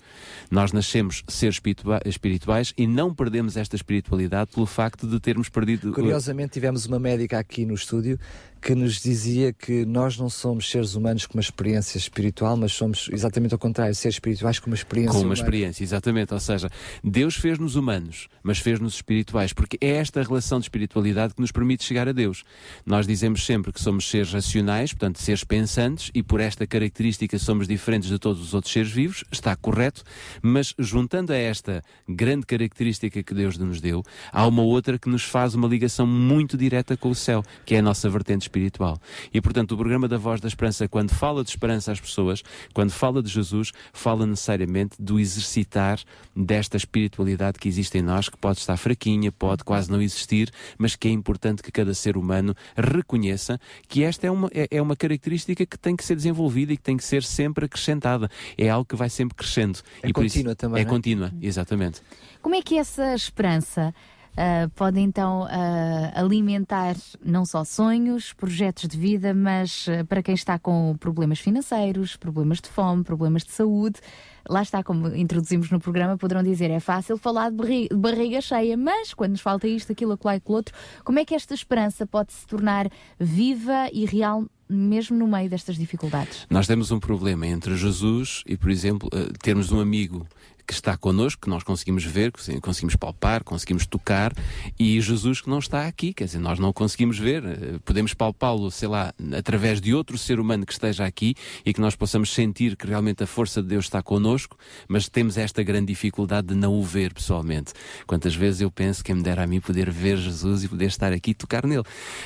[0.50, 5.92] Nós nascemos seres espiritua- espirituais e não perdemos esta espiritualidade pelo facto de termos perdido.
[5.92, 8.18] Curiosamente, tivemos uma médica aqui no estúdio
[8.60, 13.08] que nos dizia que nós não somos seres humanos com uma experiência espiritual, mas somos
[13.12, 15.40] exatamente ao contrário, seres espirituais com uma experiência Com uma humana.
[15.40, 16.34] experiência, exatamente.
[16.34, 16.68] Ou seja,
[17.02, 21.84] Deus fez-nos humanos, mas fez-nos espirituais, porque é esta relação de espiritualidade que nos permite
[21.84, 22.44] chegar a Deus.
[22.84, 27.66] Nós dizemos sempre que somos seres racionais, portanto, seres pensantes, e por esta característica somos
[27.66, 30.02] diferentes de todos os outros seres vivos, está correto,
[30.42, 35.22] mas juntando a esta grande característica que Deus nos deu, há uma outra que nos
[35.22, 38.98] faz uma ligação muito direta com o céu, que é a nossa vertente espiritual.
[39.32, 42.42] E, portanto, o programa da Voz da Esperança, quando fala de esperança às pessoas,
[42.74, 46.00] quando fala de Jesus, fala necessariamente do exercitar
[46.34, 50.96] desta espiritualidade que existe em nós, que pode estar fraquinha, pode quase não existir, mas
[50.96, 53.58] que é importante que cada ser humano reconheça
[53.88, 56.82] que esta é uma, é, é uma característica que tem que ser desenvolvida e que
[56.82, 58.28] tem que ser sempre acrescentada.
[58.58, 59.78] É algo que vai sempre crescendo.
[60.02, 60.84] É e por isso- contínua também, É é?
[60.88, 62.00] contínua, exatamente.
[62.42, 63.94] Como é que essa esperança
[64.40, 70.34] ah, pode então ah, alimentar não só sonhos, projetos de vida, mas ah, para quem
[70.34, 74.00] está com problemas financeiros, problemas de fome, problemas de saúde?
[74.48, 78.40] Lá está, como introduzimos no programa, poderão dizer é fácil falar de barri- de barriga
[78.40, 82.06] cheia, mas quando nos falta isto, aquilo, aquilo aquilo outro, como é que esta esperança
[82.06, 82.88] pode se tornar
[83.18, 86.46] viva e real mesmo no meio destas dificuldades?
[86.48, 89.10] Nós temos um problema entre Jesus e, por exemplo,
[89.42, 90.26] termos um amigo
[90.70, 92.30] que está connosco, que nós conseguimos ver,
[92.62, 94.32] conseguimos palpar, conseguimos tocar,
[94.78, 98.14] e Jesus que não está aqui, quer dizer, nós não o conseguimos ver, eh, podemos
[98.14, 101.34] palpá-lo, sei lá, através de outro ser humano que esteja aqui
[101.66, 104.56] e que nós possamos sentir que realmente a força de Deus está connosco,
[104.86, 107.72] mas temos esta grande dificuldade de não o ver pessoalmente.
[108.06, 111.12] Quantas vezes eu penso que me dera a mim poder ver Jesus e poder estar
[111.12, 111.82] aqui e tocar nele.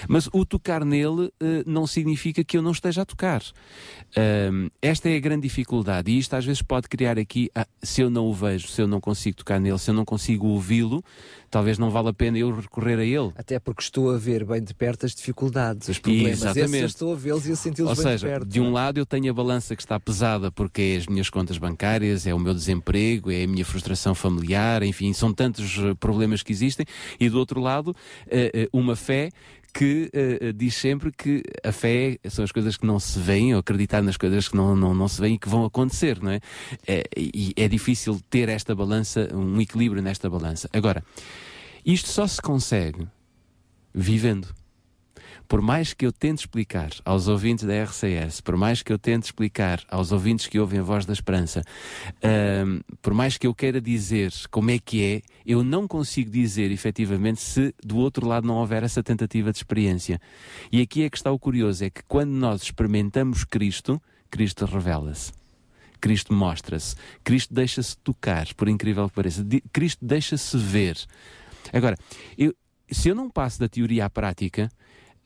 [0.06, 3.42] Mas o tocar nele eh, não significa que eu não esteja a tocar.
[4.82, 8.10] Esta é a grande dificuldade e isto às vezes pode criar aqui, ah, se eu
[8.10, 11.02] não o vejo, se eu não consigo tocar nele, se eu não consigo ouvi-lo,
[11.50, 13.32] talvez não vale a pena eu recorrer a ele.
[13.36, 16.42] Até porque estou a ver bem de perto as dificuldades, os problemas.
[16.42, 16.84] Esses Exatamente.
[16.86, 18.46] estou a vê-los e a senti-los bem de seja, perto.
[18.46, 21.56] de um lado eu tenho a balança que está pesada porque é as minhas contas
[21.56, 26.42] bancárias, é o meu desemprego, é a minha frustração familiar, enfim, são tantos eh, problemas
[26.42, 26.84] que existem,
[27.20, 27.94] e do outro lado,
[28.26, 29.30] eh, eh, uma fé
[29.74, 33.60] que eh, diz sempre que a fé são as coisas que não se veem, ou
[33.60, 36.40] acreditar nas coisas que não, não, não se veem e que vão acontecer, não é?
[36.86, 40.70] É, E é difícil ter esta balança, um equilíbrio nesta balança.
[40.72, 41.04] Agora,
[41.84, 43.06] isto só se consegue
[43.92, 44.48] vivendo.
[45.46, 49.26] Por mais que eu tente explicar aos ouvintes da RCS, por mais que eu tente
[49.26, 51.62] explicar aos ouvintes que ouvem a voz da esperança,
[52.22, 56.70] ahm, por mais que eu queira dizer como é que é, eu não consigo dizer
[56.70, 60.20] efetivamente se do outro lado não houver essa tentativa de experiência.
[60.72, 64.00] E aqui é que está o curioso: é que quando nós experimentamos Cristo,
[64.30, 65.32] Cristo revela-se.
[66.00, 66.96] Cristo mostra-se.
[67.22, 69.46] Cristo deixa-se tocar, por incrível que pareça.
[69.72, 70.98] Cristo deixa-se ver.
[71.72, 71.96] Agora,
[72.36, 72.54] eu-
[72.90, 74.68] se eu não passo da teoria à prática,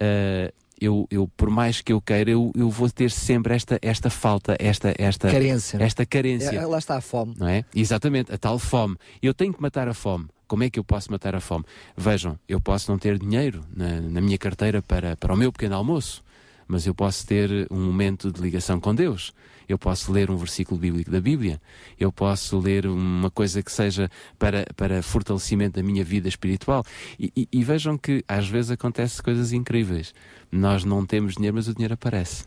[0.00, 4.08] ah, eu, eu, por mais que eu queira, eu, eu vou ter sempre esta, esta
[4.10, 5.82] falta, esta, esta Carência.
[5.82, 6.56] Esta carência.
[6.56, 7.34] É, lá está a fome.
[7.36, 7.64] Não é?
[7.74, 8.96] Exatamente, a tal fome.
[9.20, 10.26] Eu tenho que matar a fome.
[10.46, 11.64] Como é que eu posso matar a fome?
[11.96, 15.74] Vejam, eu posso não ter dinheiro na, na minha carteira para, para o meu pequeno
[15.74, 16.22] almoço,
[16.66, 19.34] mas eu posso ter um momento de ligação com Deus.
[19.68, 21.60] Eu posso ler um versículo bíblico da Bíblia.
[22.00, 26.84] Eu posso ler uma coisa que seja para, para fortalecimento da minha vida espiritual.
[27.18, 30.14] E, e- e vejam que às vezes acontecem coisas incríveis.
[30.50, 32.44] Nós não temos dinheiro, mas o dinheiro aparece.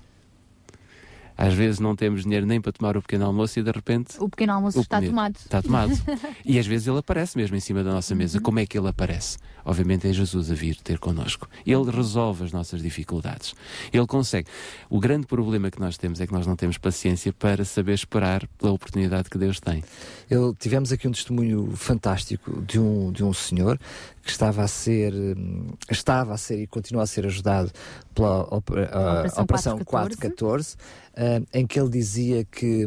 [1.38, 4.30] Às vezes não temos dinheiro nem para tomar o pequeno almoço e de repente O
[4.30, 5.35] pequeno almoço o está tomado.
[5.38, 5.91] Está tomado.
[6.45, 8.39] e às vezes ele aparece mesmo em cima da nossa mesa.
[8.39, 9.38] Como é que ele aparece?
[9.66, 11.48] Obviamente é Jesus a vir ter connosco.
[11.66, 13.54] Ele resolve as nossas dificuldades.
[13.92, 14.48] Ele consegue.
[14.90, 18.48] O grande problema que nós temos é que nós não temos paciência para saber esperar
[18.58, 19.84] pela oportunidade que Deus tem.
[20.30, 23.80] Eu, tivemos aqui um testemunho fantástico de um, de um senhor
[24.24, 27.72] que estava a ser, hum, estava a ser e continua a ser ajudado
[28.14, 30.78] pela a- Operação Operação 414, 414,
[31.16, 32.86] ah, em que ele dizia que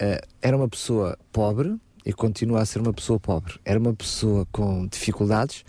[0.00, 3.54] ah, era uma pessoa pobre e continua a ser uma pessoa pobre.
[3.64, 5.64] Era uma pessoa com dificuldades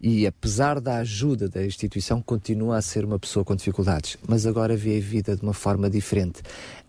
[0.00, 4.16] e, apesar da ajuda da instituição, continua a ser uma pessoa com dificuldades.
[4.26, 6.40] Mas agora vê a vida de uma forma diferente.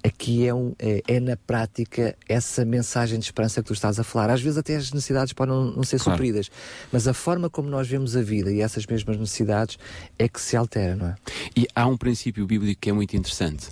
[0.04, 4.04] Aqui é, um, é, é na prática essa mensagem de esperança que tu estás a
[4.04, 4.30] falar.
[4.30, 6.18] Às vezes até as necessidades podem não, não ser Claro.
[6.18, 6.50] supridas,
[6.92, 9.78] mas a forma como nós vemos a vida e essas mesmas necessidades
[10.18, 11.16] é que se altera, não é?
[11.56, 13.70] E há um princípio bíblico que é muito interessante.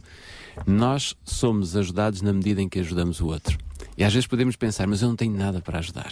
[0.65, 3.57] Nós somos ajudados na medida em que ajudamos o outro.
[3.95, 6.11] E às vezes podemos pensar, mas eu não tenho nada para ajudar.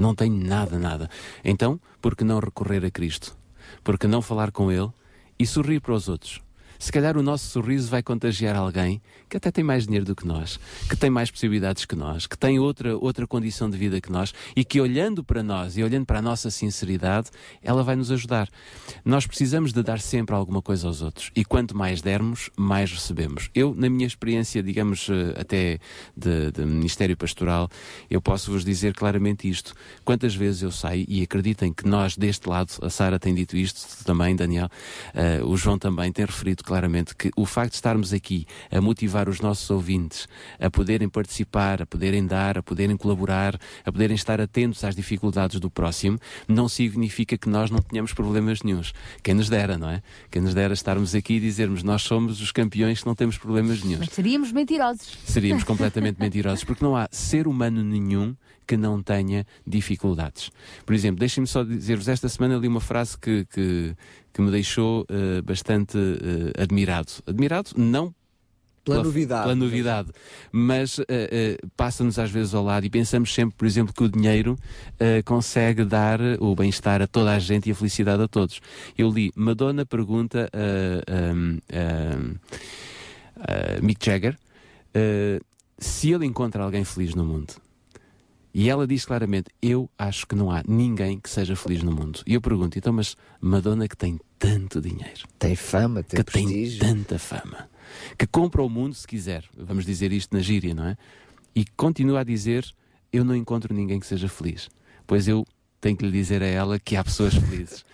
[0.00, 1.10] Não tenho nada, nada.
[1.44, 3.36] Então, por que não recorrer a Cristo?
[3.84, 4.88] Por que não falar com Ele
[5.38, 6.40] e sorrir para os outros?
[6.80, 10.26] Se calhar o nosso sorriso vai contagiar alguém que até tem mais dinheiro do que
[10.26, 14.10] nós, que tem mais possibilidades que nós, que tem outra, outra condição de vida que
[14.10, 17.28] nós e que olhando para nós e olhando para a nossa sinceridade,
[17.62, 18.48] ela vai nos ajudar.
[19.04, 23.50] Nós precisamos de dar sempre alguma coisa aos outros e quanto mais dermos, mais recebemos.
[23.54, 25.78] Eu, na minha experiência, digamos, eh, até
[26.16, 27.68] de, de Ministério Pastoral,
[28.10, 29.74] eu posso vos dizer claramente isto.
[30.02, 34.02] Quantas vezes eu saio e acreditem que nós, deste lado, a Sara tem dito isto
[34.02, 34.70] também, Daniel,
[35.12, 39.28] eh, o João também tem referido claramente que o facto de estarmos aqui a motivar
[39.28, 40.28] os nossos ouvintes
[40.60, 45.58] a poderem participar, a poderem dar, a poderem colaborar, a poderem estar atentos às dificuldades
[45.58, 46.16] do próximo,
[46.46, 48.94] não significa que nós não tenhamos problemas nenhums.
[49.20, 50.00] Quem nos dera, não é?
[50.30, 53.82] Quem nos dera estarmos aqui e dizermos nós somos os campeões que não temos problemas
[53.82, 54.06] nenhums.
[54.06, 55.18] Mas seríamos mentirosos.
[55.24, 58.36] Seríamos completamente mentirosos, porque não há ser humano nenhum
[58.70, 60.52] que não tenha dificuldades.
[60.86, 63.96] Por exemplo, deixem-me só dizer-vos, esta semana li uma frase que, que,
[64.32, 67.10] que me deixou eh, bastante eh, admirado.
[67.26, 68.14] Admirado não
[68.84, 69.42] Pela novidade.
[69.42, 70.10] pela novidade.
[70.52, 74.08] Mas eh, eh, passa-nos às vezes ao lado e pensamos sempre, por exemplo, que o
[74.08, 74.56] dinheiro
[75.00, 78.60] eh, consegue dar o bem-estar a toda a gente e a felicidade a todos.
[78.96, 84.38] Eu li, Madonna pergunta a, a- a Mick Jagger
[85.78, 87.54] se ele encontra alguém feliz no mundo.
[88.52, 92.20] E ela diz claramente: Eu acho que não há ninguém que seja feliz no mundo.
[92.26, 96.78] E eu pergunto: então, mas Madonna que tem tanto dinheiro, tem fama, tem que tem
[96.78, 97.68] tanta fama,
[98.18, 100.96] que compra o mundo se quiser, vamos dizer isto na gíria, não é?
[101.54, 102.64] E continua a dizer:
[103.12, 104.68] Eu não encontro ninguém que seja feliz.
[105.06, 105.44] Pois eu
[105.80, 107.84] tenho que lhe dizer a ela que há pessoas felizes.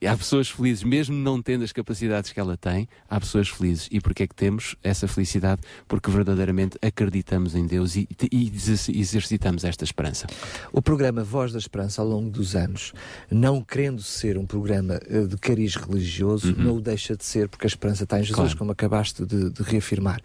[0.00, 3.88] E há pessoas felizes, mesmo não tendo as capacidades que ela tem, há pessoas felizes.
[3.90, 5.60] E porquê é que temos essa felicidade?
[5.88, 10.26] Porque verdadeiramente acreditamos em Deus e, e exerc- exercitamos esta esperança.
[10.72, 12.92] O programa Voz da Esperança, ao longo dos anos,
[13.30, 17.66] não querendo ser um programa eh, de cariz religioso, não o deixa de ser, porque
[17.66, 18.44] a esperança está em Jesus, Uhum.
[18.44, 18.58] Claro.
[18.58, 20.20] como acabaste de, de reafirmar.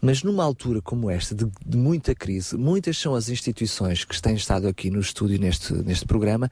[0.00, 4.34] Mas numa altura como esta, de, de muita crise, muitas são as instituições que têm
[4.34, 6.49] estado aqui no estúdio, neste, neste programa,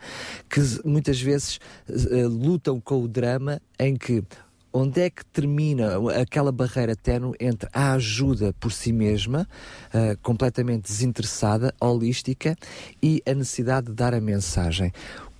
[0.49, 4.23] que muitas vezes eh, lutam com o drama em que
[4.71, 9.49] Onde é que termina aquela barreira ténue entre a ajuda por si mesma,
[9.93, 12.55] ah, completamente desinteressada, holística,
[13.03, 14.93] e a necessidade de dar a mensagem?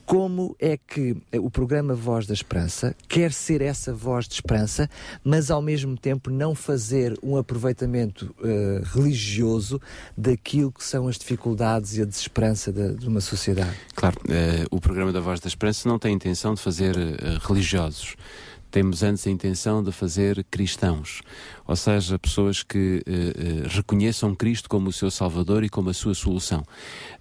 [0.09, 4.89] Como é que o programa Voz da Esperança quer ser essa voz de esperança,
[5.23, 9.79] mas ao mesmo tempo não fazer um aproveitamento ah, religioso
[10.17, 13.77] daquilo que são as dificuldades e a desesperança de, de uma sociedade?
[13.95, 18.17] Claro, eh, o programa da Voz da Esperança não tem intenção de fazer eh, religiosos.
[18.71, 21.23] Temos antes a intenção de fazer cristãos,
[21.67, 25.95] ou seja, pessoas que eh, eh, reconheçam Cristo como o seu Salvador e como a
[25.95, 26.63] sua solução.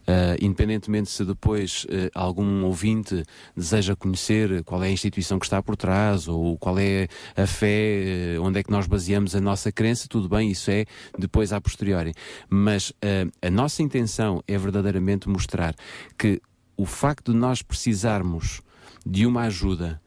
[0.05, 1.85] Ah, independentemente se depois
[2.15, 3.23] algum ouvinte
[3.55, 8.37] deseja conhecer qual é a instituição que está por trás ou qual é a fé,
[8.39, 10.85] onde é que nós baseamos a nossa crença, tudo bem, isso é
[11.17, 12.13] depois a posteriori.
[12.49, 12.93] Mas
[13.41, 15.75] a nossa intenção é verdadeiramente mostrar
[16.17, 16.41] que
[16.77, 18.61] o facto de nós precisarmos
[19.05, 19.99] de uma ajuda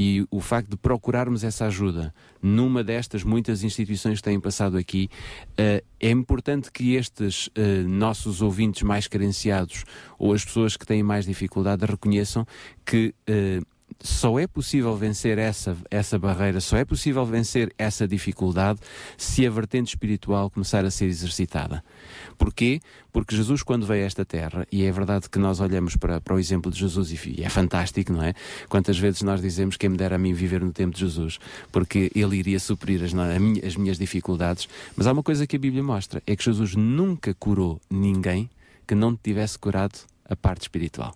[0.00, 5.10] e o facto de procurarmos essa ajuda numa destas muitas instituições que têm passado aqui,
[5.56, 9.84] eh, é importante que estes eh, nossos ouvintes mais carenciados
[10.16, 12.46] ou as pessoas que têm mais dificuldade reconheçam
[12.86, 13.58] que eh,
[14.00, 18.78] só é possível vencer essa, essa barreira, só é possível vencer essa dificuldade
[19.16, 21.82] se a vertente espiritual começar a ser exercitada.
[22.36, 22.80] Porquê?
[23.12, 26.34] Porque Jesus, quando veio a esta terra, e é verdade que nós olhamos para, para
[26.34, 28.34] o exemplo de Jesus e é fantástico, não é?
[28.68, 31.38] Quantas vezes nós dizemos quem me dera a mim viver no tempo de Jesus,
[31.72, 33.12] porque ele iria suprir as,
[33.64, 34.68] as minhas dificuldades.
[34.94, 38.48] Mas há uma coisa que a Bíblia mostra: é que Jesus nunca curou ninguém
[38.86, 41.14] que não tivesse curado a parte espiritual.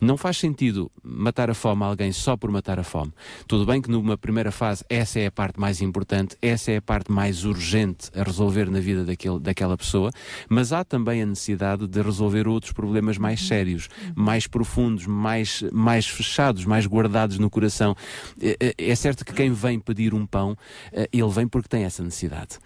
[0.00, 3.12] Não faz sentido matar a fome a alguém só por matar a fome.
[3.46, 6.82] Tudo bem que numa primeira fase essa é a parte mais importante, essa é a
[6.82, 10.10] parte mais urgente a resolver na vida daquele, daquela pessoa,
[10.48, 16.06] mas há também a necessidade de resolver outros problemas mais sérios, mais profundos, mais, mais
[16.06, 17.96] fechados, mais guardados no coração.
[18.40, 20.56] É, é- é certo que quem vem pedir um pão,
[20.92, 22.58] eh, ele vem porque tem essa necessidade,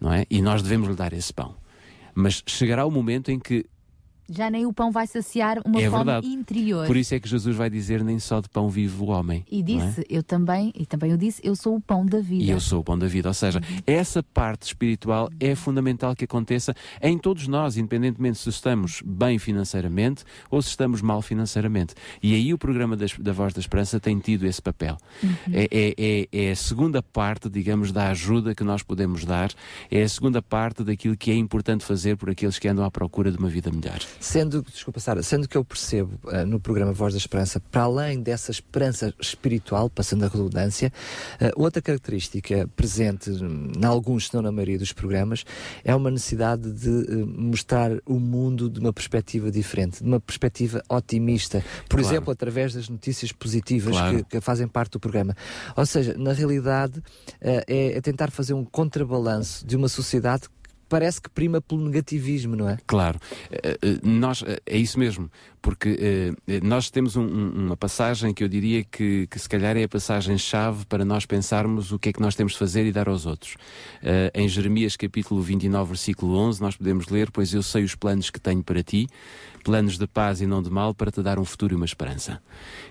[0.00, 0.24] não é?
[0.30, 1.54] E nós devemos lhe dar esse pão.
[2.14, 3.66] Mas chegará o momento em que
[4.28, 6.26] Já nem o pão vai saciar uma é fome verdade.
[6.26, 6.86] interior.
[6.86, 9.44] Por isso é que Jesus vai dizer: nem só de pão vive o homem.
[9.50, 9.62] E é?
[9.62, 12.44] disse, eu também, e também eu disse, eu sou o pão da vida.
[12.44, 13.28] E eu sou o pão da vida.
[13.28, 19.02] Ou seja, essa parte espiritual é fundamental que aconteça em todos nós, independentemente se estamos
[19.04, 21.94] bem financeiramente ou se estamos mal financeiramente.
[22.22, 24.96] E aí o programa das- da Voz da Esperança tem tido esse papel.
[25.52, 29.50] É, é- é- é a segunda parte, digamos, da ajuda que nós podemos dar,
[29.90, 33.30] é a segunda parte daquilo que é importante fazer por aqueles que andam à procura
[33.30, 33.98] de uma vida melhor.
[34.20, 38.20] Sendo, desculpa Sara, sendo que eu percebo ah, no programa Voz da Esperança, para além
[38.20, 40.92] dessa esperança espiritual, passando a redundância,
[41.40, 45.44] ah, outra característica presente hum, em alguns, se não na maioria dos programas,
[45.84, 50.82] é uma necessidade de eh, mostrar o mundo de uma perspectiva diferente, de uma perspectiva
[50.88, 51.62] otimista.
[51.88, 52.14] Por Claro.
[52.14, 54.18] exemplo, através das notícias positivas Claro.
[54.18, 55.36] que, que fazem parte do programa.
[55.76, 57.02] Ou seja, na realidade,
[57.40, 60.44] é, é tentar fazer um contrabalanço de uma sociedade
[60.88, 62.78] parece que prima pelo negativismo, não é?
[62.86, 63.18] Claro,
[63.50, 65.30] Eh, eh, nós, eh, é isso mesmo,
[65.62, 66.32] porque
[66.62, 69.88] nós temos um- um- uma passagem que eu diria que, que se calhar é a
[69.88, 73.26] passagem-chave para nós pensarmos o que é que nós temos de fazer e dar aos
[73.26, 73.56] outros.
[74.34, 78.38] Em Jeremias capítulo 29, versículo 11, nós podemos ler, pois eu sei os planos que
[78.40, 79.08] tenho para ti,
[79.64, 82.40] planos de paz e não de mal, para te dar um futuro e uma esperança.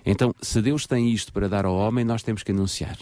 [0.06, 2.98] Então, se Deus tem isto para dar ao homem, nós temos que anunciar.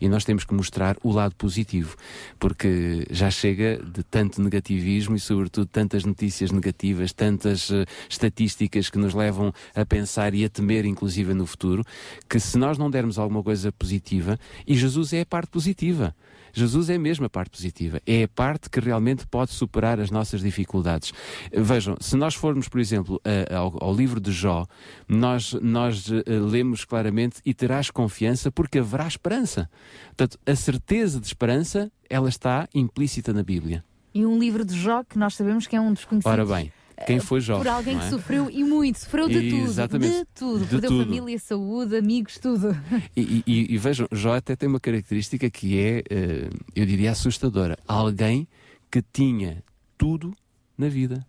[0.00, 1.96] E nós temos que mostrar o lado positivo,
[2.38, 8.98] porque já chega de tanto negativismo e, sobretudo, tantas notícias negativas, tantas eh, estatísticas que
[8.98, 11.84] nos levam a pensar e a temer, inclusive, no futuro,
[12.28, 16.14] que se nós não dermos alguma coisa positiva, e Jesus é a parte positiva.
[16.52, 20.40] Jesus é mesmo a parte positiva, é a parte que realmente pode superar as nossas
[20.40, 21.12] dificuldades.
[21.52, 23.20] Vejam, se nós formos, por exemplo,
[23.50, 24.66] ao, ao livro de Jó,
[25.08, 29.70] nós, nós eh, lemos claramente e terás confiança porque haverá esperança.
[30.08, 33.84] Portanto, a certeza de esperança, ela está implícita na Bíblia.
[34.14, 36.32] E um livro de Jó que nós sabemos que é um dos conhecidos.
[36.32, 36.72] Ora bem,
[37.06, 37.58] quem foi Jó?
[37.58, 38.10] Por alguém não que é?
[38.10, 39.62] sofreu e muito, sofreu de tudo.
[39.64, 40.18] Exatamente.
[40.18, 40.58] De tudo.
[40.64, 41.04] De Perdeu tudo.
[41.04, 42.76] família, saúde, amigos, tudo.
[43.16, 47.78] E, e- e vejam, Jó até tem uma característica que é, eh, eu diria, assustadora.
[47.86, 48.46] Alguém
[48.90, 49.62] que tinha
[49.96, 50.32] tudo
[50.76, 51.26] na vida.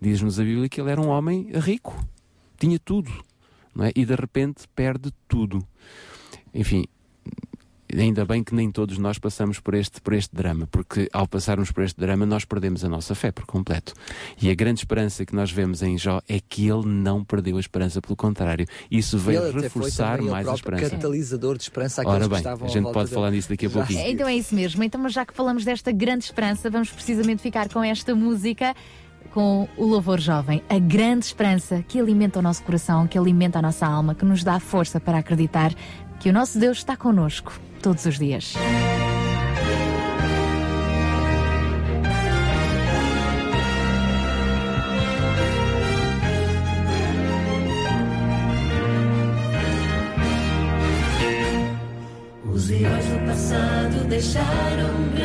[0.00, 1.98] Diz-nos a Bíblia que ele era um homem rico.
[2.58, 3.10] Tinha tudo.
[3.74, 3.92] Não é?
[3.94, 5.66] E de repente perde tudo.
[6.54, 6.84] Enfim,
[7.94, 11.70] ainda bem que nem todos nós passamos por este, por este drama, porque ao passarmos
[11.70, 13.94] por este drama nós perdemos a nossa fé por completo.
[14.40, 17.60] E a grande esperança que nós vemos em Jó é que ele não perdeu a
[17.60, 20.90] esperança, pelo contrário, isso veio Ele até foi reforçar mais a esperança.
[20.90, 23.70] catalisador de esperança àqueles Ora que bem, estavam a gente pode falar nisso daqui a
[23.70, 24.00] pouquinho.
[24.06, 24.82] Então é isso mesmo.
[24.82, 28.74] Então, mas já que falamos desta grande esperança, vamos precisamente ficar com esta música.
[29.32, 33.62] Com o louvor jovem, a grande esperança que alimenta o nosso coração, que alimenta a
[33.62, 35.74] nossa alma, que nos dá força para acreditar
[36.18, 37.52] que o nosso Deus está connosco
[37.86, 38.54] todos os dias.
[52.52, 55.15] Os heróis do passado deixaram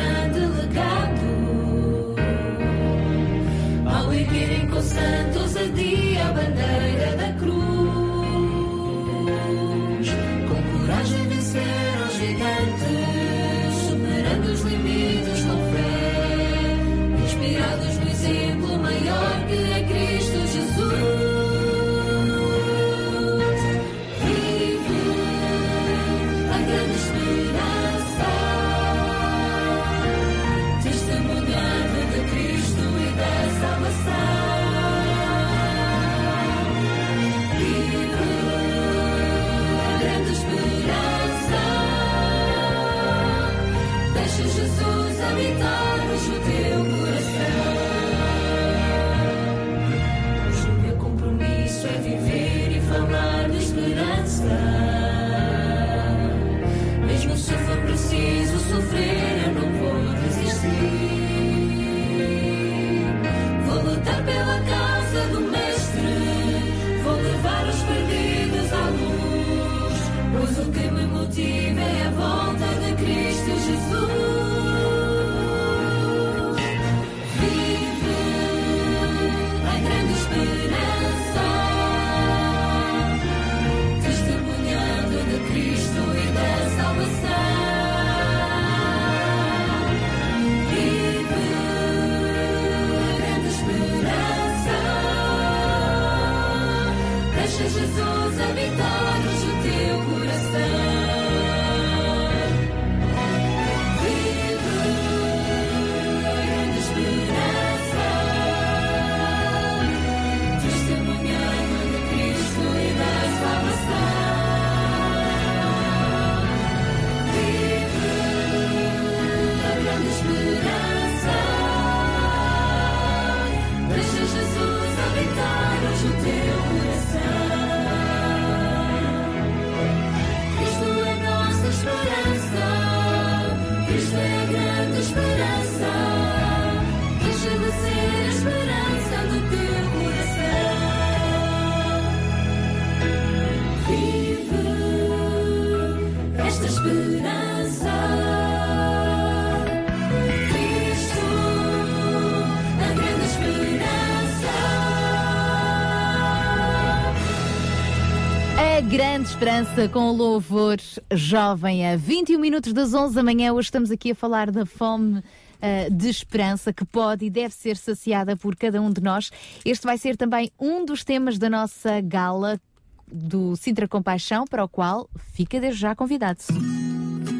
[159.22, 160.78] grande esperança com o louvor
[161.12, 163.52] jovem a 21 minutos das 11 da manhã.
[163.52, 165.22] Hoje estamos aqui a falar da fome.
[165.60, 169.30] ah, de esperança que pode e deve ser saciada por cada um de nós.
[169.64, 172.60] Este vai ser também um dos temas da nossa gala
[173.06, 176.40] do Sintra Compaixão, para o qual fica desde já convidado.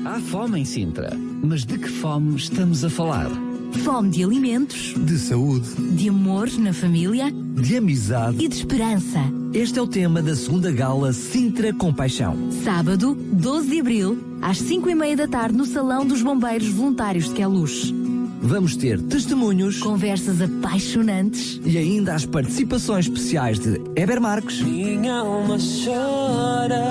[0.05, 1.11] Há fome em Sintra,
[1.43, 3.28] mas de que fome estamos a falar?
[3.73, 7.33] Fome de alimentos, De saúde, de amor na família.
[7.33, 8.44] De amizade.
[8.44, 9.18] E de esperança.
[9.52, 12.36] Este é o tema da segunda gala Sintra Compaixão.
[12.65, 17.28] Sábado, 12 de abril, às 5 e meia da tarde, no Salão dos Bombeiros Voluntários
[17.28, 17.92] de Queluz.
[18.41, 21.60] Vamos ter testemunhos, conversas apaixonantes.
[21.65, 26.83] E ainda as participações especiais de Eber Marques, Minha alma chora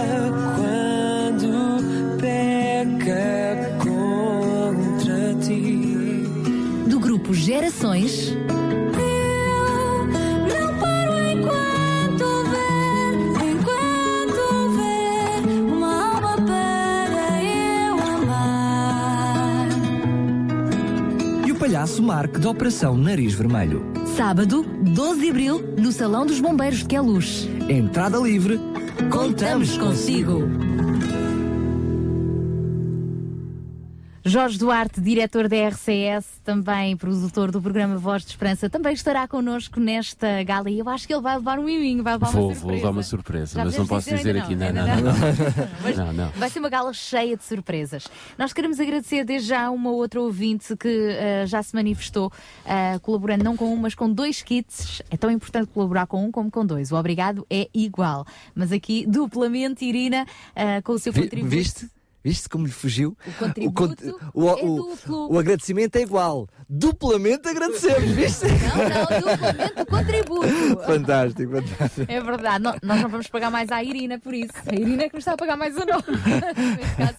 [0.56, 0.91] quando
[21.52, 23.92] o palhaço Mark da Operação Nariz Vermelho.
[24.16, 27.50] Sábado, 12 de abril, no Salão dos Bombeiros de Queluz.
[27.68, 28.60] Entrada livre,
[29.10, 30.70] Contamos consigo.
[34.24, 39.80] Jorge Duarte, diretor da RCS, também produtor do programa Voz de Esperança, também estará connosco
[39.80, 42.48] nesta gala e eu acho que ele vai levar um miminho, vai levar Vou, uma
[42.50, 42.75] vou surpresa.
[42.77, 44.56] levar uma surpresa, Já mas não posso dizer ainda aqui.
[44.56, 44.95] não, Não, não,
[46.06, 46.14] não.
[46.14, 46.30] Não.
[46.33, 48.08] Vai ser uma gala cheia de surpresas.
[48.38, 52.32] Nós queremos agradecer desde já uma outra ouvinte que eh, já se manifestou,
[52.64, 55.01] eh, colaborando não com um, mas com dois kits.
[55.09, 56.91] É tão importante colaborar com um como com dois.
[56.91, 58.25] O obrigado é igual.
[58.53, 61.50] Mas aqui, duplamente, Irina, eh, com o seu Vi- contributo.
[61.50, 61.90] viste?
[62.24, 63.17] Viste como lhe fugiu?
[63.27, 65.33] O contributo o, é o- duplo.
[65.33, 66.48] o agradecimento é igual.
[66.69, 68.45] Duplamente agradecemos, viste?
[68.45, 70.83] Não, não, duplamente o contributo.
[70.85, 72.11] fantástico, fantástico.
[72.11, 74.53] É verdade, Nó- nós não vamos pagar mais à Irina por isso.
[74.67, 76.03] A Irina é que nos está a pagar mais a nós.
[76.77, 77.17] Neste caso,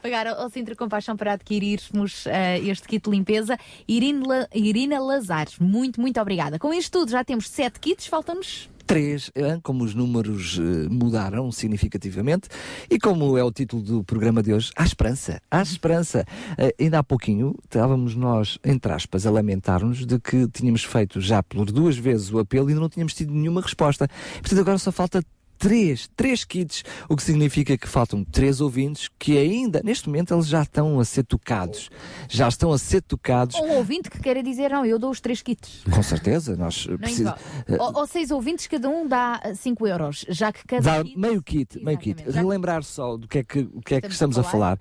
[0.00, 3.58] pagar ao ao Sintra Compaixão para adquirirmos eh, este kit de limpeza.
[3.88, 6.58] Irina, La- Irina Lazares, muito, muito obrigada.
[6.58, 8.68] Com isto tudo, já temos sete kits, faltam-nos.
[8.86, 12.48] Três, hein, como os números eh, mudaram significativamente
[12.88, 16.24] e como é o título do programa de hoje, há esperança, há esperança.
[16.56, 21.42] Eh, ainda há pouquinho estávamos nós, entre aspas, a lamentar-nos de que tínhamos feito já
[21.42, 24.08] por duas vezes o apelo e não tínhamos tido nenhuma resposta.
[24.40, 25.20] Portanto, agora só falta
[25.58, 30.46] três, três kits, o que significa que faltam três ouvintes que ainda, neste momento, eles
[30.46, 31.90] já estão a ser tocados.
[32.28, 33.56] Já estão a ser tocados.
[33.56, 35.82] Um ouvinte que queira dizer, não, eu dou os três kits.
[35.90, 37.40] Com certeza, nós precisamos.
[37.68, 37.82] importa.
[37.84, 41.42] ou, ou seis ouvintes, cada um dá 5 euros, já que cada Dá kit- meio
[41.42, 42.22] kit, meio kit.
[42.30, 44.78] Relembrar só do que é que, o que, é que Estamos estamos a a falar.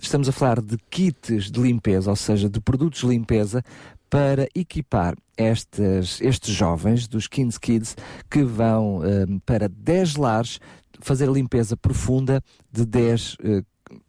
[0.00, 3.62] Estamos a falar de kits de limpeza, ou seja, de produtos de limpeza
[4.14, 7.96] para equipar estes, estes jovens dos Kins Kids
[8.30, 10.60] que vão hum, para 10 lares
[11.00, 13.62] fazer a limpeza profunda de 10 eh,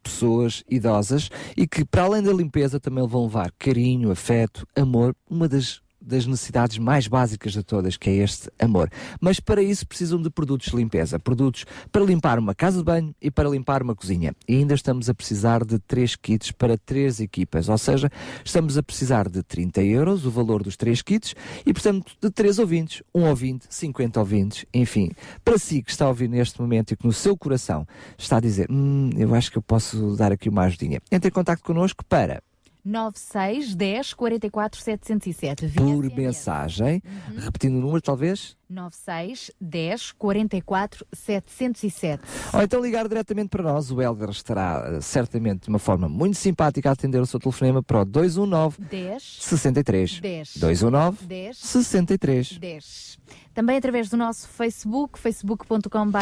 [0.04, 5.50] pessoas idosas e que, para além da limpeza, também vão levar carinho, afeto, amor, uma
[5.50, 8.90] das das necessidades mais básicas de todas, que é este amor.
[9.20, 11.20] Mas para isso precisam de produtos de limpeza.
[11.20, 14.34] Produtos para limpar uma casa de banho e para limpar uma cozinha.
[14.48, 17.68] E ainda estamos a precisar de três kits para três equipas.
[17.70, 18.10] Ou seja,
[18.44, 21.34] estamos a precisar de 30 euros, o valor dos três kits,
[21.66, 25.12] e portanto de três ouvintes, um ouvinte, 50 ouvintes, enfim.
[25.44, 28.42] Para si que está a ouvir neste momento e que no seu coração está a
[28.42, 31.00] dizer, hum, eu acho que eu posso dar aqui uma ajudinha.
[31.12, 32.42] Entre em contato connosco para
[32.86, 35.66] 96 10 44 707.
[35.66, 36.16] Via por SMS.
[36.16, 37.02] mensagem,
[37.38, 42.24] repetindo o número talvez, 96 10 44 707.
[42.54, 43.92] Ou então ligar diretamente para nós.
[43.92, 47.82] O Helder estará eh, certamente de uma forma muito simpática a atender o seu telefonema
[47.84, 53.18] para o 219 10 63 10 219 10 63 10.
[53.56, 56.18] Também através do nosso Facebook, facebook.com.br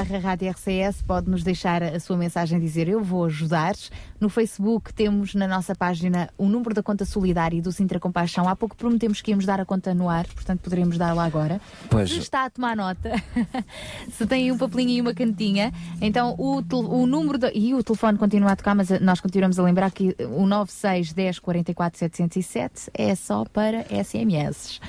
[0.51, 3.73] RCS, pode nos deixar a sua mensagem dizer eu vou ajudar.
[4.19, 8.47] No Facebook temos na nossa página o número da conta solidária e do Sintra Compaixão.
[8.47, 11.59] Há pouco prometemos que íamos dar a conta no ar, portanto poderemos dar lá agora.
[11.89, 12.11] Pois.
[12.33, 13.11] Está a tomar nota,
[14.09, 15.71] se tem um papelinho e uma canetinha,
[16.01, 19.63] então o, o número e o telefone continua a tocar, mas eh, nós continuamos a
[19.63, 24.81] lembrar que o 96 10 44 707 é só para SMS.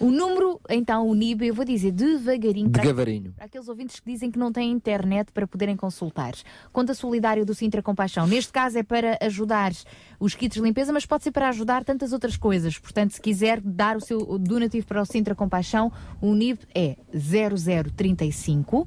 [0.00, 2.70] O número, então, o NIB, eu vou dizer devagarinho.
[2.70, 3.32] para- Devagarinho.
[3.32, 6.34] Para aqueles ouvintes que dizem que não têm internet para poderem consultar.
[6.72, 8.24] Conta solidário do Sintra Compaixão.
[8.24, 9.72] Neste caso é para ajudar
[10.20, 12.78] os kits de limpeza, mas pode ser para ajudar tantas outras coisas.
[12.78, 18.86] Portanto, se quiser dar o seu donativo para o Sintra Compaixão, o NIB é 0035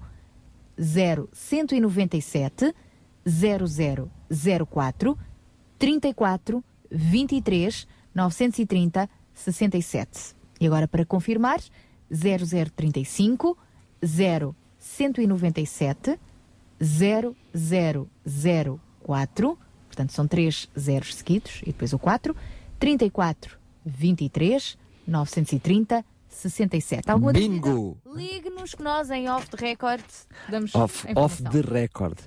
[0.77, 2.73] 0197
[3.27, 5.17] 0004
[5.77, 10.40] 34 23 930 67.
[10.61, 11.59] E agora para confirmar,
[12.09, 13.57] 0035
[13.99, 16.17] 0197
[16.79, 22.35] 0004, portanto são três zeros seguidos e depois o 4,
[22.79, 27.11] 34 23 930 67.
[27.11, 27.97] Alguma Bingo!
[28.05, 30.03] Ligue-nos que nós em off the record
[30.49, 32.17] damos Off, off the record.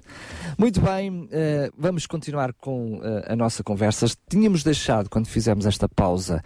[0.59, 4.07] Muito bem, eh, vamos continuar com eh, a nossa conversa.
[4.29, 6.43] Tínhamos deixado, quando fizemos esta pausa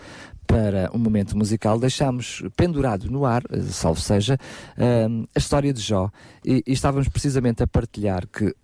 [0.49, 4.39] para um momento musical, deixámos pendurado no ar, eh, salvo seja,
[4.79, 6.11] eh, a história de Jó.
[6.43, 8.57] E, e estávamos precisamente a partilhar que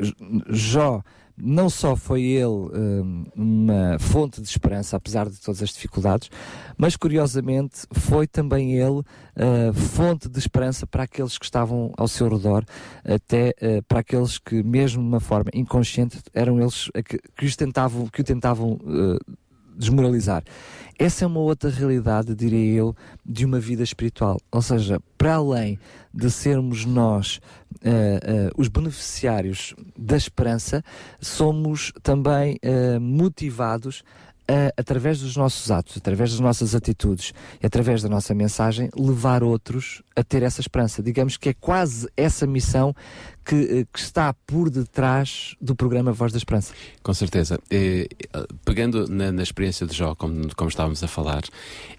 [0.48, 1.02] Jó
[1.36, 6.30] não só foi ele hum, uma fonte de esperança, apesar de todas as dificuldades,
[6.76, 12.28] mas curiosamente foi também ele uh, fonte de esperança para aqueles que estavam ao seu
[12.28, 12.64] redor,
[13.04, 17.56] até uh, para aqueles que, mesmo de uma forma inconsciente, eram eles que, que, os
[17.56, 19.18] tentavam, que o tentavam uh,
[19.76, 20.42] desmoralizar.
[20.98, 22.94] Essa é uma outra realidade, diria eu,
[23.26, 24.38] de uma vida espiritual.
[24.50, 25.78] Ou seja, para além
[26.12, 27.40] de sermos nós
[27.76, 30.84] uh, uh, os beneficiários da esperança,
[31.20, 34.04] somos também uh, motivados
[34.46, 39.42] a, através dos nossos atos, através das nossas atitudes e através da nossa mensagem, levar
[39.42, 41.02] outros a ter essa esperança.
[41.02, 42.94] Digamos que é quase essa missão
[43.44, 46.72] que, que está por detrás do programa Voz da Esperança.
[47.02, 47.58] Com certeza.
[47.70, 48.08] Eh,
[48.64, 51.42] pegando na, na, experiência de Jó, como, como estávamos a falar,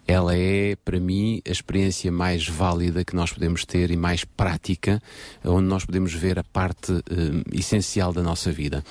[0.07, 5.01] ela é, para mim, a experiência mais válida que nós podemos ter e mais prática,
[5.43, 8.83] onde nós podemos ver a parte eh, essencial da nossa vida.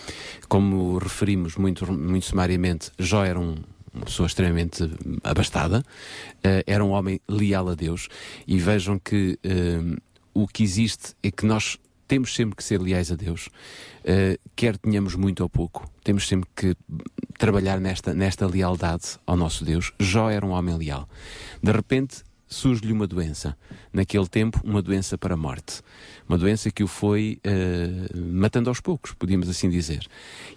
[0.49, 3.57] Como referimos muito, muito sumariamente, Jó era um,
[3.95, 4.83] uma pessoa extremamente
[5.23, 8.09] abastada, uh, era um homem leal a Deus,
[8.47, 10.03] e vejam que uh,
[10.35, 14.77] o que existe é que nós temos sempre que ser leais a Deus, uh, quer
[14.77, 16.77] tenhamos muito ou pouco, temos sempre que
[17.39, 19.93] trabalhar nesta, nesta lealdade ao nosso Deus.
[19.99, 21.09] Jó era um homem leal.
[21.63, 23.57] De repente surge-lhe uma doença,
[23.93, 25.83] naquele tempo, uma doença para a morte.
[26.29, 30.07] Uma doença que o foi uh, matando aos poucos, podíamos assim dizer.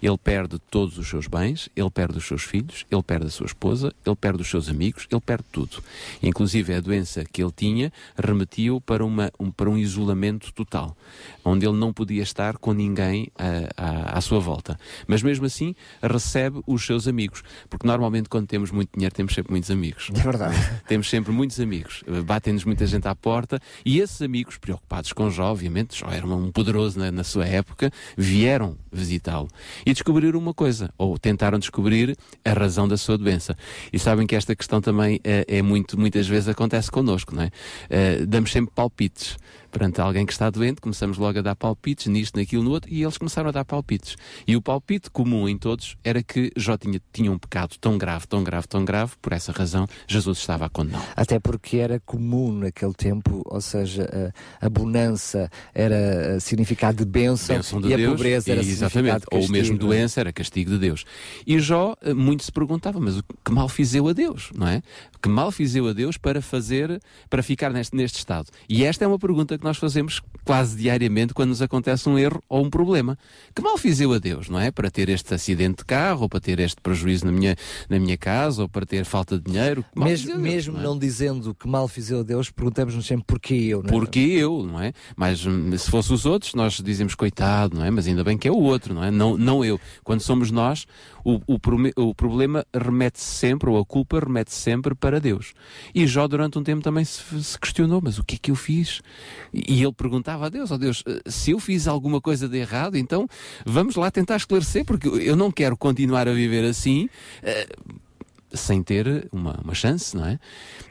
[0.02, 3.46] Ele perde todos os seus bens, ele perde os seus filhos, ele perde a sua
[3.46, 5.82] esposa, ele perde os seus amigos, ele perde tudo.
[6.22, 10.96] Inclusive a doença que ele tinha remetia-o para, uma, um, para um isolamento total,
[11.44, 14.78] onde ele não podia estar com ninguém uh, à, à sua volta.
[15.06, 19.52] Mas mesmo assim recebe os seus amigos, porque normalmente quando temos muito dinheiro temos sempre
[19.52, 20.10] muitos amigos.
[20.14, 20.56] É verdade.
[20.88, 22.02] temos sempre muitos amigos.
[22.24, 26.52] Batem-nos muita gente à porta e esses amigos, preocupados com Jó, obviamente, Jó era um
[26.52, 29.48] poderoso na, na sua época, vieram visitá-lo
[29.84, 33.56] e descobriram uma coisa, ou tentaram descobrir a razão da sua doença.
[33.92, 37.46] E sabem que esta questão também é, é muito, muitas vezes acontece connosco, não é?
[37.46, 39.36] Uh, damos sempre palpites
[39.70, 43.02] perante alguém que está doente, começamos logo a dar palpites nisto, naquilo, no outro, e
[43.02, 44.16] eles começaram a dar palpites.
[44.46, 48.26] E o palpite comum em todos era que Jó tinha, tinha um pecado tão grave,
[48.26, 51.04] tão grave, tão grave, por essa razão Jesus estava a condená-lo.
[51.14, 57.56] Até porque era comum naquele tempo, ou seja, a, a bonança era significado de bênção,
[57.56, 59.44] bênção de e Deus, a pobreza era e, exatamente, significado de castigo.
[59.44, 61.04] ou mesmo doença era castigo de Deus.
[61.46, 64.82] E Jó muito se perguntava, mas que mal fiz eu a Deus, não é?
[65.20, 68.48] Que mal fiz eu a Deus para fazer, para ficar neste, neste estado?
[68.68, 72.42] E esta é uma pergunta que nós fazemos quase diariamente quando nos acontece um erro
[72.48, 73.18] ou um problema.
[73.54, 74.70] Que mal fiz eu a Deus, não é?
[74.70, 77.54] Para ter este acidente de carro, ou para ter este prejuízo na minha,
[77.88, 79.84] na minha casa, ou para ter falta de dinheiro.
[79.92, 81.00] Que mal mesmo a mesmo Deus, não, não, é?
[81.00, 83.92] dizendo que mal fiz eu a Deus, perguntamos-nos sempre porquê eu, não é?
[83.92, 84.94] Porquê eu, não é?
[85.14, 87.90] Mas hum, se fosse os outros, nós dizemos coitado, não é?
[87.90, 89.10] Mas ainda bem que é o outro, não é?
[89.10, 89.78] Não, não eu.
[90.02, 90.86] Quando somos nós,
[91.22, 91.58] o, o,
[91.96, 95.52] o problema remete sempre, ou a culpa remete sempre para Deus.
[95.94, 98.56] E Jó, durante um tempo, também se, se questionou: mas o que é que eu
[98.56, 99.02] fiz?
[99.52, 102.96] E ele perguntava a Deus: ó oh Deus, se eu fiz alguma coisa de errado,
[102.96, 103.26] então
[103.64, 107.08] vamos lá tentar esclarecer, porque eu não quero continuar a viver assim.
[107.42, 108.08] Uh,
[108.50, 110.38] sem ter uma, uma chance, não é?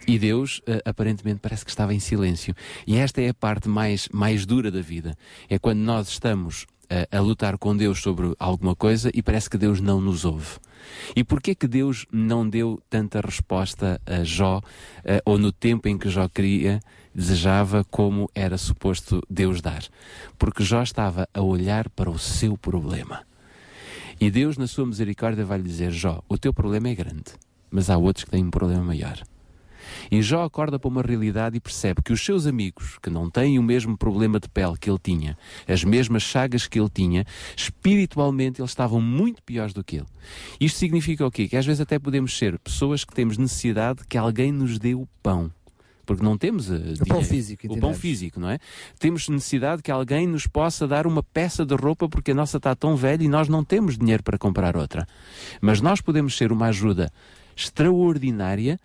[0.08, 2.54] E Deus uh, aparentemente parece que estava em silêncio.
[2.86, 5.18] E esta é a parte mais, mais dura da vida.
[5.50, 6.68] É quando nós estamos
[7.12, 10.58] a lutar com Deus sobre alguma coisa e parece que Deus não nos ouve.
[11.16, 14.62] E porquê que Deus não deu tanta resposta a Jó, uh,
[15.26, 16.80] ou no tempo em que Jó queria,
[17.18, 19.84] desejava, como era suposto Deus dar?
[20.38, 23.24] Porque Jó estava a olhar para o seu problema.
[24.22, 27.34] E Deus, na sua misericórdia, vai lhe dizer: Jó, o teu problema é grande,
[27.72, 29.22] mas há outros que têm um problema maior.
[30.12, 33.58] E Jó acorda para uma realidade e percebe que os seus amigos, que não têm
[33.58, 35.38] o mesmo problema de pele que ele tinha,
[35.68, 40.06] as mesmas chagas que ele tinha, espiritualmente eles estavam muito piores do que ele.
[40.60, 41.48] Isto significa o quê?
[41.48, 45.08] Que às vezes até podemos ser pessoas que temos necessidade que alguém nos dê o
[45.24, 45.52] pão.
[46.08, 47.26] Porque não temos uh, O pão dinheiro.
[47.28, 48.58] físico, O pão físico, não é?
[48.98, 52.74] Temos necessidade que alguém nos possa dar uma peça de roupa porque a nossa está
[52.76, 55.06] tão velha e nós não temos dinheiro para comprar outra.
[55.62, 57.12] Mas nós podemos ser uma ajuda
[57.56, 58.80] extraordinária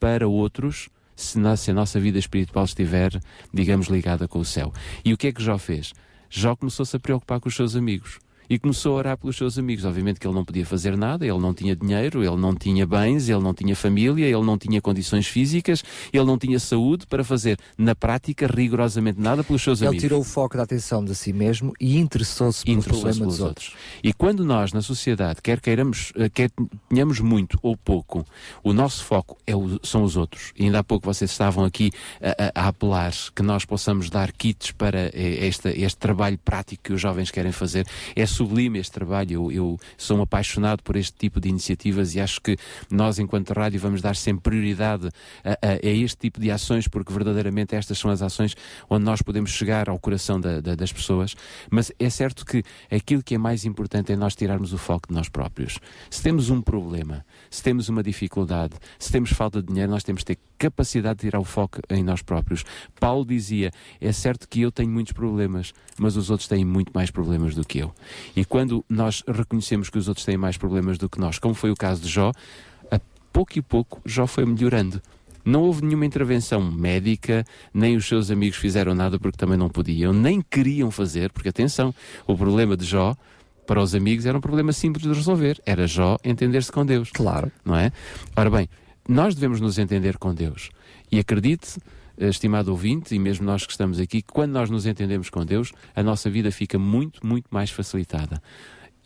[0.00, 3.10] para outros se, na- se a nossa vida espiritual estiver,
[3.52, 4.72] digamos, ligada com o céu.
[5.04, 5.92] E o que é que Jó fez?
[6.28, 8.18] Jó começou-se a preocupar com os seus amigos.
[8.50, 9.84] E começou a orar pelos seus amigos.
[9.84, 13.28] Obviamente que ele não podia fazer nada, ele não tinha dinheiro, ele não tinha bens,
[13.28, 17.58] ele não tinha família, ele não tinha condições físicas, ele não tinha saúde para fazer,
[17.76, 20.02] na prática, rigorosamente nada pelos seus Ele amigos.
[20.02, 23.46] tirou o foco da atenção de si mesmo e interessou-se pelo Interessou-se problema pelos dos
[23.46, 23.72] outros.
[24.02, 26.50] E quando nós, na sociedade, quer queiramos, eh, quer
[26.88, 28.24] tenhamos muito ou pouco,
[28.62, 30.52] o nosso foco é o- são os outros.
[30.58, 31.90] E ainda há pouco vocês estavam aqui
[32.22, 36.82] a, a- a apelar que nós possamos dar kits para eh, este, este trabalho prático
[36.84, 37.86] que os jovens querem fazer.
[38.16, 39.32] É sublime este trabalho.
[39.32, 42.56] Eu, eu sou um apaixonado por este tipo de iniciativas e acho que
[42.90, 45.08] nós, enquanto rádio, vamos dar sempre prioridade
[45.44, 48.54] a, a- a este tipo de ações, porque verdadeiramente estas são as ações
[48.88, 51.34] onde nós podemos chegar ao coração da- da- das pessoas.
[51.70, 55.14] Mas é certo que aquilo que é mais importante é nós tirarmos o foco de
[55.14, 55.78] nós próprios.
[56.10, 60.22] Se temos um problema, se temos uma dificuldade, se temos falta de dinheiro, nós temos
[60.22, 62.64] que ter capacidade de tirar o foco em nós próprios.
[63.00, 67.10] Paulo dizia: é certo que eu tenho muitos problemas, mas os outros têm muito mais
[67.10, 67.92] problemas do que eu.
[68.36, 71.70] E quando nós reconhecemos que os outros têm mais problemas do que nós, como foi
[71.70, 72.32] o caso de Jó,
[72.90, 73.00] a
[73.32, 75.00] pouco e pouco Jó foi melhorando.
[75.44, 80.12] Não houve nenhuma intervenção médica, nem os seus amigos fizeram nada porque também não podiam,
[80.12, 81.94] nem queriam fazer, porque atenção,
[82.26, 83.16] o problema de Jó
[83.66, 85.60] para os amigos era um problema simples de resolver.
[85.64, 87.10] Era Jó entender-se com Deus.
[87.10, 87.52] Claro.
[87.64, 87.92] Não é?
[88.34, 88.68] Ora bem,
[89.06, 90.70] nós devemos nos entender com Deus.
[91.10, 91.78] E acredite,
[92.18, 96.02] estimado ouvinte, e mesmo nós que estamos aqui, quando nós nos entendemos com Deus, a
[96.02, 98.42] nossa vida fica muito, muito mais facilitada.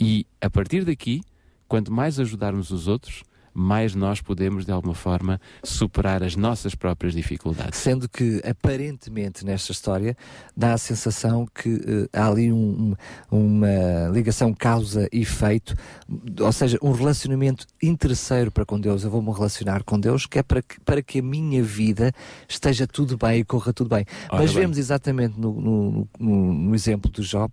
[0.00, 1.20] E a partir daqui,
[1.68, 3.22] quanto mais ajudarmos os outros,
[3.54, 7.78] mais nós podemos, de alguma forma, superar as nossas próprias dificuldades.
[7.78, 10.16] Sendo que, aparentemente, nesta história,
[10.56, 12.94] dá a sensação que eh, há ali um-
[13.30, 15.74] um- uma ligação causa-efeito,
[16.40, 19.04] ou seja, um relacionamento interesseiro para com Deus.
[19.04, 22.12] Eu vou-me relacionar com Deus, que é para que, para que a minha vida
[22.48, 24.04] esteja tudo bem e corra tudo bem.
[24.30, 24.62] Ora Mas bem.
[24.62, 27.48] vemos exatamente no, no- no- no exemplo do Jó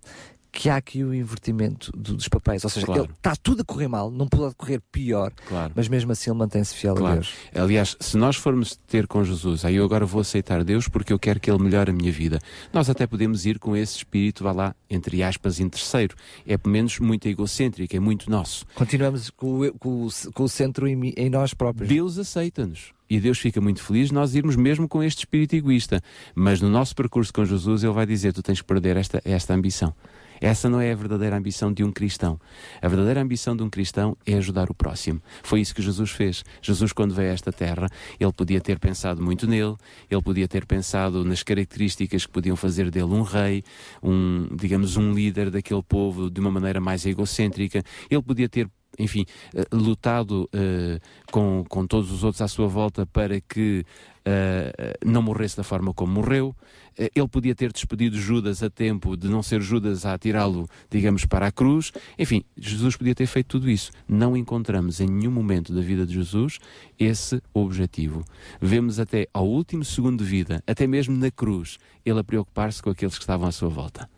[0.52, 2.64] que há aqui o invertimento do- dos papéis.
[2.64, 3.02] Ou seja, Claro.
[3.04, 5.72] ele está tudo a correr mal, não pode correr pior, Claro.
[5.74, 7.14] mas mesmo assim ele mantém-se fiel a Claro.
[7.20, 7.32] Deus.
[7.54, 11.18] Aliás, se nós formos ter com Jesus, aí eu agora vou aceitar Deus porque eu
[11.18, 12.38] quero que Ele melhore a minha vida.
[12.72, 16.14] Nós até podemos ir com esse espírito, vá lá, entre aspas, interesseiro.
[16.46, 18.66] É pelo menos muito egocêntrico, é muito nosso.
[18.74, 21.88] Continuamos com o, com o- com o centro em, em nós próprios.
[21.88, 22.92] Deus aceita-nos.
[23.08, 26.00] E Deus fica muito feliz nós irmos mesmo com este espírito egoísta.
[26.32, 29.52] Mas no nosso percurso com Jesus, Ele vai dizer: tu tens que perder esta, esta
[29.52, 29.92] ambição.
[30.40, 32.40] Essa não é a verdadeira ambição de um cristão.
[32.80, 35.20] A verdadeira ambição de um cristão é ajudar o próximo.
[35.42, 36.42] Foi isso que Jesus fez.
[36.62, 37.88] Jesus, quando veio a esta terra,
[38.18, 39.76] ele podia ter pensado muito nele,
[40.10, 43.62] ele podia ter pensado nas características que podiam fazer dele um rei,
[44.02, 47.82] um, digamos, um líder daquele povo de uma maneira mais egocêntrica.
[48.10, 48.68] Ele podia ter
[49.00, 51.00] enfim, eh, lutado eh,
[51.32, 53.84] com, com todos os outros à sua volta para que
[54.24, 56.54] eh, não morresse da forma como morreu.
[56.96, 61.46] Ele podia ter despedido Judas a tempo de não ser Judas a atirá-lo, digamos, para
[61.46, 61.92] a cruz.
[62.18, 63.90] Enfim, Jesus podia ter feito tudo isso.
[64.06, 66.58] Não encontramos em nenhum momento da vida de Jesus
[66.98, 68.22] esse objetivo.
[68.60, 72.90] Vemos até ao último segundo de vida, até mesmo na cruz, ele a preocupar-se com
[72.90, 74.10] aqueles que estavam à sua volta.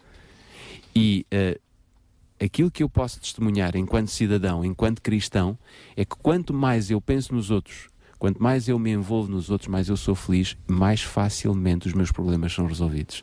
[0.95, 1.61] E eh,
[2.43, 5.59] aquilo que eu posso testemunhar enquanto cidadão, enquanto cristão,
[5.97, 7.89] é que quanto mais eu penso nos outros,
[8.19, 12.11] quanto mais eu me envolvo nos outros, mais eu sou feliz, mais facilmente os meus
[12.11, 13.23] problemas são resolvidos.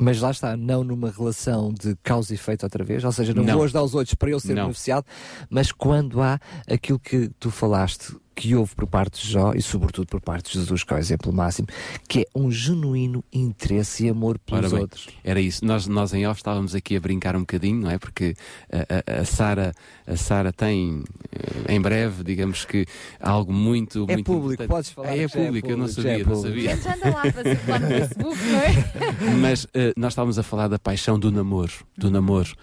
[0.00, 3.44] Mas lá está, não numa relação de causa e efeito outra vez, ou seja, não,
[3.44, 3.54] Não.
[3.54, 4.62] vou ajudar os outros para eu ser Não.
[4.64, 5.04] beneficiado,
[5.50, 10.06] mas quando há aquilo que tu falaste, que houve por parte de Jó e sobretudo
[10.06, 11.68] por parte de Jesus, que é o exemplo máximo,
[12.08, 15.08] que é um genuíno interesse e amor pelos Ora bem, outros.
[15.22, 15.64] Era isso.
[15.64, 17.98] Nós, nós em off estávamos aqui a brincar um bocadinho, não é?
[17.98, 18.34] Porque
[18.72, 19.72] a, a, a Sara
[20.06, 21.02] a Sara tem
[21.32, 22.86] eh, em breve, digamos que
[23.20, 24.68] algo muito É muito público, importante.
[24.68, 26.48] podes falar É, é já é público, eu não público, é sabia, não público.
[26.48, 26.76] sabia.
[26.76, 29.34] Já anda lá para circular no Facebook, não é?
[29.40, 32.54] Mas eh, nós estávamos a falar da paixão do namoro, do namoro.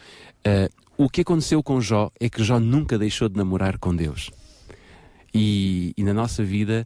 [0.44, 4.30] Eh, o que aconteceu com Jó é que Jó nunca deixou de namorar com Deus.
[5.34, 6.84] E, e na nossa vida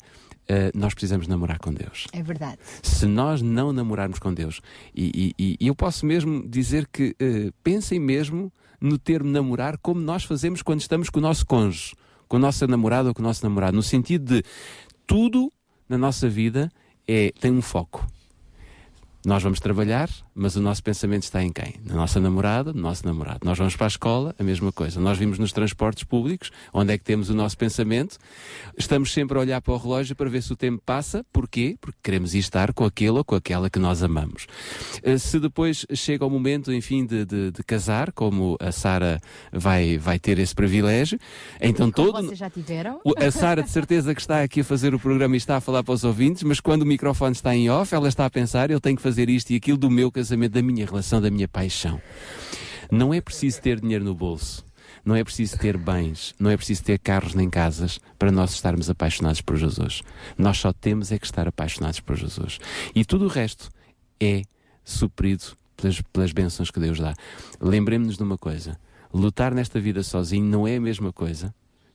[0.48, 2.08] eh, nós precisamos namorar com Deus.
[2.12, 2.58] É verdade.
[2.82, 4.60] Se nós não namorarmos com Deus,
[4.96, 10.02] e, e- e eu posso mesmo dizer que eh, pensem mesmo no termo namorar como
[10.02, 11.94] nós fazemos quando estamos com o nosso cônjuge,
[12.28, 14.44] com a nossa namorada ou com o nosso namorado, no sentido de
[15.08, 15.52] tudo
[15.88, 16.70] na nossa vida
[17.08, 18.06] é, tem um foco.
[19.26, 21.76] Nós vamos trabalhar, mas o nosso pensamento está em quem?
[21.86, 23.40] Na nossa namorada, no nosso namorado.
[23.44, 25.00] Nós vamos para a escola, a mesma coisa.
[25.00, 28.18] Nós vimos nos transportes públicos, onde é que temos o nosso pensamento.
[28.78, 31.26] Estamos sempre a olhar para o relógio para ver se o tempo passa.
[31.32, 31.78] Porquê?
[31.80, 34.48] Porque queremos ir estar com aquele ou com aquela que nós amamos.
[35.04, 39.20] Eh, Se depois chega o momento, enfim, de, de- de casar, como a Sara
[39.52, 41.20] vai, vai ter esse privilégio,
[41.62, 42.24] então Como todo.
[42.26, 43.00] vocês já tiveram?
[43.18, 45.84] A Sara, de certeza que está aqui a fazer o programa e está a falar
[45.84, 48.80] para os ouvintes, mas quando o microfone está em off, ela está a pensar: eu
[48.82, 52.02] tenho que fazer isto e aquilo do meu casamento, da minha relação, da minha paixão.
[52.92, 54.66] Não é preciso ter dinheiro no bolso.
[55.06, 58.90] Não é preciso ter bens, não é preciso ter carros nem casas para nós estarmos
[58.90, 60.02] apaixonados por Jesus.
[60.38, 62.58] Nós só temos é que estar apaixonados por Jesus.
[62.96, 63.70] E tudo o resto
[64.18, 64.44] é
[64.82, 65.44] suprido
[65.76, 67.14] pelas, pelas bênçãos que Deus dá.
[67.60, 68.80] Lembremos-nos de uma coisa:
[69.14, 71.54] lutar nesta vida sozinho não é a mesma coisa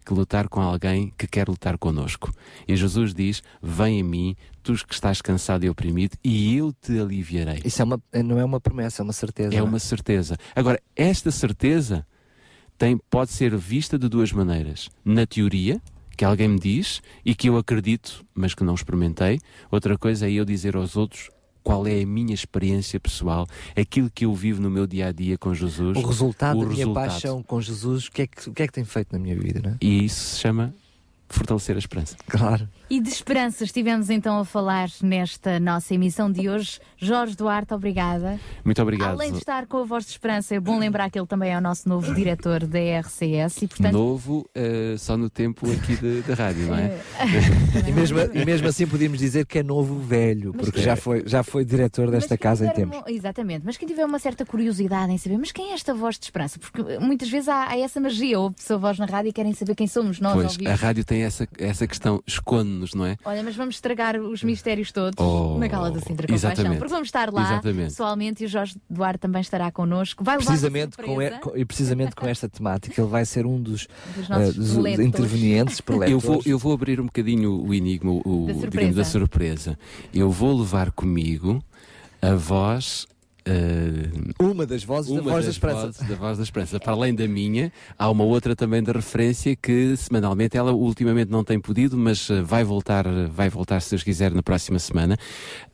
[0.08, 2.32] que lutar com alguém que quer lutar connosco.
[2.66, 6.98] E Jesus diz: Vem a mim, tu que estás cansado e oprimido, e eu te
[6.98, 7.60] aliviarei.
[7.62, 9.54] Isso é uma, não é uma promessa, é uma certeza.
[9.54, 10.38] É uma certeza.
[10.56, 12.06] Agora, esta certeza
[12.78, 14.88] tem, pode ser vista de duas maneiras.
[15.04, 15.78] Na teoria,
[16.16, 19.38] que alguém me diz e que eu acredito, mas que não experimentei.
[19.70, 21.28] Outra coisa é eu dizer aos outros
[21.62, 23.46] qual é a minha experiência pessoal,
[23.76, 25.96] aquilo que eu vivo no meu dia a dia com Jesus.
[25.96, 27.10] O resultado o da minha resultado.
[27.10, 29.38] paixão com Jesus, o que, é que, o que é que tem feito na minha
[29.38, 29.76] vida, não é?
[29.80, 30.74] E isso se chama
[31.28, 32.16] fortalecer a esperança.
[32.26, 32.68] Claro.
[32.91, 36.81] E de esperança estivemos então a falar nesta nossa emissão de hoje.
[36.97, 38.41] Jorge Duarte, obrigada.
[38.65, 39.10] Muito obrigado.
[39.10, 41.58] Além de estar com a voz de esperança, é bom lembrar que ele também é
[41.58, 46.34] o nosso novo diretor da RCS e, portanto, Novo, eh, só no tempo aqui da
[46.34, 46.99] rádio, não é?
[47.86, 50.97] E mesmo, e mesmo assim podíamos dizer que é novo velho, Mas porque que- já
[50.97, 52.97] foi, já foi diretor desta casa em tempos.
[52.97, 56.18] uma- Exatamente, mas quem tiver uma certa curiosidade em saber, mas quem é esta voz
[56.18, 56.58] de esperança?
[56.58, 59.52] Porque muitas vezes há, há essa magia, ouve a sua voz na rádio e querem
[59.52, 62.23] saber quem somos nós Pois, a rádio tem essa, essa questão,
[62.84, 63.16] esconde-nos, não é?
[63.24, 66.78] Olha, mas vamos estragar os mistérios todos Oh, na Gala do Sintra Compaixão, exatamente.
[66.78, 67.89] porque vamos estar lá Exatamente.
[67.90, 70.23] pessoalmente e o Jorge Duarte também estará connosco.
[70.24, 73.86] Vai Precisamente com, e- com- e precisamente com esta temática, ele vai ser um dos,
[74.16, 74.58] Dos nossos eh,
[74.97, 78.97] dos intervenientes, Eu vou, eu vou abrir um bocadinho o enigma, o, Da digamos, surpresa.
[78.97, 79.78] da surpresa.
[80.15, 81.62] Eu vou levar comigo
[82.23, 83.07] a voz.
[83.49, 85.86] Eh, Uma das vozes da uma Voz da das Esperança.
[85.86, 86.78] vozes da Voz da Esperança.
[86.81, 91.43] Para além da minha, há uma outra também de referência que semanalmente ela ultimamente não
[91.43, 95.17] tem podido, mas eh, vai voltar, vai voltar se Deus quiser na próxima semana.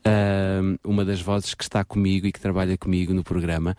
[0.03, 3.75] Ah, uma das vozes que está comigo e que trabalha comigo no programa,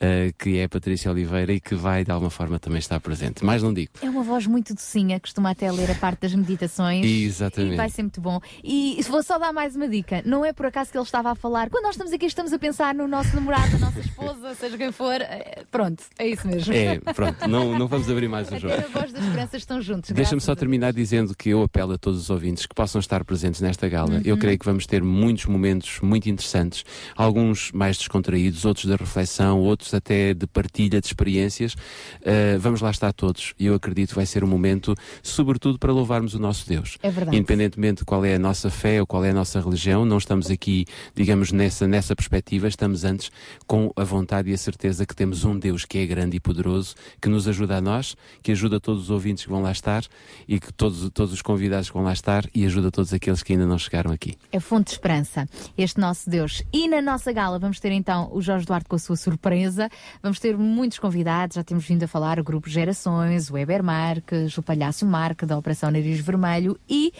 [0.00, 3.44] ah, que é a Patrícia Oliveira e que vai de alguma forma também estar presente.
[3.44, 3.92] Mais não digo.
[4.02, 7.04] É uma voz muito docinha, costuma até ler a parte das meditações.
[7.04, 7.74] Exatamente.
[7.74, 8.40] E vai ser muito bom.
[8.62, 11.34] E vou só dar mais uma dica: não é por acaso que ele estava a
[11.34, 14.76] falar, quando nós estamos aqui, estamos a pensar no nosso namorado, na nossa esposa, seja
[14.76, 15.20] quem for.
[15.20, 16.72] eh, Pronto, é isso mesmo.
[16.72, 18.74] É, pronto, não, não vamos abrir mais o jogo.
[18.74, 20.10] Até a voz da esperança estão juntos.
[20.10, 23.60] Deixa-me só terminar dizendo que eu apelo a todos os ouvintes que possam estar presentes
[23.60, 24.14] nesta gala.
[24.16, 24.22] Uhum.
[24.24, 26.84] Eu creio que vamos ter muitos momentos muito interessantes,
[27.16, 31.74] alguns mais descontraídos, outros de reflexão, outros até de partilha de experiências.
[31.74, 35.92] Uh, vamos lá estar todos e eu acredito que vai ser um momento, sobretudo, para
[35.92, 36.98] louvarmos o nosso Deus.
[37.02, 37.36] É verdade.
[37.36, 40.50] Independentemente de qual é a nossa fé ou qual é a nossa religião, não estamos
[40.50, 40.84] aqui,
[41.14, 43.30] digamos, nessa, nessa perspectiva, estamos antes
[43.66, 46.94] com a vontade e a certeza que temos um Deus que é grande e poderoso,
[47.20, 50.04] que nos ajuda a nós, que ajuda todos os ouvintes que vão lá estar
[50.46, 53.52] e que todos, todos os convidados que vão lá estar e ajuda todos aqueles que
[53.52, 54.36] ainda não chegaram aqui.
[54.52, 56.62] É fonte de esperança, este nosso Deus.
[56.72, 59.75] E na nossa gala vamos ter então o Jorge Duarte com a sua surpresa.
[60.22, 64.56] Vamos ter muitos convidados, já temos vindo a falar o Grupo Gerações, o Weber Marques,
[64.56, 67.12] o Palhaço Marque da Operação Nariz Vermelho e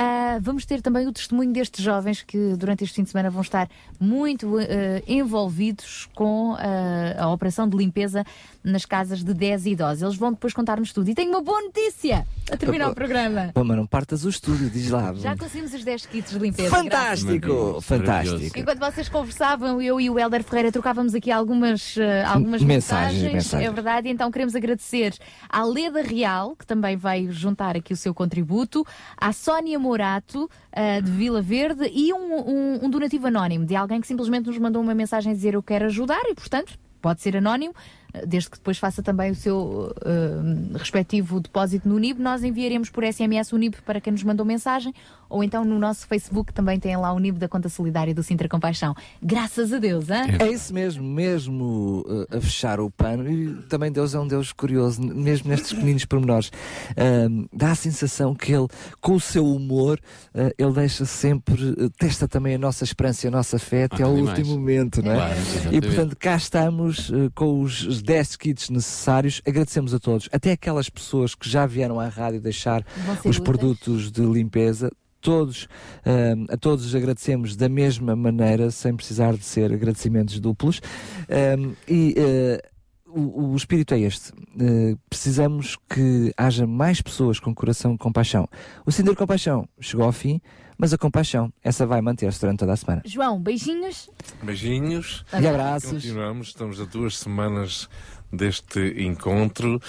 [0.00, 3.42] ah, vamos ter também o testemunho destes jovens que durante este fim de semana vão
[3.42, 3.68] estar
[3.98, 4.62] muito ah,
[5.08, 8.24] envolvidos com ah, a operação de limpeza
[8.62, 10.02] nas casas de 10 idosos.
[10.02, 11.10] Eles vão depois contar-nos tudo.
[11.10, 13.50] E tenho uma boa notícia a terminar o programa.
[13.52, 15.12] Pô, mas não partas o estúdio, diz lá.
[15.14, 16.70] Já conseguimos os 10 kits de limpeza.
[16.70, 17.48] Fantástico!
[17.48, 18.58] Maravilhoso, Fantástico!
[18.58, 23.68] Enquanto vocês conversavam, eu e o Helder Ferreira trocávamos aqui algumas, algumas Mensagens, mensagens, mensagens.
[23.68, 25.12] É verdade, e então queremos agradecer
[25.48, 28.86] à Leda Real, que também vai juntar aqui o seu contributo,
[29.16, 34.00] à Sónia Morato, eh, de Vila Verde, e um, um- um donativo anónimo de alguém
[34.00, 37.36] que simplesmente nos mandou uma mensagem a dizer eu quero ajudar e, portanto, pode ser
[37.36, 37.74] anónimo.
[38.12, 42.90] eh, Desde que depois faça também o seu eh, respectivo depósito no UNIB, nós enviaremos
[42.90, 44.92] por SMS o UNIB para quem nos mandou mensagem,
[45.28, 48.48] ou então no nosso Facebook também tem lá o UNIB da Conta Solidária do Sintra
[48.48, 48.94] Compaixão.
[49.22, 50.36] Graças a Deus, hein?
[50.38, 53.28] É isso mesmo, mesmo uh, a fechar o pano.
[53.28, 56.50] E também Deus é um Deus curioso, mesmo nestes pequeninos pormenores.
[56.96, 58.68] Ahm, dá a sensação que Ele,
[59.00, 59.98] com o seu humor,
[60.34, 64.02] uh, Ele deixa sempre, uh, testa também a nossa esperança e a nossa fé até
[64.02, 64.58] ao tudo último mais.
[64.58, 65.16] momento, não é?
[65.16, 65.34] Claro,
[65.72, 69.40] e portanto, cá estamos uh, com os os 10 kits necessários.
[69.46, 73.38] Agradecemos a todos, até aquelas pessoas que já vieram à rádio deixar os úteis.
[73.38, 74.90] produtos de limpeza.
[75.28, 75.68] Todos,
[76.06, 80.80] ah, a todos agradecemos da mesma maneira, sem precisar de ser agradecimentos duplos.
[81.28, 82.68] Ah, e ah,
[83.08, 84.32] o, o espírito é este.
[84.60, 88.46] Eh, precisamos que haja mais pessoas com coração de compaixão.
[88.84, 90.40] O Cinder Compaixão chegou ao fim,
[90.76, 93.02] mas a compaixão, essa vai manter-se durante toda a semana.
[93.04, 94.10] João, beijinhos.
[94.42, 95.24] Beijinhos.
[95.32, 95.90] E abraços.
[95.90, 97.88] Continuamos, estamos a duas semanas
[98.32, 99.80] deste encontro.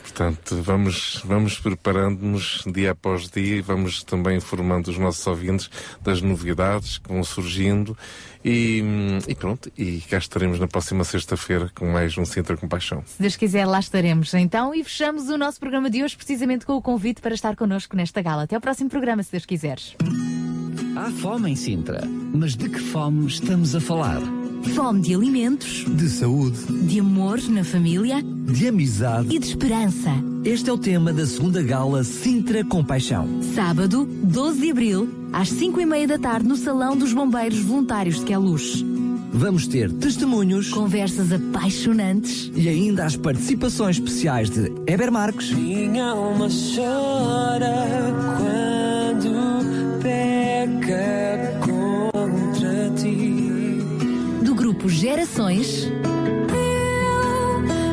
[0.00, 6.22] Portanto, vamos, vamos preparando-nos dia após dia e vamos também informando os nossos ouvintes das
[6.22, 7.96] novidades que vão surgindo.
[8.44, 8.82] E,
[9.26, 13.02] e pronto, e cá estaremos na próxima sexta-feira com mais um Sintra Compaixão.
[13.04, 16.74] Se Deus quiser, lá estaremos então e fechamos o nosso programa de hoje precisamente com
[16.74, 18.44] o convite para estar connosco nesta gala.
[18.44, 19.96] Até ao próximo programa, se Deus quiseres.
[20.96, 24.22] Há fome em Sintra, mas de que fome estamos a falar?
[24.74, 30.10] Fome de alimentos, De saúde, de amor na família de amizade e de esperança.
[30.44, 33.42] Este é o tema da segunda gala Sintra Compaixão.
[33.54, 38.20] Sábado, 12 de abril, às 5 e meia da tarde, no Salão dos Bombeiros Voluntários
[38.20, 38.84] de Queluz.
[39.32, 46.48] Vamos ter testemunhos, conversas apaixonantes e ainda as participações especiais de Eber Marques, Minha alma
[46.48, 47.74] chora
[48.38, 53.35] quando peca contra ti.
[54.86, 55.90] Grupo Gerações.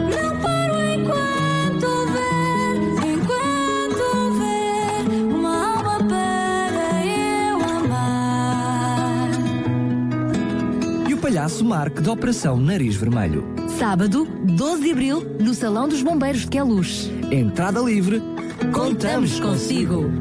[0.09, 2.75] Não paro enquanto houver,
[3.13, 5.01] enquanto houver
[5.33, 9.29] uma alma para eu amar.
[11.09, 13.43] e o palhaço Mark da Operação Nariz Vermelho.
[13.79, 17.09] Sábado, 12 de abril, no Salão dos Bombeiros de Queluz.
[17.31, 18.21] Entrada livre.
[18.71, 20.11] Contamos consigo.